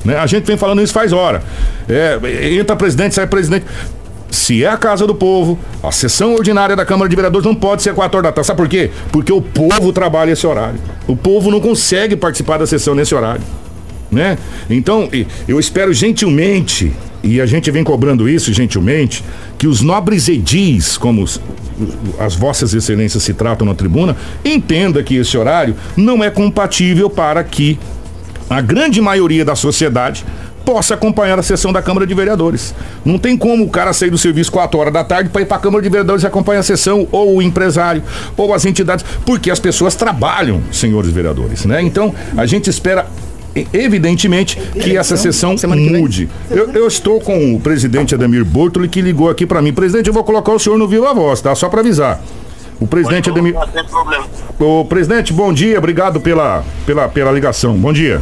Né? 0.04 0.18
A 0.18 0.26
gente 0.26 0.46
vem 0.46 0.58
falando 0.58 0.82
isso 0.82 0.94
faz 0.94 1.14
hora. 1.14 1.44
É, 1.88 2.20
entra 2.60 2.76
presidente, 2.76 3.14
sai 3.14 3.28
presidente 3.28 3.66
se 4.32 4.64
é 4.64 4.70
a 4.70 4.78
casa 4.78 5.06
do 5.06 5.14
povo, 5.14 5.60
a 5.84 5.92
sessão 5.92 6.34
ordinária 6.34 6.74
da 6.74 6.86
Câmara 6.86 7.10
de 7.10 7.16
Vereadores 7.16 7.46
não 7.46 7.54
pode 7.54 7.84
ser 7.84 7.94
4 7.94 8.18
horas 8.18 8.30
da 8.30 8.32
tarde. 8.32 8.48
Sabe 8.48 8.58
por 8.58 8.70
quê? 8.70 8.90
Porque 9.12 9.32
o 9.32 9.42
povo 9.42 9.92
trabalha 9.92 10.32
esse 10.32 10.48
horário. 10.48 10.80
O 11.06 11.18
povo 11.18 11.52
não 11.52 11.60
consegue 11.60 12.16
participar 12.16 12.58
da 12.58 12.66
sessão 12.66 12.96
nesse 12.96 13.14
horário. 13.14 13.42
Né? 14.12 14.38
Então, 14.70 15.10
eu 15.48 15.60
espero 15.60 15.94
gentilmente 15.94 16.92
e 17.24 17.40
a 17.40 17.46
gente 17.46 17.70
vem 17.70 17.84
cobrando 17.84 18.28
isso 18.28 18.52
gentilmente, 18.52 19.24
que 19.58 19.68
os 19.68 19.82
nobres 19.82 20.28
edis, 20.28 20.98
como 20.98 21.22
os, 21.22 21.40
as 22.20 22.36
vossas 22.36 22.74
excelências 22.74 23.22
se 23.24 23.34
tratam 23.34 23.66
na 23.66 23.76
tribuna, 23.76 24.18
entenda 24.44 25.04
que 25.04 25.16
esse 25.16 25.38
horário 25.38 25.76
não 25.96 26.24
é 26.24 26.30
compatível 26.30 27.10
para 27.10 27.44
que 27.44 27.78
a 28.50 28.60
grande 28.60 29.00
maioria 29.00 29.46
da 29.46 29.56
sociedade 29.56 30.26
possa 30.66 30.94
acompanhar 30.94 31.40
a 31.40 31.44
sessão 31.44 31.72
da 31.72 31.82
Câmara 31.82 32.06
de 32.06 32.14
Vereadores. 32.14 32.74
Não 33.04 33.18
tem 33.18 33.38
como 33.38 33.64
o 33.64 33.70
cara 33.70 33.94
sair 33.94 34.10
do 34.10 34.18
serviço 34.18 34.52
4 34.52 34.80
horas 34.80 34.94
da 34.94 35.04
tarde 35.04 35.30
para 35.30 35.42
ir 35.42 35.46
para 35.46 35.58
a 35.58 35.60
Câmara 35.60 35.82
de 35.82 35.90
Vereadores 35.90 36.24
e 36.24 36.28
acompanhar 36.28 36.60
a 36.60 36.64
sessão, 36.64 37.08
ou 37.12 37.38
o 37.38 37.42
empresário, 37.42 38.04
ou 38.38 38.54
as 38.54 38.66
entidades, 38.66 39.06
porque 39.26 39.50
as 39.50 39.60
pessoas 39.60 39.96
trabalham, 39.96 40.62
senhores 40.72 41.12
vereadores, 41.12 41.66
né? 41.66 41.82
Então, 41.82 42.14
a 42.38 42.46
gente 42.46 42.70
espera 42.70 43.08
evidentemente 43.74 44.56
que 44.56 44.98
essa 44.98 45.18
sessão 45.18 45.56
mude. 45.68 46.30
Eu, 46.50 46.72
eu, 46.72 46.88
estou 46.88 47.20
com 47.20 47.56
o 47.56 47.60
presidente 47.60 48.16
Ademir 48.16 48.46
Bortoli 48.46 48.88
que 48.88 49.02
ligou 49.02 49.30
aqui 49.30 49.46
para 49.46 49.62
mim. 49.62 49.74
Presidente, 49.74 50.08
eu 50.08 50.14
vou 50.14 50.24
colocar 50.24 50.52
o 50.52 50.60
senhor 50.60 50.78
no 50.78 50.88
Viva 50.88 51.14
Voz, 51.14 51.42
tá? 51.42 51.54
Só 51.56 51.70
para 51.70 51.82
avisar. 51.82 52.22
O 52.80 52.88
presidente 52.88 53.30
Ademir. 53.30 53.56
O 54.60 54.86
presidente, 54.86 55.32
bom 55.34 55.54
dia, 55.54 55.78
obrigado 55.78 56.20
pela, 56.20 56.64
pela, 56.86 57.08
pela 57.08 57.32
ligação. 57.32 57.76
Bom 57.76 57.94
dia. 57.94 58.22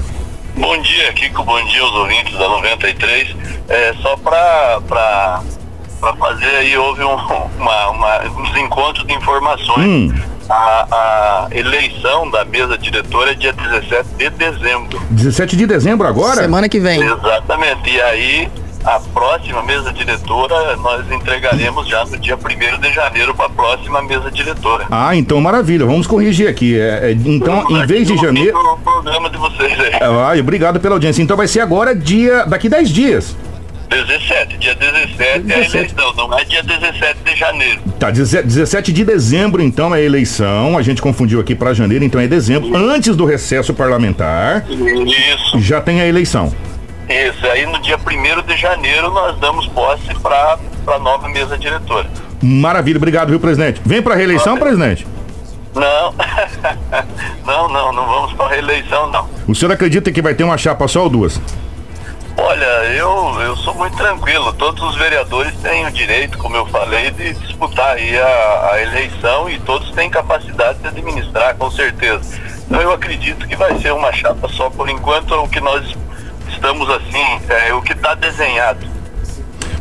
Bom 0.58 0.82
dia, 0.82 1.14
Kiko. 1.14 1.44
Bom 1.44 1.64
dia 1.66 1.82
aos 1.82 1.94
ouvintes 1.94 2.38
da 2.38 2.50
93. 2.50 3.36
É, 3.70 3.94
só 4.02 4.18
para 4.18 5.42
fazer 6.18 6.56
aí, 6.58 6.78
houve 6.78 7.04
um, 7.04 7.16
uma, 7.58 7.90
uma, 7.90 8.24
uns 8.30 8.58
encontros 8.58 9.08
de 9.08 9.14
informações. 9.14 9.88
Hum. 9.88 10.14
A, 10.50 10.88
a, 10.92 11.48
eleição 11.52 12.30
da 12.32 12.44
mesa 12.44 12.76
diretora 12.76 13.32
é 13.32 13.36
dia 13.36 13.54
17 13.54 14.10
de 14.18 14.30
dezembro. 14.32 15.00
17 15.12 15.56
de 15.56 15.68
dezembro 15.68 16.08
agora? 16.08 16.42
Semana 16.42 16.68
que 16.68 16.80
vem. 16.80 17.02
Exatamente. 17.02 17.90
E 17.90 18.02
aí 18.02 18.50
a 18.84 19.00
próxima 19.00 19.62
mesa 19.62 19.94
diretora 19.94 20.76
nós 20.78 21.10
entregaremos 21.12 21.88
já 21.88 22.04
no 22.06 22.18
dia 22.18 22.36
1 22.36 22.80
de 22.80 22.92
janeiro 22.92 23.36
para 23.36 23.46
a 23.46 23.50
próxima 23.50 24.02
mesa 24.02 24.32
diretora. 24.32 24.88
Ah, 24.90 25.16
então 25.16 25.40
maravilha. 25.40 25.86
Vamos 25.86 26.08
corrigir 26.08 26.48
aqui. 26.48 26.80
É, 26.80 27.10
é, 27.10 27.12
então, 27.12 27.66
em 27.70 27.86
vez 27.86 28.08
de 28.08 28.18
janeiro. 28.18 28.58
O 28.58 28.78
programa 28.78 29.30
de 29.30 29.38
vocês 29.38 29.80
aí. 29.80 29.94
Ah, 30.02 30.34
obrigado 30.40 30.80
pela 30.80 30.96
audiência. 30.96 31.22
Então 31.22 31.38
vai 31.38 31.48
ser 31.48 31.60
agora 31.60 31.94
dia. 31.96 32.46
daqui 32.46 32.68
10 32.68 32.90
dias. 32.90 33.36
17, 33.90 34.58
dia 34.58 34.76
17, 34.76 35.40
17 35.40 35.52
é 35.52 35.56
a 35.56 35.82
eleição, 35.82 36.14
não 36.16 36.38
é 36.40 36.46
dia 36.46 36.64
17 36.64 37.20
de 37.26 37.36
janeiro. 37.36 37.82
Tá, 38.00 38.12
17 38.12 38.94
de 38.94 39.04
dezembro 39.04 39.62
então 39.62 39.94
é 39.94 39.98
a 39.98 40.02
eleição, 40.02 40.78
a 40.78 40.82
gente 40.82 41.02
confundiu 41.02 41.40
aqui 41.40 41.56
para 41.56 41.74
janeiro, 41.74 42.06
então 42.06 42.22
é 42.22 42.28
dezembro, 42.28 42.76
antes 42.78 43.16
do 43.16 43.26
recesso 43.26 43.74
parlamentar. 43.74 44.64
Isso. 44.70 45.60
Já 45.60 45.82
tem 45.82 46.02
a 46.02 46.08
eleição. 46.08 46.54
Isso, 47.10 47.46
aí 47.48 47.66
no 47.66 47.82
dia 47.82 47.98
1 47.98 48.46
de 48.46 48.56
janeiro 48.56 49.12
nós 49.12 49.38
damos 49.40 49.66
posse 49.68 50.14
para 50.22 50.60
a 50.88 51.00
nova 51.00 51.28
mesa 51.28 51.58
diretora. 51.58 52.08
Maravilha, 52.42 52.98
obrigado, 52.98 53.30
viu, 53.30 53.40
presidente? 53.40 53.82
Vem 53.84 54.02
para 54.02 54.14
reeleição, 54.14 54.58
presidente? 54.58 55.08
Não, 55.74 56.14
não, 57.46 57.68
não, 57.68 57.94
não 57.94 58.06
vamos 58.06 58.34
para 58.34 58.50
reeleição, 58.50 59.10
não. 59.10 59.28
O 59.48 59.56
senhor 59.56 59.72
acredita 59.72 60.12
que 60.12 60.22
vai 60.22 60.36
ter 60.36 60.44
uma 60.44 60.58
chapa 60.58 60.88
só 60.88 61.04
ou 61.04 61.10
duas? 61.10 61.42
Olha, 62.42 62.66
eu, 62.96 63.42
eu 63.42 63.56
sou 63.58 63.76
muito 63.76 63.98
tranquilo. 63.98 64.54
Todos 64.54 64.82
os 64.82 64.96
vereadores 64.96 65.54
têm 65.58 65.86
o 65.86 65.92
direito, 65.92 66.38
como 66.38 66.56
eu 66.56 66.66
falei, 66.68 67.12
de 67.12 67.34
disputar 67.34 67.98
aí 67.98 68.18
a, 68.18 68.70
a 68.72 68.82
eleição 68.82 69.50
e 69.50 69.60
todos 69.60 69.92
têm 69.92 70.10
capacidade 70.10 70.80
de 70.80 70.88
administrar, 70.88 71.56
com 71.58 71.70
certeza. 71.70 72.40
Então 72.66 72.82
eu 72.82 72.94
acredito 72.94 73.46
que 73.46 73.58
vai 73.58 73.78
ser 73.80 73.92
uma 73.92 74.14
chapa 74.14 74.48
só 74.50 74.70
por 74.70 74.90
enquanto, 74.90 75.36
o 75.36 75.50
que 75.50 75.60
nós 75.60 75.94
estamos 76.48 76.90
assim, 76.90 77.42
é, 77.50 77.74
o 77.74 77.82
que 77.82 77.92
está 77.92 78.16
desenhado. 78.16 78.88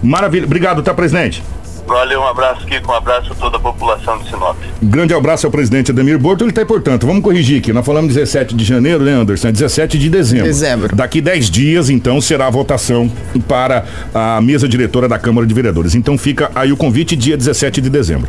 Maravilha, 0.03 0.45
obrigado, 0.45 0.83
tá, 0.83 0.93
presidente? 0.93 1.43
Valeu, 1.89 2.21
um 2.21 2.27
abraço 2.27 2.63
aqui, 2.65 2.81
um 2.87 2.93
abraço 2.93 3.33
a 3.33 3.35
toda 3.35 3.57
a 3.57 3.61
população 3.61 4.19
de 4.19 4.29
Sinop. 4.29 4.57
Grande 4.83 5.15
abraço 5.15 5.47
ao 5.47 5.51
presidente 5.51 5.91
Ademir 5.91 6.19
Borto. 6.19 6.45
Ele 6.45 6.51
está 6.51 6.65
portanto, 6.67 7.07
vamos 7.07 7.23
corrigir 7.23 7.59
aqui. 7.59 7.73
Nós 7.73 7.85
falamos 7.85 8.15
17 8.15 8.55
de 8.55 8.63
janeiro, 8.63 9.03
né, 9.03 9.13
Anderson? 9.13 9.51
17 9.51 9.99
de 9.99 10.11
dezembro. 10.11 10.45
Dezembro. 10.45 10.95
Daqui 10.95 11.23
10 11.23 11.51
dias, 11.51 11.89
então, 11.89 12.21
será 12.21 12.47
a 12.47 12.51
votação 12.51 13.11
para 13.49 13.87
a 14.15 14.39
mesa 14.43 14.69
diretora 14.69 15.09
da 15.09 15.19
Câmara 15.19 15.47
de 15.47 15.55
Vereadores. 15.55 15.95
Então 15.95 16.19
fica 16.19 16.51
aí 16.55 16.71
o 16.71 16.77
convite, 16.77 17.17
dia 17.17 17.39
17 17.39 17.81
de 17.81 17.89
dezembro. 17.89 18.29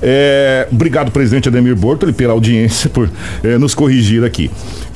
É, 0.00 0.68
obrigado, 0.70 1.10
presidente 1.10 1.48
Ademir 1.48 1.74
Bortoli, 1.74 2.12
pela 2.12 2.32
audiência, 2.32 2.88
por 2.88 3.10
é, 3.42 3.58
nos 3.58 3.74
corrigir 3.74 4.24
aqui. 4.24 4.50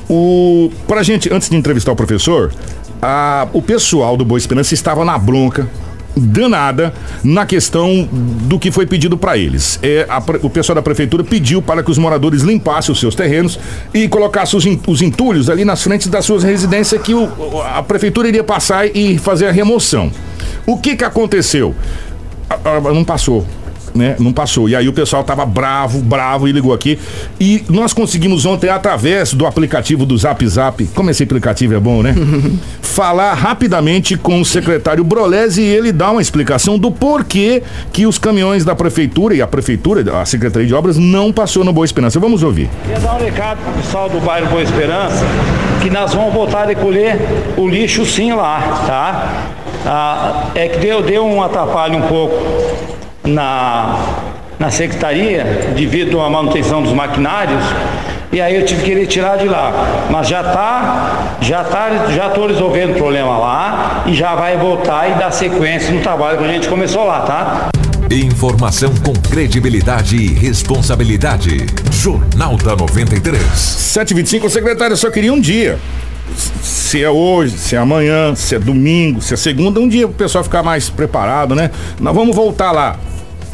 O, 0.09 0.71
pra 0.87 1.03
gente, 1.03 1.31
antes 1.33 1.49
de 1.49 1.57
entrevistar 1.57 1.91
o 1.91 1.95
professor, 1.95 2.53
a, 3.01 3.47
o 3.51 3.61
pessoal 3.61 4.15
do 4.15 4.23
Boa 4.23 4.37
Esperança 4.37 4.73
estava 4.73 5.03
na 5.03 5.17
bronca 5.17 5.67
danada 6.15 6.93
na 7.23 7.45
questão 7.45 8.07
do 8.11 8.57
que 8.57 8.71
foi 8.71 8.85
pedido 8.85 9.17
para 9.17 9.37
eles. 9.37 9.79
É, 9.81 10.05
a, 10.09 10.23
o 10.41 10.49
pessoal 10.49 10.75
da 10.75 10.81
prefeitura 10.81 11.23
pediu 11.23 11.61
para 11.61 11.83
que 11.83 11.91
os 11.91 11.97
moradores 11.97 12.41
limpassem 12.41 12.91
os 12.91 12.99
seus 12.99 13.15
terrenos 13.15 13.59
e 13.93 14.07
colocassem 14.07 14.57
os, 14.57 14.65
os 14.87 15.01
entulhos 15.01 15.49
ali 15.49 15.65
nas 15.65 15.83
frentes 15.83 16.07
das 16.07 16.25
suas 16.25 16.43
residências 16.43 17.01
que 17.01 17.13
o, 17.13 17.29
a 17.61 17.83
prefeitura 17.83 18.27
iria 18.27 18.43
passar 18.43 18.87
e 18.87 19.17
fazer 19.17 19.47
a 19.47 19.51
remoção. 19.51 20.11
O 20.65 20.77
que 20.77 20.95
que 20.95 21.03
aconteceu? 21.03 21.75
não 22.93 23.03
passou 23.03 23.45
né? 23.95 24.15
Não 24.19 24.33
passou. 24.33 24.67
E 24.67 24.75
aí 24.75 24.87
o 24.87 24.93
pessoal 24.93 25.23
tava 25.23 25.45
bravo, 25.45 25.99
bravo 25.99 26.47
e 26.47 26.51
ligou 26.51 26.73
aqui. 26.73 26.99
E 27.39 27.63
nós 27.69 27.93
conseguimos 27.93 28.45
ontem, 28.45 28.69
através 28.69 29.33
do 29.33 29.45
aplicativo 29.45 30.05
do 30.05 30.17
Zap 30.17 30.45
Zap, 30.47 30.85
como 30.93 31.09
esse 31.09 31.23
aplicativo 31.23 31.73
é 31.73 31.79
bom, 31.79 32.03
né? 32.03 32.13
Falar 32.81 33.33
rapidamente 33.33 34.17
com 34.17 34.41
o 34.41 34.45
secretário 34.45 35.03
Brolese 35.03 35.61
e 35.61 35.65
ele 35.65 35.91
dá 35.91 36.11
uma 36.11 36.21
explicação 36.21 36.77
do 36.77 36.91
porquê 36.91 37.63
que 37.93 38.05
os 38.05 38.17
caminhões 38.17 38.65
da 38.65 38.75
prefeitura 38.75 39.33
e 39.33 39.41
a 39.41 39.47
prefeitura, 39.47 40.19
a 40.19 40.25
Secretaria 40.25 40.67
de 40.67 40.73
Obras, 40.73 40.97
não 40.97 41.31
passou 41.31 41.63
no 41.63 41.71
Boa 41.71 41.85
Esperança. 41.85 42.19
Vamos 42.19 42.43
ouvir. 42.43 42.69
Queria 42.83 42.99
dar 42.99 43.15
um 43.15 43.23
recado 43.23 43.59
pro 43.63 43.73
pessoal 43.73 44.09
do 44.09 44.19
bairro 44.19 44.47
Boa 44.47 44.63
Esperança 44.63 45.25
que 45.81 45.89
nós 45.89 46.13
vamos 46.13 46.33
voltar 46.33 46.63
a 46.63 46.65
recolher 46.65 47.19
o 47.55 47.67
lixo 47.67 48.05
sim 48.05 48.33
lá, 48.33 48.83
tá? 48.87 49.51
Ah, 49.85 50.47
é 50.55 50.67
que 50.67 50.79
deu, 50.79 51.03
deu 51.03 51.23
um 51.23 51.43
atrapalho 51.43 51.99
um 51.99 52.01
pouco 52.01 52.94
na, 53.25 53.99
na 54.59 54.69
secretaria 54.69 55.73
devido 55.75 56.19
à 56.21 56.29
manutenção 56.29 56.81
dos 56.81 56.93
maquinários 56.93 57.63
e 58.31 58.41
aí 58.41 58.55
eu 58.55 58.65
tive 58.65 58.83
que 58.83 58.93
retirar 58.93 59.37
de 59.37 59.47
lá. 59.47 60.07
Mas 60.09 60.27
já 60.27 60.43
tá, 60.43 61.37
já 61.39 61.63
tá, 61.63 62.07
já 62.09 62.27
estou 62.27 62.47
resolvendo 62.47 62.91
o 62.91 62.95
problema 62.95 63.37
lá 63.37 64.03
e 64.05 64.13
já 64.13 64.35
vai 64.35 64.57
voltar 64.57 65.09
e 65.09 65.13
dar 65.15 65.31
sequência 65.31 65.93
no 65.93 66.01
trabalho 66.01 66.37
que 66.37 66.43
a 66.43 66.47
gente 66.47 66.67
começou 66.67 67.05
lá, 67.05 67.21
tá? 67.21 67.69
Informação 68.11 68.93
com 69.03 69.13
credibilidade 69.13 70.17
e 70.17 70.33
responsabilidade. 70.33 71.65
Jornal 71.91 72.57
da 72.57 72.75
93. 72.75 73.41
725, 73.41 74.49
secretário, 74.49 74.93
eu 74.93 74.97
só 74.97 75.09
queria 75.09 75.31
um 75.31 75.39
dia 75.39 75.79
se 76.61 77.03
é 77.03 77.09
hoje, 77.09 77.57
se 77.57 77.75
é 77.75 77.79
amanhã, 77.79 78.35
se 78.35 78.55
é 78.55 78.59
domingo, 78.59 79.21
se 79.21 79.33
é 79.33 79.37
segunda, 79.37 79.79
um 79.79 79.87
dia 79.87 80.07
o 80.07 80.11
pessoal 80.11 80.43
ficar 80.43 80.63
mais 80.63 80.89
preparado, 80.89 81.55
né? 81.55 81.71
Nós 81.99 82.13
vamos 82.13 82.35
voltar 82.35 82.71
lá. 82.71 82.97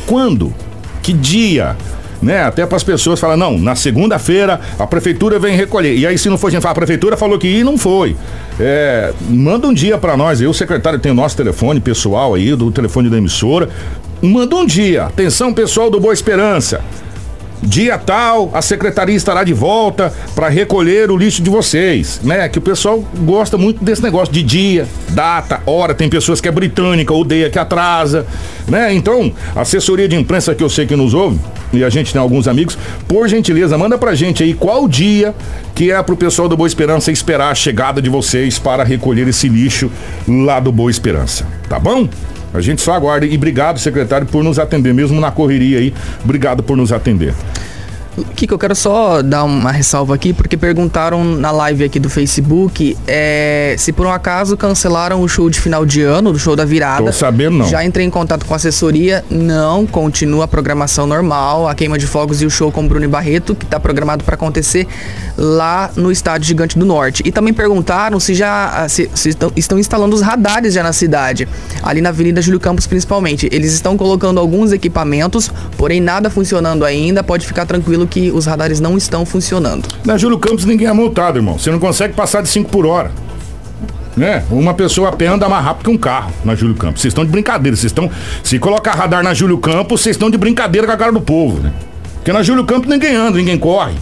Quando? 0.06 0.54
Que 1.02 1.14
dia? 1.14 1.76
Né? 2.22 2.44
Até 2.44 2.66
para 2.66 2.78
as 2.78 2.84
pessoas 2.84 3.20
falar, 3.20 3.36
não, 3.36 3.58
na 3.58 3.76
segunda-feira 3.76 4.60
a 4.78 4.86
prefeitura 4.86 5.40
vem 5.40 5.56
recolher. 5.56 5.96
E 5.98 6.06
aí, 6.06 6.18
se 6.18 6.30
não 6.30 6.38
for, 6.38 6.48
a 6.48 6.52
gente 6.52 6.62
fala, 6.62 6.74
a 6.74 6.76
prefeitura 6.76 7.18
falou 7.18 7.40
que 7.40 7.48
ia 7.48 7.62
e 7.62 7.64
não 7.64 7.78
foi. 7.78 8.16
É, 8.60 9.12
manda 9.28 9.68
um 9.68 9.74
dia 9.74 9.98
para 9.98 10.16
nós, 10.16 10.40
eu, 10.40 10.54
secretário, 10.54 11.00
tem 11.00 11.12
o 11.12 11.16
nosso 11.16 11.36
telefone 11.36 11.80
pessoal 11.80 12.36
aí, 12.36 12.56
do 12.56 12.72
telefone 12.72 13.10
da 13.10 13.18
emissora. 13.18 13.70
Manda 14.22 14.56
um 14.56 14.66
dia. 14.66 15.06
Atenção, 15.06 15.52
pessoal 15.52 15.90
do 15.90 16.00
Boa 16.00 16.14
Esperança. 16.14 16.82
Dia 17.64 17.96
tal, 17.98 18.50
a 18.54 18.62
secretaria 18.62 19.16
estará 19.16 19.44
de 19.44 19.54
volta 19.54 20.12
para 20.34 20.50
recolher 20.50 21.12
o 21.12 21.18
lixo 21.18 21.44
de 21.44 21.50
vocês, 21.50 22.20
né? 22.24 22.50
Que 22.50 22.58
o 22.58 22.62
pessoal 22.62 23.04
gosta 23.20 23.56
muito 23.56 23.84
desse 23.84 24.02
negócio 24.02 24.34
de 24.34 24.42
dia, 24.42 24.88
data, 25.10 25.62
hora. 25.66 25.94
Tem 25.94 26.10
pessoas 26.10 26.42
que 26.42 26.48
é 26.48 26.52
britânica, 26.52 27.14
odeia 27.14 27.52
que 27.52 27.60
atrasa, 27.60 28.26
né? 28.68 28.92
Então, 28.94 29.32
assessoria 29.56 30.08
de 30.08 30.16
imprensa 30.16 30.56
que 30.56 30.64
eu 30.64 30.70
sei 30.70 30.88
que 30.88 30.96
nos 30.96 31.14
ouve, 31.14 31.40
e 31.72 31.84
a 31.84 31.90
gente 31.90 32.12
tem 32.12 32.20
alguns 32.20 32.48
amigos, 32.48 32.76
por 33.08 33.28
gentileza, 33.28 33.78
manda 33.78 33.96
pra 33.96 34.16
gente 34.16 34.42
aí 34.42 34.56
qual 34.56 34.88
dia 34.88 35.36
que 35.76 35.92
é 35.92 36.02
pro 36.02 36.18
pessoal 36.18 36.50
do 36.50 36.58
Boa 36.58 36.68
Esperança 36.68 37.12
esperar 37.12 37.52
a 37.52 37.56
chegada 37.56 38.02
de 38.02 38.10
vocês 38.10 38.58
para 38.58 38.84
recolher 38.84 39.28
esse 39.28 39.48
lixo 39.48 39.92
lá 40.28 40.60
do 40.60 40.72
Boa 40.72 40.90
Esperança, 40.90 41.46
tá 41.70 41.78
bom? 41.78 42.10
A 42.54 42.62
gente 42.62 42.82
só 42.82 42.94
aguarda. 42.94 43.26
E 43.26 43.36
obrigado, 43.36 43.80
secretário, 43.80 44.28
por 44.28 44.44
nos 44.44 44.60
atender, 44.60 44.94
mesmo 44.94 45.20
na 45.20 45.32
correria 45.32 45.80
aí. 45.80 45.94
Obrigado 46.24 46.64
por 46.64 46.78
nos 46.78 46.92
atender. 46.92 47.34
Kiko, 48.36 48.54
eu 48.54 48.60
quero 48.60 48.76
só 48.76 49.22
dar 49.22 49.46
uma 49.46 49.72
ressalva 49.72 50.14
aqui, 50.14 50.34
porque 50.34 50.58
perguntaram 50.58 51.24
na 51.24 51.50
live 51.52 51.86
aqui 51.86 52.00
do 52.00 52.10
Facebook 52.10 52.98
é, 53.08 53.76
se 53.78 53.94
por 53.94 54.06
um 54.06 54.12
acaso 54.12 54.58
cancelaram 54.58 55.22
o 55.22 55.28
show 55.30 55.50
de 55.50 55.60
final 55.60 55.86
de 55.86 56.02
ano, 56.02 56.34
do 56.34 56.40
show 56.40 56.56
da 56.56 56.66
virada. 56.66 57.06
Tô 57.06 57.14
sabendo 57.14 57.60
não. 57.60 57.68
Já 57.68 57.86
entrei 57.86 58.06
em 58.06 58.10
contato 58.10 58.46
com 58.46 58.54
a 58.54 58.58
assessoria, 58.58 59.24
não, 59.30 59.88
continua 59.88 60.44
a 60.44 60.48
programação 60.48 61.08
normal, 61.08 61.70
a 61.70 61.74
queima 61.74 61.98
de 61.98 62.06
fogos 62.06 62.42
e 62.42 62.46
o 62.46 62.50
show 62.50 62.72
com 62.72 62.86
Bruno 62.86 63.06
e 63.06 63.08
Barreto, 63.08 63.56
que 63.56 63.64
está 63.64 63.80
programado 63.80 64.26
para 64.26 64.36
acontecer 64.36 64.88
lá 65.38 65.90
no 65.96 66.12
estádio 66.12 66.48
Gigante 66.48 66.78
do 66.78 66.86
Norte. 66.86 67.24
E 67.26 67.32
também 67.32 67.54
perguntaram 67.54 68.20
se 68.20 68.34
já 68.34 68.88
se, 68.90 69.10
se 69.14 69.30
estão, 69.30 69.52
estão 69.56 69.80
instalando 69.80 70.16
os 70.16 70.22
radares 70.22 70.74
já 70.74 70.84
na 70.84 70.92
cidade, 70.92 71.48
ali 71.82 72.02
na 72.02 72.10
Avenida 72.10 72.42
Júlio 72.42 72.60
Campos 72.60 72.86
principalmente. 72.86 73.48
Eles 73.52 73.72
estão 73.72 73.96
colocando 73.96 74.40
alguns 74.40 74.74
equipamentos, 74.74 75.50
porém 75.78 76.02
nada 76.02 76.30
funcionando 76.30 76.84
ainda, 76.84 77.24
pode 77.24 77.48
ficar 77.48 77.66
tranquilo 77.66 78.01
que 78.08 78.32
os 78.32 78.46
radares 78.46 78.80
não 78.80 78.98
estão 78.98 79.26
funcionando. 79.26 79.88
Na 80.06 80.18
Júlio 80.18 80.38
Campos 80.38 80.66
ninguém 80.66 80.88
é 80.88 80.94
multado, 80.94 81.38
irmão. 81.38 81.58
Você 81.58 81.72
não 81.72 81.80
consegue 81.80 82.14
passar 82.14 82.42
de 82.42 82.50
5 82.50 82.70
por 82.70 82.86
hora. 82.86 83.12
Né? 84.16 84.44
Uma 84.52 84.74
pessoa 84.74 85.10
a 85.10 85.12
pé 85.12 85.28
anda 85.28 85.48
mais 85.48 85.64
rápido 85.64 85.86
que 85.86 85.90
um 85.90 85.98
carro 85.98 86.34
na 86.44 86.54
Júlio 86.54 86.76
Campos. 86.76 87.02
Vocês 87.02 87.12
estão 87.12 87.24
de 87.24 87.32
brincadeira. 87.32 87.76
Vocês 87.76 87.92
estão. 87.92 88.10
Se 88.44 88.60
colocar 88.60 88.92
radar 88.92 89.24
na 89.24 89.34
Júlio 89.34 89.58
Campos, 89.58 90.02
vocês 90.02 90.16
estão 90.16 90.30
de 90.30 90.38
brincadeira 90.38 90.86
com 90.86 90.94
a 90.94 90.98
cara 90.98 91.12
do 91.12 91.22
povo, 91.22 91.60
né? 91.62 91.72
Porque 92.16 92.34
na 92.34 92.44
Júlio 92.44 92.66
Campos 92.66 92.90
ninguém 92.90 93.16
anda, 93.16 93.38
ninguém 93.38 93.58
corre. 93.58 93.94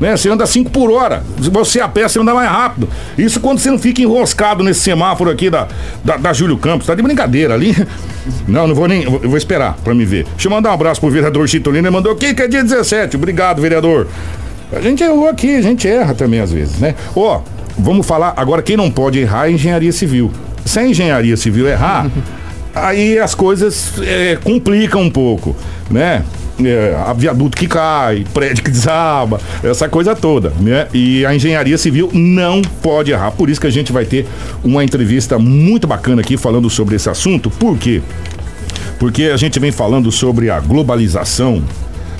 Né? 0.00 0.16
Você 0.16 0.30
anda 0.30 0.46
5 0.46 0.70
por 0.70 0.90
hora. 0.90 1.22
Se 1.40 1.50
você 1.50 1.80
a 1.80 1.88
pé, 1.88 2.08
você 2.08 2.18
anda 2.18 2.32
mais 2.32 2.50
rápido. 2.50 2.88
Isso 3.18 3.38
quando 3.38 3.58
você 3.58 3.70
não 3.70 3.78
fica 3.78 4.00
enroscado 4.00 4.64
nesse 4.64 4.80
semáforo 4.80 5.30
aqui 5.30 5.50
da, 5.50 5.68
da, 6.02 6.16
da 6.16 6.32
Júlio 6.32 6.56
Campos. 6.56 6.86
Tá 6.86 6.94
de 6.94 7.02
brincadeira 7.02 7.54
ali. 7.54 7.76
Não, 8.46 8.66
não 8.66 8.74
vou 8.74 8.86
nem. 8.86 9.02
Eu 9.02 9.18
vou 9.28 9.36
esperar 9.36 9.76
pra 9.82 9.94
me 9.94 10.04
ver. 10.04 10.24
Deixa 10.24 10.46
eu 10.46 10.52
mandar 10.52 10.70
um 10.70 10.74
abraço 10.74 11.00
pro 11.00 11.10
vereador 11.10 11.48
Chitolino. 11.48 11.86
Ele 11.86 11.94
mandou 11.94 12.12
aqui 12.12 12.34
que 12.34 12.42
é 12.42 12.46
dia 12.46 12.62
17. 12.62 13.16
Obrigado, 13.16 13.62
vereador. 13.62 14.06
A 14.72 14.80
gente 14.80 15.02
errou 15.02 15.28
aqui, 15.28 15.56
a 15.56 15.62
gente 15.62 15.88
erra 15.88 16.14
também 16.14 16.38
às 16.38 16.52
vezes, 16.52 16.78
né? 16.78 16.94
Ó, 17.16 17.40
vamos 17.78 18.06
falar. 18.06 18.34
Agora, 18.36 18.62
quem 18.62 18.76
não 18.76 18.90
pode 18.90 19.18
errar 19.18 19.48
é 19.48 19.52
engenharia 19.52 19.90
civil. 19.90 20.30
Se 20.64 20.78
a 20.78 20.86
engenharia 20.86 21.36
civil 21.36 21.66
errar, 21.66 22.08
aí 22.74 23.18
as 23.18 23.34
coisas 23.34 23.94
é, 24.02 24.36
complicam 24.36 25.00
um 25.00 25.10
pouco, 25.10 25.56
né? 25.90 26.22
É, 26.64 26.94
viaduto 27.16 27.56
que 27.56 27.66
cai, 27.66 28.24
prédio 28.32 28.64
que 28.64 28.70
desaba, 28.70 29.40
essa 29.62 29.88
coisa 29.88 30.14
toda, 30.14 30.52
né? 30.60 30.88
E 30.92 31.24
a 31.24 31.34
engenharia 31.34 31.78
civil 31.78 32.10
não 32.12 32.62
pode 32.82 33.10
errar. 33.10 33.30
Por 33.32 33.48
isso 33.48 33.60
que 33.60 33.66
a 33.66 33.70
gente 33.70 33.92
vai 33.92 34.04
ter 34.04 34.26
uma 34.62 34.84
entrevista 34.84 35.38
muito 35.38 35.86
bacana 35.86 36.20
aqui 36.20 36.36
falando 36.36 36.68
sobre 36.68 36.96
esse 36.96 37.08
assunto. 37.08 37.50
Por 37.50 37.76
quê? 37.78 38.02
Porque 38.98 39.24
a 39.24 39.36
gente 39.36 39.58
vem 39.58 39.72
falando 39.72 40.12
sobre 40.12 40.50
a 40.50 40.60
globalização 40.60 41.62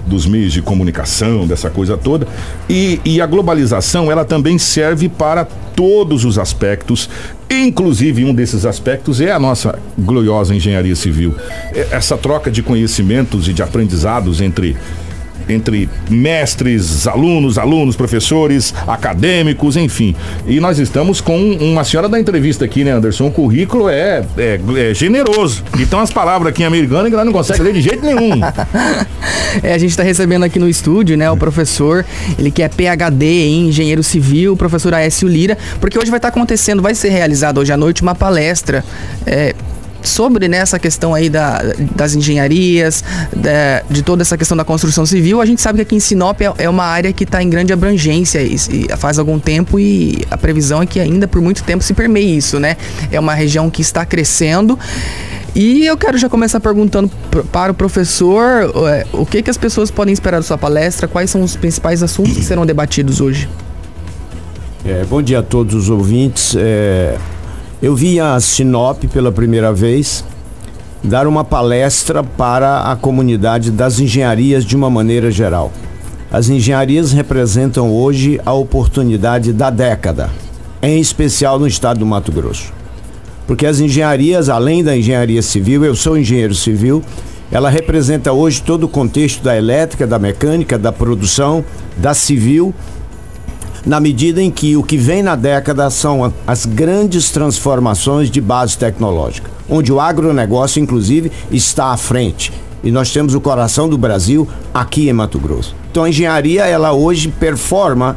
dos 0.07 0.27
meios 0.27 0.53
de 0.53 0.63
comunicação, 0.63 1.47
dessa 1.47 1.71
coisa 1.71 1.97
toda. 1.97 2.27
E, 2.69 3.01
e, 3.05 3.21
a 3.21 3.27
globalização, 3.27 4.11
ela 4.11 4.25
também 4.25 4.59
serve 4.59 5.09
para 5.09 5.45
todos 5.45 6.25
os 6.25 6.39
aspectos, 6.39 7.09
inclusive 7.49 8.25
um 8.25 8.35
desses 8.35 8.67
aspectos 8.67 9.21
é 9.21 9.33
a 9.33 9.39
nossa 9.39 9.79
gloriosa 9.99 10.55
engenharia 10.55 10.95
civil. 10.95 11.35
Essa 11.91 12.17
troca 12.17 12.51
de 12.51 12.63
conhecimentos 12.63 13.49
e 13.49 13.53
de 13.53 13.63
aprendizados 13.63 14.41
entre 14.41 14.77
entre 15.49 15.89
mestres, 16.09 17.07
alunos, 17.07 17.59
alunos, 17.59 17.97
professores, 17.97 18.75
acadêmicos, 18.87 19.77
enfim. 19.77 20.15
E 20.47 20.61
nós 20.61 20.79
estamos 20.79 21.21
com 21.21 21.39
uma 21.53 21.85
senhora 21.85 22.09
da 22.09 22.19
entrevista 22.19 22.65
aqui, 22.65 22.85
né, 22.85 22.93
Anderson? 22.93 23.27
O 23.27 23.31
currículo 23.31 23.89
é, 23.89 24.25
é, 24.37 24.61
é 24.77 24.95
generoso. 24.95 25.63
Então 25.79 26.01
as 26.01 26.11
palavras 26.13 26.51
aqui 26.51 26.63
em 26.63 26.67
americano 26.67 27.09
que 27.09 27.15
ela 27.15 27.25
não 27.25 27.33
consegue 27.33 27.63
ler 27.63 27.73
de 27.73 27.81
jeito 27.81 28.05
nenhum. 28.05 28.41
é, 29.63 29.75
a 29.75 29.79
gente 29.79 29.91
está 29.91 30.03
recebendo 30.03 30.45
aqui 30.45 30.59
no 30.59 30.69
estúdio, 30.69 31.17
né, 31.17 31.31
o 31.31 31.37
professor, 31.37 32.05
ele 32.39 32.51
que 32.51 32.63
é 32.63 32.69
PhD 32.69 33.27
em 33.27 33.69
engenheiro 33.69 34.03
civil, 34.03 34.57
professor 34.57 34.95
Aécio 34.95 35.29
Lira, 35.29 35.57
porque 35.81 35.99
hoje 35.99 36.11
vai 36.11 36.19
estar 36.19 36.31
tá 36.31 36.37
acontecendo, 36.37 36.83
vai 36.83 36.95
ser 36.95 37.11
realizado 37.11 37.59
hoje 37.59 37.73
à 37.73 37.77
noite 37.77 38.03
uma 38.03 38.15
palestra 38.15 38.85
é, 39.27 39.55
sobre 40.03 40.49
né, 40.49 40.59
essa 40.59 40.79
questão 40.79 41.15
aí 41.15 41.29
da, 41.29 41.63
das 41.95 42.15
engenharias, 42.15 43.05
da, 43.35 43.83
de 43.89 44.03
toda 44.03 44.23
essa 44.23 44.37
questão 44.37 44.57
da 44.57 44.65
construção 44.65 45.05
civil, 45.07 45.41
a 45.41 45.47
gente 45.47 45.61
sabe 45.61 45.77
que 45.77 45.83
aqui 45.83 45.97
em 45.97 46.01
Sinop 46.01 46.41
é, 46.41 46.53
é 46.59 46.69
uma 46.69 46.85
área 46.85 47.13
que 47.13 47.25
está 47.25 47.43
em 47.43 47.51
grande 47.51 47.73
abrangência 47.73 48.43
e, 48.43 48.55
e, 48.55 48.97
faz 48.97 49.19
algum 49.19 49.39
tempo 49.39 49.79
e 49.79 50.25
a 50.31 50.37
previsão 50.37 50.83
é 50.83 50.87
que 50.87 51.01
ainda 51.01 51.27
por 51.29 51.41
muito 51.41 51.63
tempo 51.63 51.83
se 51.83 51.95
permeie 51.95 52.37
isso, 52.37 52.59
né? 52.59 52.77
É 53.11 53.19
uma 53.19 53.35
região 53.35 53.71
que 53.71 53.83
está 53.83 54.05
crescendo. 54.05 54.79
E 55.55 55.85
eu 55.85 55.97
quero 55.97 56.17
já 56.17 56.29
começar 56.29 56.61
perguntando 56.61 57.11
para 57.51 57.73
o 57.73 57.75
professor 57.75 58.73
é, 58.89 59.07
o 59.13 59.27
que, 59.27 59.43
que 59.43 59.51
as 59.51 59.57
pessoas 59.57 59.91
podem 59.91 60.13
esperar 60.13 60.39
da 60.39 60.43
sua 60.45 60.57
palestra, 60.57 61.09
quais 61.09 61.31
são 61.31 61.43
os 61.43 61.57
principais 61.57 62.03
assuntos 62.03 62.35
que 62.35 62.45
serão 62.45 62.65
debatidos 62.65 63.21
hoje. 63.21 63.49
É, 64.85 65.05
bom 65.05 65.21
dia 65.21 65.41
a 65.41 65.43
todos 65.43 65.75
os 65.75 65.91
ouvintes. 65.91 66.55
É, 66.57 67.19
eu 67.83 67.97
vim 67.97 68.19
a 68.19 68.39
Sinop 68.39 69.05
pela 69.05 69.33
primeira 69.33 69.73
vez 69.73 70.23
dar 71.03 71.27
uma 71.27 71.43
palestra 71.43 72.23
para 72.23 72.83
a 72.83 72.97
comunidade 72.97 73.71
das 73.71 73.99
engenharias 73.99 74.67
de 74.67 74.77
uma 74.77 74.91
maneira 74.91 75.31
geral. 75.31 75.73
As 76.31 76.51
engenharias 76.51 77.11
representam 77.13 77.91
hoje 77.91 78.39
a 78.45 78.53
oportunidade 78.53 79.53
da 79.53 79.71
década, 79.71 80.29
em 80.83 81.01
especial 81.01 81.59
no 81.59 81.67
estado 81.67 82.01
do 82.01 82.07
Mato 82.07 82.31
Grosso. 82.31 82.71
Porque 83.47 83.67
as 83.67 83.81
engenharias, 83.81 84.51
além 84.51 84.85
da 84.85 84.97
engenharia 84.97 85.41
civil, 85.41 85.83
eu 85.83 85.97
sou 85.97 86.19
engenheiro 86.19 86.55
civil, 86.55 87.03
ela 87.51 87.71
representa 87.71 88.31
hoje 88.31 88.63
todo 88.63 88.85
o 88.85 88.89
contexto 88.89 89.43
da 89.43 89.57
elétrica, 89.57 90.07
da 90.07 90.19
mecânica, 90.19 90.79
da 90.79 90.93
produção, 90.93 91.65
da 91.97 92.13
civil 92.13 92.75
na 93.85 93.99
medida 93.99 94.43
em 94.43 94.51
que 94.51 94.77
o 94.77 94.83
que 94.83 94.97
vem 94.97 95.23
na 95.23 95.35
década 95.35 95.89
são 95.91 96.33
as 96.47 96.67
grandes 96.67 97.31
transformações 97.31 98.31
de 98.31 98.41
base 98.41 98.77
tecnológica, 98.77 99.51
onde 99.69 99.93
o 99.93 100.01
agronegócio, 100.01 100.83
inclusive, 100.83 101.33
está 101.51 101.87
à 101.87 101.97
frente. 101.97 102.53
E 102.83 102.91
nós 102.91 103.13
temos 103.13 103.35
o 103.35 103.41
coração 103.41 103.89
do 103.89 103.99
Brasil 103.99 104.49
aqui 104.73 105.09
em 105.09 105.13
Mato 105.13 105.39
Grosso. 105.39 105.75
Então 105.91 106.05
a 106.05 106.09
engenharia, 106.09 106.67
ela 106.67 106.93
hoje 106.93 107.29
performa 107.29 108.17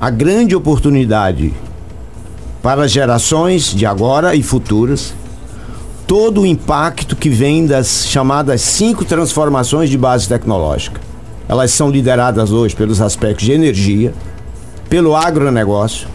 a 0.00 0.10
grande 0.10 0.54
oportunidade 0.54 1.52
para 2.62 2.86
gerações 2.88 3.74
de 3.74 3.86
agora 3.86 4.34
e 4.34 4.42
futuras, 4.42 5.14
todo 6.06 6.42
o 6.42 6.46
impacto 6.46 7.16
que 7.16 7.28
vem 7.28 7.66
das 7.66 8.06
chamadas 8.06 8.60
cinco 8.60 9.04
transformações 9.04 9.88
de 9.88 9.96
base 9.96 10.28
tecnológica. 10.28 11.00
Elas 11.48 11.70
são 11.70 11.90
lideradas 11.90 12.50
hoje 12.50 12.74
pelos 12.74 13.00
aspectos 13.00 13.44
de 13.44 13.52
energia, 13.52 14.12
pelo 14.88 15.16
agronegócio, 15.16 16.08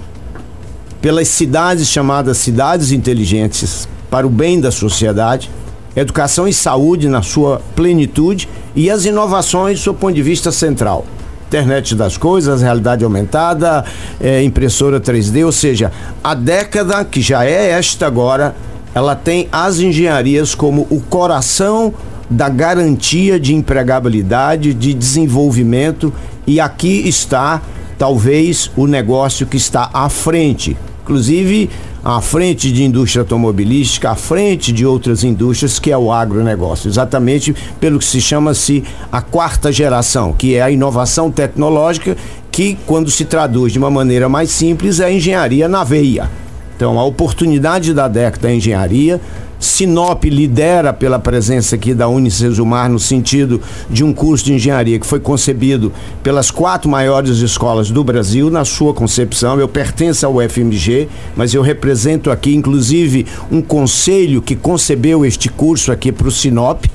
pelas 1.01 1.27
cidades 1.27 1.87
chamadas 1.87 2.37
cidades 2.37 2.91
inteligentes 2.91 3.87
para 4.09 4.25
o 4.25 4.29
bem 4.29 4.59
da 4.59 4.71
sociedade, 4.71 5.49
educação 5.95 6.47
e 6.47 6.53
saúde 6.53 7.07
na 7.09 7.21
sua 7.21 7.61
plenitude 7.75 8.47
e 8.75 8.89
as 8.89 9.05
inovações 9.05 9.79
do 9.79 9.83
seu 9.83 9.93
ponto 9.93 10.13
de 10.13 10.21
vista 10.21 10.51
central. 10.51 11.05
Internet 11.47 11.95
das 11.95 12.15
coisas, 12.15 12.61
realidade 12.61 13.03
aumentada, 13.03 13.83
é, 14.21 14.41
impressora 14.41 15.01
3D, 15.01 15.45
ou 15.45 15.51
seja, 15.51 15.91
a 16.23 16.33
década 16.33 17.03
que 17.03 17.21
já 17.21 17.43
é 17.43 17.71
esta 17.71 18.07
agora, 18.07 18.55
ela 18.93 19.15
tem 19.15 19.49
as 19.51 19.79
engenharias 19.79 20.55
como 20.55 20.87
o 20.89 21.01
coração 21.01 21.93
da 22.29 22.47
garantia 22.47 23.37
de 23.37 23.53
empregabilidade, 23.53 24.73
de 24.73 24.93
desenvolvimento, 24.93 26.13
e 26.47 26.61
aqui 26.61 27.07
está 27.07 27.61
talvez 28.01 28.71
o 28.75 28.87
negócio 28.87 29.45
que 29.45 29.57
está 29.57 29.91
à 29.93 30.09
frente, 30.09 30.75
inclusive 31.03 31.69
à 32.03 32.19
frente 32.19 32.71
de 32.71 32.83
indústria 32.83 33.21
automobilística, 33.21 34.09
à 34.09 34.15
frente 34.15 34.71
de 34.71 34.83
outras 34.87 35.23
indústrias, 35.23 35.77
que 35.77 35.91
é 35.91 35.97
o 35.99 36.11
agronegócio, 36.11 36.89
exatamente 36.89 37.55
pelo 37.79 37.99
que 37.99 38.05
se 38.05 38.19
chama-se 38.19 38.83
a 39.11 39.21
quarta 39.21 39.71
geração, 39.71 40.33
que 40.33 40.55
é 40.55 40.63
a 40.63 40.71
inovação 40.71 41.29
tecnológica, 41.29 42.17
que 42.51 42.75
quando 42.87 43.11
se 43.11 43.23
traduz 43.23 43.71
de 43.71 43.77
uma 43.77 43.91
maneira 43.91 44.27
mais 44.27 44.49
simples 44.49 44.99
é 44.99 45.05
a 45.05 45.11
engenharia 45.11 45.69
na 45.69 45.83
veia. 45.83 46.27
Então, 46.75 46.97
a 46.97 47.05
oportunidade 47.05 47.93
da 47.93 48.07
década 48.07 48.49
é 48.49 48.55
engenharia, 48.55 49.21
Sinop 49.61 50.23
lidera 50.25 50.91
pela 50.91 51.19
presença 51.19 51.75
aqui 51.75 51.93
da 51.93 52.07
Unicesumar 52.07 52.89
no 52.89 52.99
sentido 52.99 53.61
de 53.87 54.03
um 54.03 54.11
curso 54.11 54.43
de 54.43 54.53
engenharia 54.53 54.99
que 54.99 55.05
foi 55.05 55.19
concebido 55.19 55.93
pelas 56.23 56.49
quatro 56.49 56.89
maiores 56.89 57.37
escolas 57.37 57.91
do 57.91 58.03
Brasil 58.03 58.49
na 58.49 58.65
sua 58.65 58.91
concepção. 58.91 59.59
Eu 59.59 59.67
pertenço 59.67 60.25
ao 60.25 60.41
FMG, 60.41 61.07
mas 61.35 61.53
eu 61.53 61.61
represento 61.61 62.31
aqui 62.31 62.55
inclusive 62.55 63.27
um 63.51 63.61
conselho 63.61 64.41
que 64.41 64.55
concebeu 64.55 65.23
este 65.23 65.47
curso 65.47 65.91
aqui 65.91 66.11
para 66.11 66.27
o 66.27 66.31
Sinop 66.31 66.85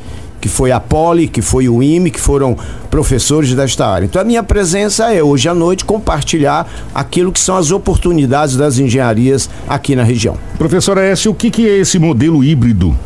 que 0.46 0.52
foi 0.52 0.70
a 0.70 0.78
Poli, 0.78 1.26
que 1.26 1.42
foi 1.42 1.68
o 1.68 1.82
IME, 1.82 2.08
que 2.08 2.20
foram 2.20 2.56
professores 2.88 3.52
desta 3.52 3.84
área. 3.84 4.06
Então 4.06 4.22
a 4.22 4.24
minha 4.24 4.44
presença 4.44 5.12
é 5.12 5.20
hoje 5.20 5.48
à 5.48 5.54
noite 5.54 5.84
compartilhar 5.84 6.70
aquilo 6.94 7.32
que 7.32 7.40
são 7.40 7.56
as 7.56 7.72
oportunidades 7.72 8.56
das 8.56 8.78
engenharias 8.78 9.50
aqui 9.68 9.96
na 9.96 10.04
região. 10.04 10.36
Professora 10.56 11.04
S, 11.04 11.28
o 11.28 11.34
que, 11.34 11.50
que 11.50 11.68
é 11.68 11.78
esse 11.78 11.98
modelo 11.98 12.44
híbrido 12.44 12.96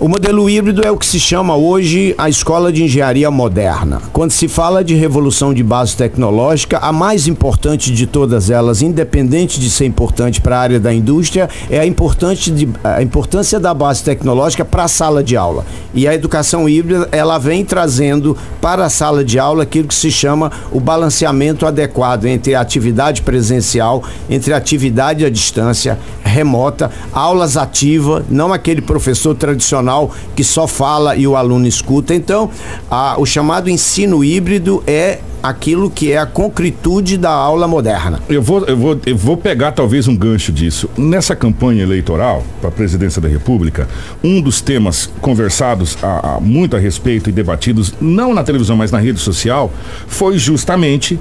O 0.00 0.08
modelo 0.08 0.48
híbrido 0.48 0.80
é 0.82 0.90
o 0.90 0.96
que 0.96 1.04
se 1.04 1.20
chama 1.20 1.54
hoje 1.54 2.14
a 2.16 2.26
escola 2.26 2.72
de 2.72 2.82
engenharia 2.82 3.30
moderna. 3.30 4.00
Quando 4.14 4.30
se 4.30 4.48
fala 4.48 4.82
de 4.82 4.94
revolução 4.94 5.52
de 5.52 5.62
base 5.62 5.94
tecnológica, 5.94 6.78
a 6.78 6.90
mais 6.90 7.28
importante 7.28 7.92
de 7.92 8.06
todas 8.06 8.48
elas, 8.48 8.80
independente 8.80 9.60
de 9.60 9.68
ser 9.68 9.84
importante 9.84 10.40
para 10.40 10.56
a 10.56 10.60
área 10.60 10.80
da 10.80 10.90
indústria, 10.90 11.50
é 11.68 11.80
a, 11.80 11.84
importante 11.84 12.50
de, 12.50 12.66
a 12.82 13.02
importância 13.02 13.60
da 13.60 13.74
base 13.74 14.02
tecnológica 14.02 14.64
para 14.64 14.84
a 14.84 14.88
sala 14.88 15.22
de 15.22 15.36
aula. 15.36 15.66
E 15.92 16.08
a 16.08 16.14
educação 16.14 16.66
híbrida, 16.66 17.06
ela 17.12 17.36
vem 17.36 17.62
trazendo 17.62 18.34
para 18.58 18.86
a 18.86 18.88
sala 18.88 19.22
de 19.22 19.38
aula 19.38 19.64
aquilo 19.64 19.86
que 19.86 19.94
se 19.94 20.10
chama 20.10 20.50
o 20.72 20.80
balanceamento 20.80 21.66
adequado 21.66 22.24
entre 22.24 22.54
a 22.54 22.62
atividade 22.62 23.20
presencial, 23.20 24.02
entre 24.30 24.54
a 24.54 24.56
atividade 24.56 25.26
à 25.26 25.28
distância, 25.28 25.98
remota, 26.24 26.90
aulas 27.12 27.58
ativas, 27.58 28.24
não 28.30 28.50
aquele 28.50 28.80
professor 28.80 29.34
tradicional 29.34 29.89
que 30.34 30.44
só 30.44 30.66
fala 30.66 31.16
e 31.16 31.26
o 31.26 31.36
aluno 31.36 31.66
escuta. 31.66 32.14
Então, 32.14 32.50
a, 32.90 33.16
o 33.18 33.26
chamado 33.26 33.68
ensino 33.68 34.24
híbrido 34.24 34.82
é 34.86 35.20
aquilo 35.42 35.90
que 35.90 36.12
é 36.12 36.18
a 36.18 36.26
concretude 36.26 37.16
da 37.16 37.30
aula 37.30 37.66
moderna. 37.66 38.20
Eu 38.28 38.42
vou, 38.42 38.64
eu 38.66 38.76
vou, 38.76 39.00
eu 39.06 39.16
vou 39.16 39.36
pegar 39.36 39.72
talvez 39.72 40.06
um 40.06 40.16
gancho 40.16 40.52
disso. 40.52 40.88
Nessa 40.96 41.34
campanha 41.34 41.82
eleitoral 41.82 42.44
para 42.60 42.68
a 42.68 42.72
presidência 42.72 43.20
da 43.20 43.28
República, 43.28 43.88
um 44.22 44.40
dos 44.40 44.60
temas 44.60 45.10
conversados 45.20 45.96
a, 46.02 46.36
a, 46.36 46.40
muito 46.40 46.76
a 46.76 46.78
respeito 46.78 47.30
e 47.30 47.32
debatidos, 47.32 47.94
não 48.00 48.34
na 48.34 48.44
televisão, 48.44 48.76
mas 48.76 48.90
na 48.90 48.98
rede 48.98 49.18
social, 49.18 49.72
foi 50.06 50.38
justamente 50.38 51.18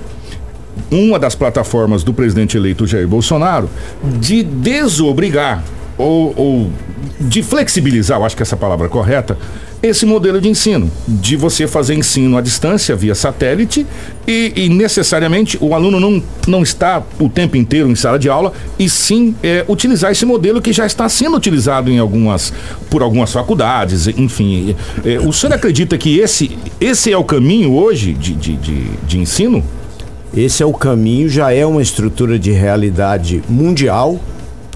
uma 0.92 1.20
das 1.20 1.36
plataformas 1.36 2.04
do 2.04 2.14
presidente 2.14 2.58
eleito 2.58 2.88
Jair 2.88 3.08
Bolsonaro 3.08 3.70
de 4.20 4.44
desobrigar 4.44 5.64
ou, 6.00 6.34
ou 6.38 6.72
de 7.20 7.44
flexibilizar, 7.44 8.18
eu 8.18 8.26
acho 8.26 8.36
que 8.36 8.42
essa 8.42 8.56
palavra 8.56 8.88
é 8.88 8.90
correta, 8.90 9.38
esse 9.84 10.06
modelo 10.06 10.42
de 10.42 10.50
ensino, 10.50 10.92
de 11.08 11.36
você 11.36 11.68
fazer 11.68 11.94
ensino 11.94 12.38
à 12.38 12.42
distância 12.42 12.96
via 12.96 13.16
satélite 13.16 13.86
e, 14.28 14.52
e, 14.56 14.70
necessariamente 14.70 15.58
o 15.62 15.74
aluno 15.74 16.00
não, 16.00 16.24
não 16.48 16.64
está 16.64 17.02
o 17.18 17.30
tempo 17.30 17.56
inteiro 17.56 17.90
em 17.90 17.96
sala 17.96 18.20
de 18.20 18.30
aula 18.30 18.52
e 18.78 18.90
sim 18.90 19.36
é, 19.42 19.64
utilizar 19.68 20.12
esse 20.12 20.26
modelo 20.26 20.62
que 20.62 20.74
já 20.74 20.86
está 20.86 21.08
sendo 21.08 21.38
utilizado 21.38 21.90
em 21.90 21.98
algumas 21.98 22.54
por 22.90 23.02
algumas 23.02 23.32
faculdades, 23.32 24.08
enfim. 24.08 24.76
É, 25.06 25.20
o 25.20 25.32
senhor 25.32 25.54
acredita 25.54 25.98
que 25.98 26.20
esse, 26.20 26.58
esse 26.80 27.12
é 27.12 27.18
o 27.18 27.24
caminho 27.24 27.74
hoje 27.74 28.14
de, 28.14 28.34
de, 28.34 28.56
de, 28.58 28.84
de 29.06 29.20
ensino? 29.20 29.64
Esse 30.36 30.62
é 30.62 30.66
o 30.66 30.74
caminho, 30.74 31.28
já 31.30 31.54
é 31.54 31.66
uma 31.66 31.82
estrutura 31.82 32.38
de 32.38 32.52
realidade 32.52 33.42
mundial 33.48 34.20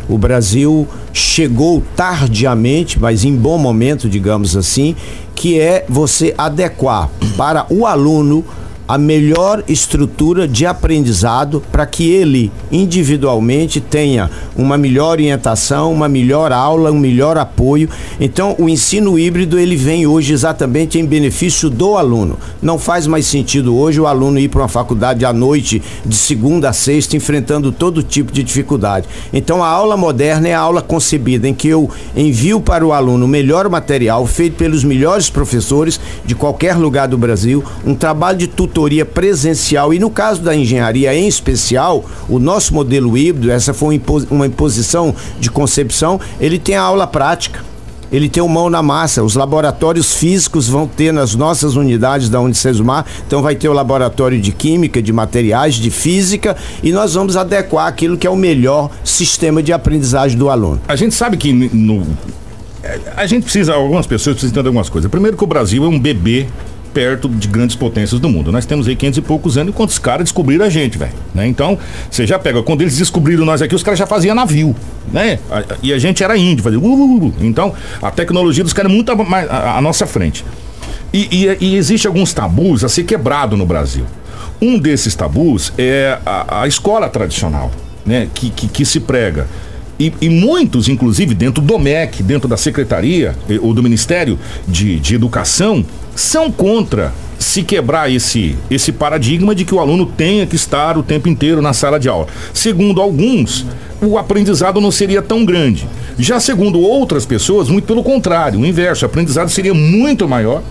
o 0.08 0.18
Brasil 0.18 0.88
chegou 1.12 1.84
tardiamente, 1.96 3.00
mas 3.00 3.24
em 3.24 3.36
bom 3.36 3.58
momento, 3.58 4.10
digamos 4.10 4.56
assim, 4.56 4.96
que 5.36 5.60
é 5.60 5.86
você 5.88 6.34
adequar 6.38 7.10
para 7.38 7.66
o 7.70 7.86
aluno 7.86 8.44
a 8.88 8.98
melhor 8.98 9.64
estrutura 9.68 10.48
de 10.48 10.66
aprendizado 10.66 11.64
para 11.72 11.86
que 11.86 12.10
ele 12.12 12.52
individualmente 12.72 13.80
tenha 13.80 14.30
uma 14.56 14.78
melhor 14.78 15.12
orientação, 15.12 15.94
uma 15.94 16.10
melhor 16.10 16.52
aula, 16.52 16.92
um 16.92 17.00
melhor 17.00 17.38
apoio. 17.38 17.90
Então, 18.20 18.56
o 18.60 18.68
ensino 18.68 19.18
híbrido 19.18 19.58
ele 19.58 19.76
vem 19.76 20.06
hoje 20.06 20.34
exatamente 20.34 21.00
em 21.00 21.06
benefício 21.06 21.70
do 21.70 21.96
aluno. 21.96 22.38
Não 22.62 22.78
faz 22.78 23.08
mais 23.08 23.26
sentido 23.26 23.76
hoje 23.76 24.02
o 24.02 24.08
aluno 24.08 24.38
ir 24.38 24.50
para 24.50 24.62
uma 24.62 24.68
faculdade 24.68 25.24
à 25.26 25.32
noite, 25.32 25.82
de 26.06 26.16
segunda 26.16 26.70
a 26.70 26.74
sexta, 26.74 27.16
enfrentando 27.16 27.72
todo 27.72 28.04
tipo 28.04 28.32
de 28.32 28.44
dificuldade. 28.44 29.08
Então, 29.32 29.64
a 29.64 29.68
aula 29.68 29.96
moderna 29.96 30.50
é 30.50 30.54
a 30.54 30.60
aula 30.60 30.82
concebida 30.82 31.48
em 31.48 31.54
que 31.54 31.70
eu 31.70 31.90
envio 32.16 32.60
para 32.60 32.86
o 32.86 32.92
aluno 32.92 33.26
o 33.26 33.30
melhor 33.30 33.70
material 33.70 34.26
feito 34.28 34.58
pelos 34.58 34.84
melhores 34.84 35.30
professores 35.30 36.00
de 36.26 36.36
qualquer 36.36 36.76
lugar 36.76 37.08
do 37.08 37.18
Brasil, 37.18 37.64
um 37.86 37.96
trabalho 37.96 38.38
de 38.38 38.48
tutor 38.48 38.73
tutoria 38.74 39.06
presencial 39.06 39.94
e 39.94 40.00
no 40.00 40.10
caso 40.10 40.42
da 40.42 40.56
engenharia 40.56 41.14
em 41.14 41.28
especial, 41.28 42.04
o 42.28 42.40
nosso 42.40 42.74
modelo 42.74 43.16
híbrido, 43.16 43.52
essa 43.52 43.72
foi 43.72 44.02
uma 44.32 44.48
imposição 44.48 45.16
de 45.40 45.52
concepção, 45.52 46.20
ele 46.42 46.58
tem 46.58 46.76
a 46.76 46.82
aula 46.82 47.06
prática 47.06 47.72
ele 48.12 48.30
tem 48.30 48.44
o 48.44 48.48
mão 48.48 48.70
na 48.70 48.84
massa. 48.84 49.24
Os 49.24 49.34
laboratórios 49.34 50.14
físicos 50.14 50.70
vão 50.70 50.86
ter 50.86 51.12
nas 51.12 51.34
nossas 51.34 51.76
unidades 51.76 52.30
da 52.30 52.40
Unicesumar, 52.40 53.08
então 53.26 53.42
vai 53.42 53.56
ter 53.56 53.68
o 53.68 53.74
laboratório 53.74 54.40
de 54.40 54.52
química, 54.52 55.02
de 55.02 55.12
materiais, 55.12 55.74
de 55.74 55.90
física 55.90 56.56
e 56.84 56.92
nós 56.92 57.16
vamos 57.16 57.36
adequar 57.36 57.88
aquilo 57.88 58.16
que 58.16 58.28
é 58.28 58.30
o 58.30 58.36
melhor 58.36 58.92
sistema 59.04 59.64
de 59.64 59.74
aprendizagem 59.74 60.38
do 60.38 60.48
aluno. 60.48 60.80
A 60.88 60.96
gente 60.96 61.16
sabe 61.16 61.38
que 61.38 61.52
no 61.52 62.06
a 63.16 63.26
gente 63.26 63.44
precisa, 63.44 63.74
algumas 63.74 64.06
pessoas 64.06 64.36
precisam 64.36 64.54
entender 64.54 64.68
algumas 64.68 64.90
coisas. 64.90 65.10
Primeiro 65.10 65.36
que 65.36 65.44
o 65.44 65.48
Brasil 65.48 65.84
é 65.84 65.88
um 65.88 66.00
bebê 66.00 66.46
perto 66.94 67.28
de 67.28 67.48
grandes 67.48 67.76
potências 67.76 68.20
do 68.20 68.30
mundo. 68.30 68.52
Nós 68.52 68.66
temos 68.66 68.88
aí 68.88 68.96
500 68.96 69.18
e 69.18 69.22
poucos 69.22 69.58
anos 69.58 69.74
enquanto 69.74 69.90
os 69.90 70.00
caras 70.00 70.26
descobriram 70.26 70.66
a 70.66 70.70
gente, 70.70 70.98
velho. 70.98 71.12
Né? 71.34 71.48
Então, 71.48 71.78
você 72.10 72.26
já 72.28 72.38
pega, 72.38 72.62
quando 72.62 72.82
eles 72.82 72.98
descobriram 72.98 73.46
nós 73.46 73.62
aqui, 73.62 73.74
os 73.74 73.84
caras 73.84 74.00
já 74.00 74.06
faziam 74.06 74.36
navio, 74.36 74.76
né? 75.12 75.40
E 75.82 75.92
a 75.94 75.98
gente 75.98 76.24
era 76.24 76.38
índio, 76.38 76.64
fazia. 76.64 76.80
Uh, 76.80 76.84
uh, 76.84 77.28
uh. 77.28 77.34
Então, 77.42 77.74
a 78.02 78.12
tecnologia 78.12 78.64
dos 78.64 78.74
caras 78.74 78.92
é 78.92 78.94
muito 78.94 79.12
à 79.12 79.82
nossa 79.82 80.06
frente. 80.06 80.46
E, 81.12 81.28
e, 81.32 81.58
e 81.60 81.76
existe 81.76 82.08
alguns 82.08 82.34
tabus 82.34 82.84
a 82.84 82.90
ser 82.90 83.04
quebrado 83.04 83.56
no 83.58 83.66
Brasil. 83.66 84.06
Um 84.62 84.80
desses 84.80 85.16
tabus 85.16 85.74
é 85.78 86.18
a, 86.26 86.62
a 86.62 86.68
escola 86.68 87.10
tradicional, 87.10 87.72
né? 88.06 88.28
Que, 88.34 88.50
que, 88.50 88.68
que 88.68 88.86
se 88.86 89.00
prega. 89.00 89.48
E, 90.00 90.12
e, 90.20 90.30
muitos, 90.30 90.88
inclusive, 90.88 91.34
dentro 91.36 91.62
do 91.62 91.78
MEC, 91.78 92.24
dentro 92.24 92.48
da 92.48 92.58
Secretaria 92.58 93.36
ou 93.62 93.74
do 93.74 93.84
Ministério 93.84 94.40
de, 94.68 95.00
de 95.00 95.16
Educação, 95.16 95.86
são 96.16 96.52
contra 96.52 97.14
se 97.38 97.62
quebrar 97.62 98.12
esse, 98.12 98.58
esse 98.70 98.92
paradigma 98.92 99.54
de 99.54 99.66
que 99.66 99.76
o 99.76 99.80
aluno 99.80 100.06
tenha 100.06 100.48
que 100.48 100.56
estar 100.56 100.98
o 100.98 101.04
tempo 101.04 101.28
inteiro 101.28 101.62
na 101.62 101.74
sala 101.74 102.00
de 102.00 102.08
aula. 102.08 102.28
Segundo 102.54 103.02
alguns, 103.02 103.66
o 104.02 104.18
aprendizado 104.18 104.80
não 104.80 104.92
seria 104.92 105.22
tão 105.22 105.46
grande. 105.46 105.88
Já 106.18 106.40
segundo 106.40 106.80
outras 106.80 107.26
pessoas, 107.26 107.70
muito 107.70 107.86
pelo 107.86 108.04
contrário, 108.04 108.60
o 108.60 108.66
inverso, 108.66 109.06
o 109.06 109.08
aprendizado 109.08 109.50
seria 109.50 109.74
muito 109.74 110.28
maior, 110.28 110.64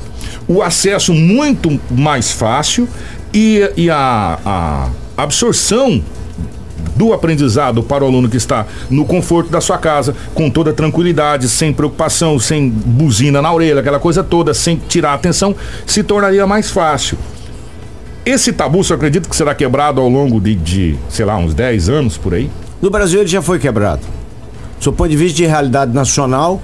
o 0.49 0.63
acesso 0.63 1.13
muito 1.13 1.81
mais 1.91 2.31
fácil 2.33 2.89
e, 3.33 3.71
e 3.77 3.91
a, 3.91 4.39
a 4.45 4.91
absorção 5.17 6.03
do 7.03 7.13
aprendizado 7.13 7.83
para 7.83 8.05
o 8.05 8.07
aluno 8.07 8.29
que 8.29 8.37
está 8.37 8.65
no 8.89 9.05
conforto 9.05 9.51
da 9.51 9.61
sua 9.61 9.77
casa, 9.77 10.15
com 10.35 10.49
toda 10.49 10.73
tranquilidade, 10.73 11.49
sem 11.49 11.73
preocupação, 11.73 12.39
sem 12.39 12.71
buzina 12.71 13.43
na 13.43 13.53
orelha, 13.53 13.81
aquela 13.81 13.99
coisa 13.99 14.23
toda, 14.23 14.55
sem 14.55 14.77
tirar 14.89 15.11
a 15.11 15.15
atenção, 15.15 15.53
se 15.85 16.05
tornaria 16.05 16.47
mais 16.47 16.71
fácil. 16.71 17.19
Esse 18.25 18.53
tabu, 18.53 18.85
você 18.85 18.95
acredita 18.95 19.29
que 19.29 19.35
será 19.35 19.53
quebrado 19.53 20.01
ao 20.01 20.09
longo 20.09 20.41
de, 20.41 20.55
de, 20.55 20.97
sei 21.09 21.25
lá, 21.25 21.37
uns 21.37 21.55
10 21.55 21.89
anos 21.89 22.17
por 22.17 22.35
aí? 22.35 22.49
No 22.81 22.89
Brasil 22.89 23.19
ele 23.19 23.29
já 23.29 23.43
foi 23.43 23.59
quebrado. 23.59 24.03
Do 24.81 24.93
ponto 24.93 25.11
de 25.11 25.17
vista 25.17 25.39
de 25.39 25.47
realidade 25.47 25.93
nacional, 25.93 26.63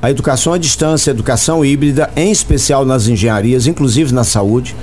a 0.00 0.10
educação 0.10 0.54
à 0.54 0.58
distância, 0.58 1.10
a 1.10 1.12
educação 1.12 1.62
híbrida, 1.62 2.08
em 2.16 2.30
especial 2.30 2.86
nas 2.86 3.08
engenharias, 3.08 3.66
inclusive 3.66 4.14
na 4.14 4.24
saúde, 4.24 4.74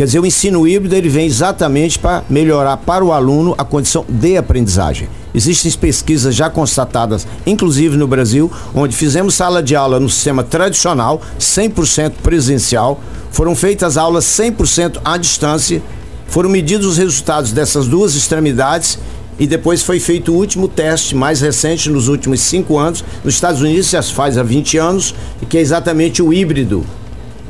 Quer 0.00 0.06
dizer, 0.06 0.18
o 0.18 0.24
ensino 0.24 0.66
híbrido 0.66 0.94
ele 0.94 1.10
vem 1.10 1.26
exatamente 1.26 1.98
para 1.98 2.24
melhorar 2.30 2.78
para 2.78 3.04
o 3.04 3.12
aluno 3.12 3.54
a 3.58 3.64
condição 3.66 4.02
de 4.08 4.34
aprendizagem. 4.34 5.10
Existem 5.34 5.70
pesquisas 5.72 6.34
já 6.34 6.48
constatadas, 6.48 7.26
inclusive 7.44 7.98
no 7.98 8.08
Brasil, 8.08 8.50
onde 8.74 8.96
fizemos 8.96 9.34
sala 9.34 9.62
de 9.62 9.76
aula 9.76 10.00
no 10.00 10.08
sistema 10.08 10.42
tradicional, 10.42 11.20
100% 11.38 12.12
presencial, 12.22 12.98
foram 13.30 13.54
feitas 13.54 13.98
aulas 13.98 14.24
100% 14.24 15.02
à 15.04 15.18
distância, 15.18 15.82
foram 16.28 16.48
medidos 16.48 16.86
os 16.86 16.96
resultados 16.96 17.52
dessas 17.52 17.86
duas 17.86 18.14
extremidades 18.14 18.98
e 19.38 19.46
depois 19.46 19.82
foi 19.82 20.00
feito 20.00 20.32
o 20.32 20.36
último 20.36 20.66
teste 20.66 21.14
mais 21.14 21.42
recente 21.42 21.90
nos 21.90 22.08
últimos 22.08 22.40
cinco 22.40 22.78
anos. 22.78 23.04
Nos 23.22 23.34
Estados 23.34 23.60
Unidos 23.60 23.90
já 23.90 24.02
faz 24.02 24.38
há 24.38 24.42
20 24.42 24.78
anos, 24.78 25.14
que 25.46 25.58
é 25.58 25.60
exatamente 25.60 26.22
o 26.22 26.32
híbrido. 26.32 26.86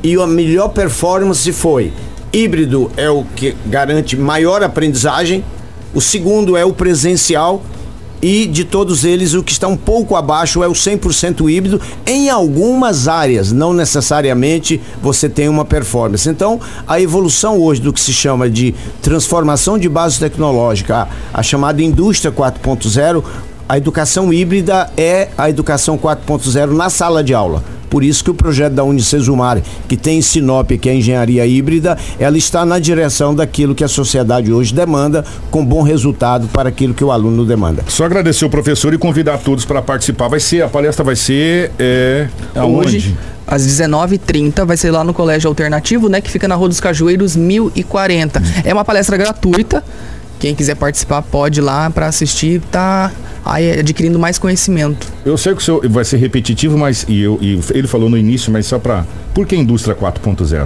E 0.03 0.15
a 0.15 0.27
melhor 0.27 0.69
performance 0.69 1.49
foi 1.53 1.93
híbrido 2.33 2.91
é 2.95 3.09
o 3.09 3.23
que 3.35 3.55
garante 3.65 4.15
maior 4.15 4.63
aprendizagem, 4.63 5.43
o 5.93 6.01
segundo 6.01 6.55
é 6.55 6.65
o 6.65 6.73
presencial. 6.73 7.61
E 8.23 8.45
de 8.45 8.63
todos 8.63 9.03
eles 9.03 9.33
o 9.33 9.41
que 9.41 9.51
está 9.51 9.67
um 9.67 9.75
pouco 9.75 10.15
abaixo 10.15 10.61
é 10.61 10.67
o 10.67 10.73
100% 10.73 11.49
híbrido 11.49 11.81
em 12.05 12.29
algumas 12.29 13.07
áreas, 13.07 13.51
não 13.51 13.73
necessariamente 13.73 14.79
você 15.01 15.27
tem 15.27 15.49
uma 15.49 15.65
performance. 15.65 16.29
Então, 16.29 16.59
a 16.87 17.01
evolução 17.01 17.57
hoje 17.57 17.81
do 17.81 17.91
que 17.91 17.99
se 17.99 18.13
chama 18.13 18.47
de 18.47 18.75
transformação 19.01 19.75
de 19.75 19.89
base 19.89 20.19
tecnológica, 20.19 21.07
a, 21.33 21.41
chamada 21.41 21.81
indústria 21.81 22.31
4.0, 22.31 23.23
a 23.67 23.77
educação 23.77 24.33
híbrida 24.33 24.89
é 24.97 25.29
a 25.37 25.49
educação 25.49 25.97
4.0 25.97 26.75
na 26.75 26.89
sala 26.89 27.23
de 27.23 27.33
aula 27.33 27.63
Por 27.89 28.03
isso 28.03 28.23
que 28.23 28.31
o 28.31 28.33
projeto 28.33 28.73
da 28.73 28.83
Unicesumar, 28.83 29.61
que 29.87 29.97
tem 29.97 30.19
em 30.19 30.21
Sinop, 30.21 30.71
que 30.71 30.89
é 30.89 30.93
a 30.93 30.95
engenharia 30.95 31.45
híbrida, 31.45 31.97
ela 32.19 32.37
está 32.37 32.65
na 32.65 32.79
direção 32.79 33.35
daquilo 33.35 33.75
que 33.75 33.83
a 33.83 33.87
sociedade 33.87 34.51
hoje 34.51 34.73
demanda, 34.73 35.25
com 35.49 35.65
bom 35.65 35.81
resultado 35.81 36.47
para 36.47 36.69
aquilo 36.69 36.93
que 36.93 37.03
o 37.03 37.11
aluno 37.11 37.45
demanda. 37.45 37.83
Só 37.87 38.05
agradecer 38.05 38.45
o 38.45 38.49
professor 38.49 38.93
e 38.93 38.97
convidar 38.97 39.37
todos 39.39 39.65
para 39.65 39.81
participar. 39.81 40.27
Vai 40.29 40.39
ser, 40.39 40.63
a 40.63 40.69
palestra 40.69 41.03
vai 41.03 41.15
ser 41.15 41.71
é, 41.77 42.27
aonde? 42.55 42.97
Hoje, 42.97 43.17
às 43.45 43.63
19h30, 43.63 44.65
vai 44.65 44.77
ser 44.77 44.91
lá 44.91 45.03
no 45.03 45.13
Colégio 45.13 45.49
Alternativo, 45.49 46.07
né? 46.07 46.21
Que 46.21 46.31
fica 46.31 46.47
na 46.47 46.55
Rua 46.55 46.69
dos 46.69 46.79
Cajueiros, 46.79 47.35
1040. 47.35 48.41
É 48.63 48.73
uma 48.73 48.85
palestra 48.85 49.17
gratuita. 49.17 49.83
Quem 50.41 50.55
quiser 50.55 50.75
participar 50.75 51.21
pode 51.21 51.59
ir 51.59 51.61
lá 51.61 51.87
para 51.91 52.07
assistir, 52.07 52.59
tá 52.71 53.11
aí 53.45 53.79
adquirindo 53.79 54.17
mais 54.17 54.39
conhecimento. 54.39 55.07
Eu 55.23 55.37
sei 55.37 55.53
que 55.53 55.61
o 55.61 55.63
senhor 55.63 55.87
vai 55.87 56.03
ser 56.03 56.17
repetitivo, 56.17 56.75
mas 56.79 57.05
e, 57.07 57.21
eu, 57.21 57.37
e 57.39 57.59
ele 57.75 57.87
falou 57.87 58.09
no 58.09 58.17
início, 58.17 58.51
mas 58.51 58.65
só 58.65 58.79
para. 58.79 59.05
Por 59.35 59.45
que 59.45 59.55
indústria 59.55 59.95
4.0? 59.95 60.65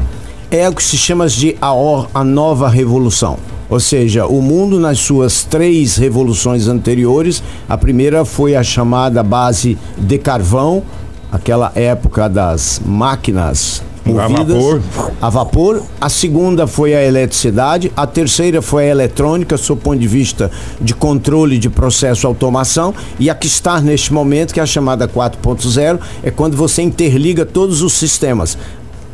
É 0.50 0.70
o 0.70 0.74
que 0.74 0.82
se 0.82 0.96
chama 0.96 1.28
de 1.28 1.58
a, 1.60 1.74
or, 1.74 2.08
a 2.14 2.24
nova 2.24 2.70
revolução. 2.70 3.38
Ou 3.70 3.82
seja, 3.82 4.26
o 4.26 4.42
mundo 4.42 4.80
nas 4.80 5.00
suas 5.00 5.44
três 5.44 5.98
revoluções 5.98 6.70
anteriores, 6.70 7.44
a 7.68 7.78
primeira 7.78 8.24
foi 8.24 8.56
a 8.56 8.64
chamada 8.64 9.22
base 9.22 9.78
de 9.98 10.18
carvão, 10.18 10.84
aquela 11.30 11.74
época 11.76 12.30
das 12.30 12.82
máquinas 12.86 13.84
movidas 14.06 14.56
A 14.56 14.60
vapor. 14.60 14.82
a 15.22 15.30
vapor. 15.30 15.84
A 16.00 16.10
segunda 16.10 16.68
foi 16.68 16.94
a 16.94 17.04
eletricidade. 17.04 17.92
A 17.96 18.06
terceira 18.06 18.62
foi 18.62 18.86
a 18.86 18.92
eletrônica, 18.92 19.58
sob 19.58 19.82
ponto 19.82 20.00
de 20.00 20.08
vista 20.08 20.52
de 20.80 20.94
controle 20.94 21.58
de 21.58 21.70
processo 21.70 22.28
automação. 22.28 22.94
E 23.20 23.30
a 23.30 23.36
que 23.36 23.48
está 23.48 23.82
neste 23.82 24.14
momento, 24.14 24.54
que 24.54 24.60
é 24.60 24.64
a 24.64 24.66
chamada 24.66 25.08
4.0, 25.08 26.00
é 26.24 26.32
quando 26.32 26.56
você 26.56 26.82
interliga 26.82 27.46
todos 27.46 27.82
os 27.82 27.94
sistemas. 27.94 28.58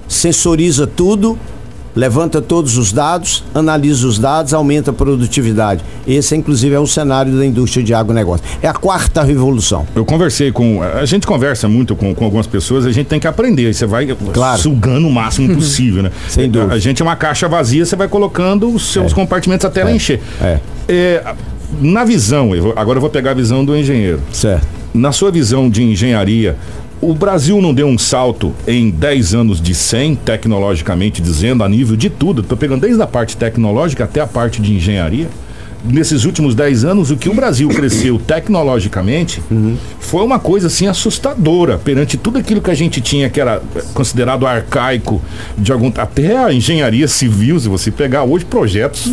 Sensoriza 0.07 0.85
tudo, 0.85 1.37
levanta 1.95 2.41
todos 2.41 2.77
os 2.77 2.91
dados, 2.91 3.43
analisa 3.53 4.07
os 4.07 4.17
dados, 4.17 4.53
aumenta 4.53 4.91
a 4.91 4.93
produtividade. 4.93 5.83
Esse, 6.07 6.35
inclusive, 6.35 6.75
é 6.75 6.79
o 6.79 6.87
cenário 6.87 7.37
da 7.37 7.45
indústria 7.45 7.83
de 7.83 7.93
agronegócio. 7.93 8.45
É 8.61 8.67
a 8.67 8.73
quarta 8.73 9.23
revolução. 9.23 9.85
Eu 9.95 10.05
conversei 10.05 10.51
com. 10.51 10.81
A 10.81 11.05
gente 11.05 11.27
conversa 11.27 11.67
muito 11.67 11.95
com, 11.95 12.13
com 12.13 12.25
algumas 12.25 12.47
pessoas, 12.47 12.85
a 12.85 12.91
gente 12.91 13.07
tem 13.07 13.19
que 13.19 13.27
aprender. 13.27 13.73
Você 13.73 13.85
vai 13.85 14.07
sugando 14.57 15.07
o 15.07 15.11
máximo 15.11 15.53
possível, 15.55 16.03
né? 16.03 16.11
Sem 16.27 16.49
dúvida. 16.49 16.73
A 16.73 16.79
gente 16.79 17.01
é 17.01 17.05
uma 17.05 17.15
caixa 17.15 17.47
vazia, 17.47 17.85
você 17.85 17.95
vai 17.95 18.07
colocando 18.07 18.69
os 18.73 18.91
seus 18.91 19.13
compartimentos 19.13 19.65
até 19.65 19.81
ela 19.81 19.91
encher. 19.91 20.21
É. 20.41 20.59
É, 20.87 21.35
na 21.79 22.03
visão, 22.03 22.51
agora 22.75 22.97
eu 22.97 23.01
vou 23.01 23.09
pegar 23.09 23.31
a 23.31 23.33
visão 23.33 23.63
do 23.63 23.75
engenheiro. 23.75 24.19
Certo. 24.31 24.67
Na 24.93 25.13
sua 25.13 25.31
visão 25.31 25.69
de 25.69 25.83
engenharia, 25.83 26.57
o 27.01 27.15
Brasil 27.15 27.59
não 27.59 27.73
deu 27.73 27.87
um 27.87 27.97
salto 27.97 28.53
em 28.67 28.91
10 28.91 29.33
anos 29.33 29.59
de 29.59 29.73
100, 29.73 30.15
tecnologicamente 30.17 31.21
dizendo, 31.21 31.63
a 31.63 31.69
nível 31.69 31.97
de 31.97 32.09
tudo? 32.09 32.41
Estou 32.41 32.57
pegando 32.57 32.81
desde 32.81 33.01
a 33.01 33.07
parte 33.07 33.35
tecnológica 33.35 34.03
até 34.03 34.21
a 34.21 34.27
parte 34.27 34.61
de 34.61 34.71
engenharia. 34.71 35.27
Nesses 35.83 36.25
últimos 36.25 36.53
10 36.53 36.85
anos, 36.85 37.09
o 37.09 37.17
que 37.17 37.27
o 37.27 37.33
Brasil 37.33 37.67
cresceu 37.69 38.19
tecnologicamente 38.19 39.41
foi 39.99 40.23
uma 40.23 40.37
coisa 40.37 40.67
assim 40.67 40.85
assustadora 40.85 41.79
perante 41.79 42.17
tudo 42.17 42.37
aquilo 42.37 42.61
que 42.61 42.69
a 42.69 42.75
gente 42.75 43.01
tinha 43.01 43.31
que 43.31 43.41
era 43.41 43.59
considerado 43.95 44.45
arcaico 44.45 45.19
de 45.57 45.71
algum 45.71 45.91
até 45.97 46.37
a 46.37 46.53
engenharia 46.53 47.07
civil, 47.07 47.59
se 47.59 47.67
você 47.67 47.89
pegar 47.89 48.23
hoje 48.23 48.45
projetos 48.45 49.11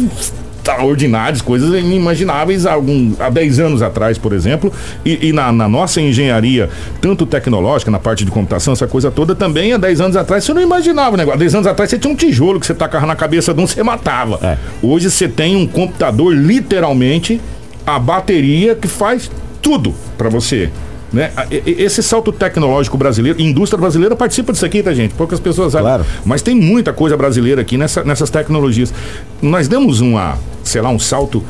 extraordinários, 0.68 1.40
coisas 1.40 1.70
inimagináveis 1.74 2.66
há, 2.66 2.72
algum, 2.72 3.12
há 3.18 3.30
10 3.30 3.60
anos 3.60 3.82
atrás, 3.82 4.18
por 4.18 4.32
exemplo. 4.32 4.72
E, 5.04 5.28
e 5.28 5.32
na, 5.32 5.50
na 5.50 5.68
nossa 5.68 6.00
engenharia, 6.00 6.68
tanto 7.00 7.24
tecnológica, 7.24 7.90
na 7.90 7.98
parte 7.98 8.24
de 8.24 8.30
computação, 8.30 8.74
essa 8.74 8.86
coisa 8.86 9.10
toda, 9.10 9.34
também 9.34 9.72
há 9.72 9.78
10 9.78 10.00
anos 10.00 10.16
atrás 10.16 10.44
você 10.44 10.52
não 10.52 10.60
imaginava 10.60 11.14
o 11.14 11.16
negócio. 11.16 11.36
Há 11.36 11.40
10 11.40 11.54
anos 11.56 11.66
atrás 11.66 11.88
você 11.88 11.98
tinha 11.98 12.12
um 12.12 12.16
tijolo 12.16 12.60
que 12.60 12.66
você 12.66 12.74
tacava 12.74 13.06
na 13.06 13.16
cabeça 13.16 13.54
de 13.54 13.60
um, 13.60 13.66
você 13.66 13.82
matava. 13.82 14.58
Hoje 14.82 15.10
você 15.10 15.26
tem 15.26 15.56
um 15.56 15.66
computador, 15.66 16.34
literalmente, 16.34 17.40
a 17.86 17.98
bateria 17.98 18.74
que 18.74 18.86
faz 18.86 19.30
tudo 19.62 19.94
para 20.18 20.28
você. 20.28 20.70
Né? 21.12 21.30
Esse 21.50 22.02
salto 22.02 22.30
tecnológico 22.30 22.96
brasileiro, 22.98 23.40
indústria 23.40 23.80
brasileira 23.80 24.14
participa 24.14 24.52
disso 24.52 24.66
aqui, 24.66 24.82
tá, 24.82 24.92
gente? 24.92 25.14
Poucas 25.14 25.40
pessoas 25.40 25.72
sabem. 25.72 25.86
Mas 26.24 26.42
tem 26.42 26.54
muita 26.54 26.92
coisa 26.92 27.16
brasileira 27.16 27.62
aqui 27.62 27.78
nessa- 27.78 28.04
nessas 28.04 28.28
tecnologias. 28.28 28.92
Nós 29.40 29.66
demos 29.68 30.00
uma, 30.00 30.36
sei 30.62 30.82
lá, 30.82 30.90
um 30.90 30.98
salto 30.98 31.42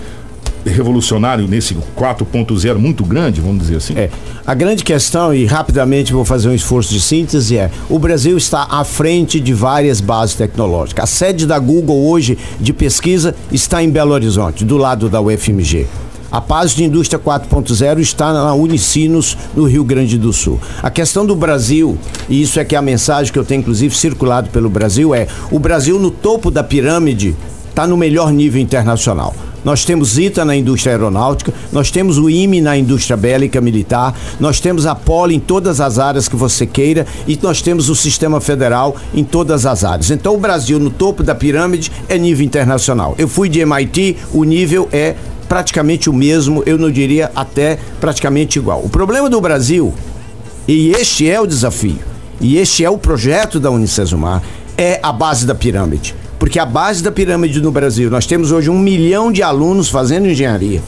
revolucionário 0.65 1.47
nesse 1.49 1.77
4.0 1.97 2.79
muito 2.79 3.05
grande, 3.05 3.41
vamos 3.41 3.63
dizer 3.63 3.77
assim. 3.77 3.95
É. 3.97 4.11
A 4.47 4.55
grande 4.55 4.85
questão, 4.85 5.33
e 5.35 5.45
rapidamente 5.45 6.13
vou 6.13 6.25
fazer 6.25 6.49
um 6.49 6.55
esforço 6.55 6.93
de 6.93 7.01
síntese, 7.01 7.57
é: 7.57 7.71
o 7.89 7.99
Brasil 7.99 8.37
está 8.37 8.67
à 8.71 8.85
frente 8.85 9.41
de 9.41 9.53
várias 9.55 10.01
bases 10.01 10.35
tecnológicas. 10.37 11.05
A 11.05 11.07
sede 11.07 11.47
da 11.47 11.59
Google 11.59 12.07
hoje 12.09 12.39
de 12.61 12.73
pesquisa 12.73 13.35
está 13.51 13.83
em 13.83 13.91
Belo 13.91 14.13
Horizonte, 14.13 14.65
do 14.65 14.77
lado 14.77 15.09
da 15.09 15.21
UFMG. 15.21 15.87
A 16.31 16.43
Paz 16.43 16.73
de 16.73 16.85
Indústria 16.85 17.19
4.0 17.19 18.01
está 18.01 18.35
na 18.35 18.53
Unicinos, 18.53 19.35
no 19.57 19.65
Rio 19.65 19.83
Grande 19.83 20.19
do 20.19 20.31
Sul. 20.31 20.61
A 20.83 20.91
questão 20.91 21.25
do 21.25 21.35
Brasil, 21.35 21.97
e 22.29 22.43
isso 22.43 22.61
é 22.61 22.65
que 22.67 22.75
é 22.75 22.79
a 22.79 22.83
mensagem 22.83 23.33
que 23.33 23.39
eu 23.39 23.45
tenho 23.47 23.61
inclusive 23.61 23.97
circulado 23.97 24.51
pelo 24.51 24.69
Brasil, 24.69 25.15
é: 25.15 25.27
o 25.51 25.59
Brasil 25.59 25.99
no 25.99 26.11
topo 26.11 26.51
da 26.51 26.63
pirâmide 26.63 27.35
está 27.71 27.87
no 27.87 27.97
melhor 27.97 28.31
nível 28.31 28.61
internacional. 28.61 29.35
Nós 29.65 29.87
temos 29.87 30.19
ITA 30.19 30.45
na 30.45 30.55
indústria 30.55 30.93
aeronáutica, 30.93 31.53
nós 31.73 31.91
temos 31.91 32.19
o 32.19 32.29
IME 32.29 32.61
na 32.61 32.77
indústria 32.77 33.17
bélica 33.17 33.61
militar, 33.61 34.15
nós 34.39 34.61
temos 34.61 34.85
a 34.85 34.95
Poli 34.95 35.35
em 35.35 35.41
todas 35.41 35.81
as 35.81 35.99
áreas 35.99 36.29
que 36.29 36.37
você 36.37 36.67
queira 36.67 37.07
e 37.27 37.39
nós 37.43 37.63
temos 37.63 37.89
o 37.89 37.97
sistema 37.97 38.41
federal 38.41 38.97
em 39.15 39.25
todas 39.25 39.65
as 39.65 39.83
áreas. 39.83 40.11
Então 40.11 40.35
o 40.35 40.39
Brasil 40.39 40.79
no 40.79 40.91
topo 40.91 41.23
da 41.23 41.35
pirâmide 41.35 41.91
é 42.09 42.19
nível 42.19 42.45
internacional. 42.45 43.15
Eu 43.19 43.27
fui 43.27 43.49
de 43.49 43.61
MIT, 43.61 44.17
o 44.33 44.45
nível 44.45 44.89
é 44.93 45.17
praticamente 45.49 46.11
o 46.11 46.13
mesmo, 46.13 46.63
eu 46.67 46.77
não 46.77 46.91
diria 46.91 47.33
até 47.35 47.79
praticamente 48.01 48.59
igual. 48.59 48.83
O 48.85 48.89
problema 48.89 49.31
do 49.31 49.41
Brasil, 49.41 49.95
e 50.67 50.91
este 50.91 51.29
é 51.29 51.41
o 51.41 51.47
desafio, 51.47 51.99
e 52.41 52.59
este 52.59 52.85
é 52.85 52.91
o 52.91 52.99
projeto 52.99 53.59
da 53.59 53.71
Unicesumar, 53.71 54.43
é 54.77 55.01
a 55.03 55.13
base 55.13 55.47
da 55.47 55.55
pirâmide. 55.55 56.15
Porque 56.39 56.59
a 56.59 56.67
base 56.67 57.03
da 57.03 57.11
pirâmide 57.11 57.61
no 57.61 57.73
Brasil, 57.73 58.11
nós 58.11 58.27
temos 58.27 58.53
hoje 58.53 58.71
um 58.71 58.79
milhão 58.79 59.33
de 59.33 59.43
alunos 59.43 59.89
fazendo 59.89 60.29
engenharia, 60.29 60.81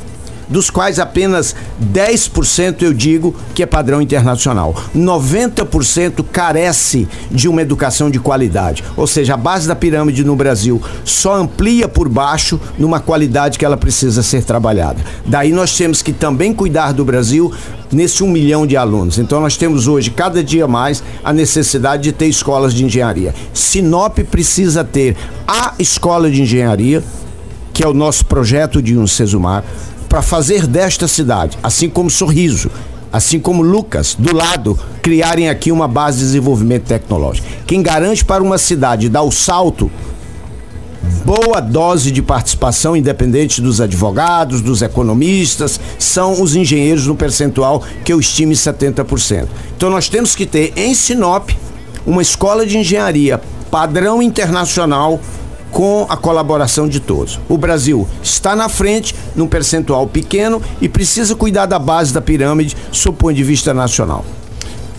dos 0.50 0.68
quais 0.68 0.98
apenas 0.98 1.54
10% 1.92 2.82
eu 2.82 2.92
digo 2.92 3.34
que 3.54 3.62
é 3.62 3.66
padrão 3.66 4.02
internacional. 4.02 4.74
90% 4.94 6.24
carece 6.30 7.08
de 7.30 7.48
uma 7.48 7.62
educação 7.62 8.10
de 8.10 8.18
qualidade. 8.18 8.84
Ou 8.96 9.06
seja, 9.06 9.34
a 9.34 9.36
base 9.36 9.68
da 9.68 9.76
pirâmide 9.76 10.24
no 10.24 10.34
Brasil 10.34 10.82
só 11.04 11.36
amplia 11.36 11.88
por 11.88 12.08
baixo 12.08 12.60
numa 12.76 12.98
qualidade 12.98 13.58
que 13.58 13.64
ela 13.64 13.76
precisa 13.76 14.22
ser 14.22 14.42
trabalhada. 14.42 15.00
Daí 15.24 15.52
nós 15.52 15.76
temos 15.76 16.02
que 16.02 16.12
também 16.12 16.52
cuidar 16.52 16.92
do 16.92 17.04
Brasil 17.04 17.52
nesse 17.92 18.22
um 18.22 18.28
milhão 18.28 18.66
de 18.66 18.76
alunos. 18.76 19.18
Então 19.18 19.40
nós 19.40 19.56
temos 19.56 19.86
hoje, 19.86 20.10
cada 20.10 20.42
dia 20.42 20.66
mais, 20.66 21.02
a 21.24 21.32
necessidade 21.32 22.04
de 22.04 22.12
ter 22.12 22.26
escolas 22.26 22.74
de 22.74 22.84
engenharia. 22.84 23.34
Sinop 23.52 24.18
precisa 24.30 24.84
ter 24.84 25.16
a 25.46 25.74
escola 25.78 26.30
de 26.30 26.42
engenharia, 26.42 27.02
que 27.72 27.82
é 27.82 27.88
o 27.88 27.94
nosso 27.94 28.26
projeto 28.26 28.82
de 28.82 28.96
um 28.96 29.06
Sesumar, 29.06 29.64
para 30.10 30.22
fazer 30.22 30.66
desta 30.66 31.06
cidade, 31.06 31.56
assim 31.62 31.88
como 31.88 32.10
Sorriso, 32.10 32.68
assim 33.12 33.38
como 33.38 33.62
Lucas, 33.62 34.16
do 34.18 34.34
lado, 34.34 34.76
criarem 35.00 35.48
aqui 35.48 35.70
uma 35.70 35.86
base 35.86 36.18
de 36.18 36.24
desenvolvimento 36.24 36.82
tecnológico. 36.82 37.46
Quem 37.64 37.80
garante 37.80 38.24
para 38.24 38.42
uma 38.42 38.58
cidade 38.58 39.08
dar 39.08 39.22
o 39.22 39.30
salto 39.30 39.88
boa 41.24 41.60
dose 41.60 42.10
de 42.10 42.20
participação 42.20 42.96
independente 42.96 43.62
dos 43.62 43.80
advogados, 43.80 44.60
dos 44.60 44.82
economistas, 44.82 45.78
são 45.96 46.42
os 46.42 46.56
engenheiros 46.56 47.06
no 47.06 47.14
percentual 47.14 47.84
que 48.04 48.12
eu 48.12 48.18
estime 48.18 48.56
70%. 48.56 49.46
Então 49.76 49.90
nós 49.90 50.08
temos 50.08 50.34
que 50.34 50.44
ter 50.44 50.72
em 50.74 50.92
Sinop 50.92 51.50
uma 52.04 52.20
escola 52.20 52.66
de 52.66 52.76
engenharia 52.76 53.40
padrão 53.70 54.20
internacional 54.20 55.20
com 55.70 56.06
a 56.08 56.16
colaboração 56.16 56.88
de 56.88 57.00
todos. 57.00 57.38
O 57.48 57.56
Brasil 57.56 58.06
está 58.22 58.56
na 58.56 58.68
frente 58.68 59.14
num 59.34 59.46
percentual 59.46 60.06
pequeno 60.06 60.60
e 60.80 60.88
precisa 60.88 61.34
cuidar 61.34 61.66
da 61.66 61.78
base 61.78 62.12
da 62.12 62.20
pirâmide 62.20 62.76
sob 62.90 63.14
o 63.14 63.18
ponto 63.18 63.34
de 63.34 63.44
vista 63.44 63.72
nacional. 63.72 64.24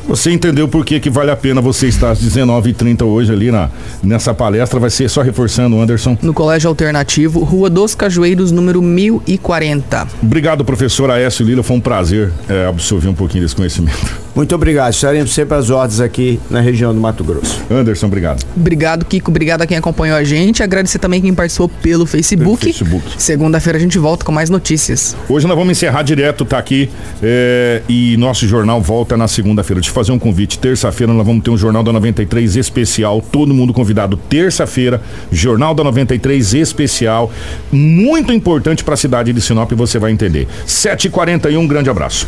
Você 0.08 0.32
entendeu 0.32 0.68
por 0.68 0.86
que, 0.86 0.99
que 0.99 1.10
vale 1.10 1.32
a 1.32 1.36
pena 1.36 1.62
você 1.62 1.88
estar 1.88 2.12
às 2.12 2.22
19h30 2.22 3.04
hoje 3.06 3.32
ali 3.32 3.52
na, 3.52 3.70
nessa 4.04 4.34
palestra? 4.34 4.80
Vai 4.80 4.89
ser 4.89 5.10
só 5.10 5.22
reforçando, 5.22 5.80
Anderson. 5.80 6.18
No 6.22 6.34
Colégio 6.34 6.68
Alternativo, 6.68 7.43
Rua 7.43 7.70
dos 7.70 7.95
Cajueiros, 7.95 8.52
número 8.52 8.82
1040. 8.82 10.08
Obrigado, 10.22 10.66
professor 10.66 11.10
Aécio 11.10 11.45
Lila. 11.45 11.64
Foi 11.64 11.76
um 11.76 11.82
prazer 11.82 12.32
é, 12.49 12.66
absorver 12.68 13.08
um 13.08 13.14
pouquinho 13.14 13.43
desse 13.43 13.56
conhecimento. 13.56 13.97
Muito 14.34 14.56
obrigado. 14.56 14.93
Estaremos 14.93 15.34
sempre 15.34 15.58
às 15.58 15.70
ordens 15.70 15.99
aqui 15.99 16.39
na 16.49 16.62
região 16.62 16.93
do 16.93 16.99
Mato 17.02 17.22
Grosso. 17.22 17.62
Anderson, 17.70 18.06
obrigado. 18.06 18.45
Obrigado, 18.56 19.04
Kiko. 19.06 19.30
Obrigado 19.30 19.62
a 19.62 19.68
quem 19.68 19.76
acompanhou 19.76 20.18
a 20.18 20.24
gente. 20.24 20.64
Agradecer 20.64 20.99
também 20.99 21.22
quem 21.22 21.34
participou 21.34 21.68
pelo 21.68 22.06
Facebook. 22.06 22.62
Pelo 22.62 22.74
Facebook. 22.74 23.06
Segunda-feira 23.18 23.78
a 23.78 23.82
gente 23.82 23.99
volta 23.99 24.24
com 24.24 24.32
mais 24.32 24.49
notícias. 24.49 25.18
Hoje 25.28 25.45
nós 25.47 25.58
vamos 25.58 25.72
encerrar 25.72 26.04
direto, 26.04 26.45
tá 26.45 26.58
aqui. 26.58 26.89
é, 27.22 27.82
e 27.89 28.16
nosso 28.18 28.47
jornal 28.47 28.82
volta 28.82 29.18
na 29.18 29.28
segunda-feira. 29.28 29.80
Eu 29.80 29.82
fazer 30.02 30.12
um 30.12 30.20
convite. 30.20 30.58
Terça-feira 30.58 31.14
nós 31.14 31.26
vamos 31.26 31.43
ter 31.43 31.52
um 31.52 31.58
Jornal 31.58 31.84
da 31.84 31.93
93 31.93 32.56
especial. 32.56 33.22
Todo 33.32 33.54
mundo 33.54 33.72
convidado. 33.72 34.18
Terça-feira, 34.18 35.02
Jornal 35.32 35.74
da 35.74 35.84
93 35.84 36.56
especial. 36.56 37.32
Muito 37.72 38.34
importante 38.34 38.84
para 38.84 38.95
a 38.95 38.97
cidade 38.97 39.32
de 39.32 39.41
Sinop, 39.41 39.72
você 39.74 39.99
vai 39.99 40.12
entender. 40.12 40.47
7h41, 40.66 41.58
um 41.58 41.68
grande 41.68 41.89
abraço. 41.89 42.28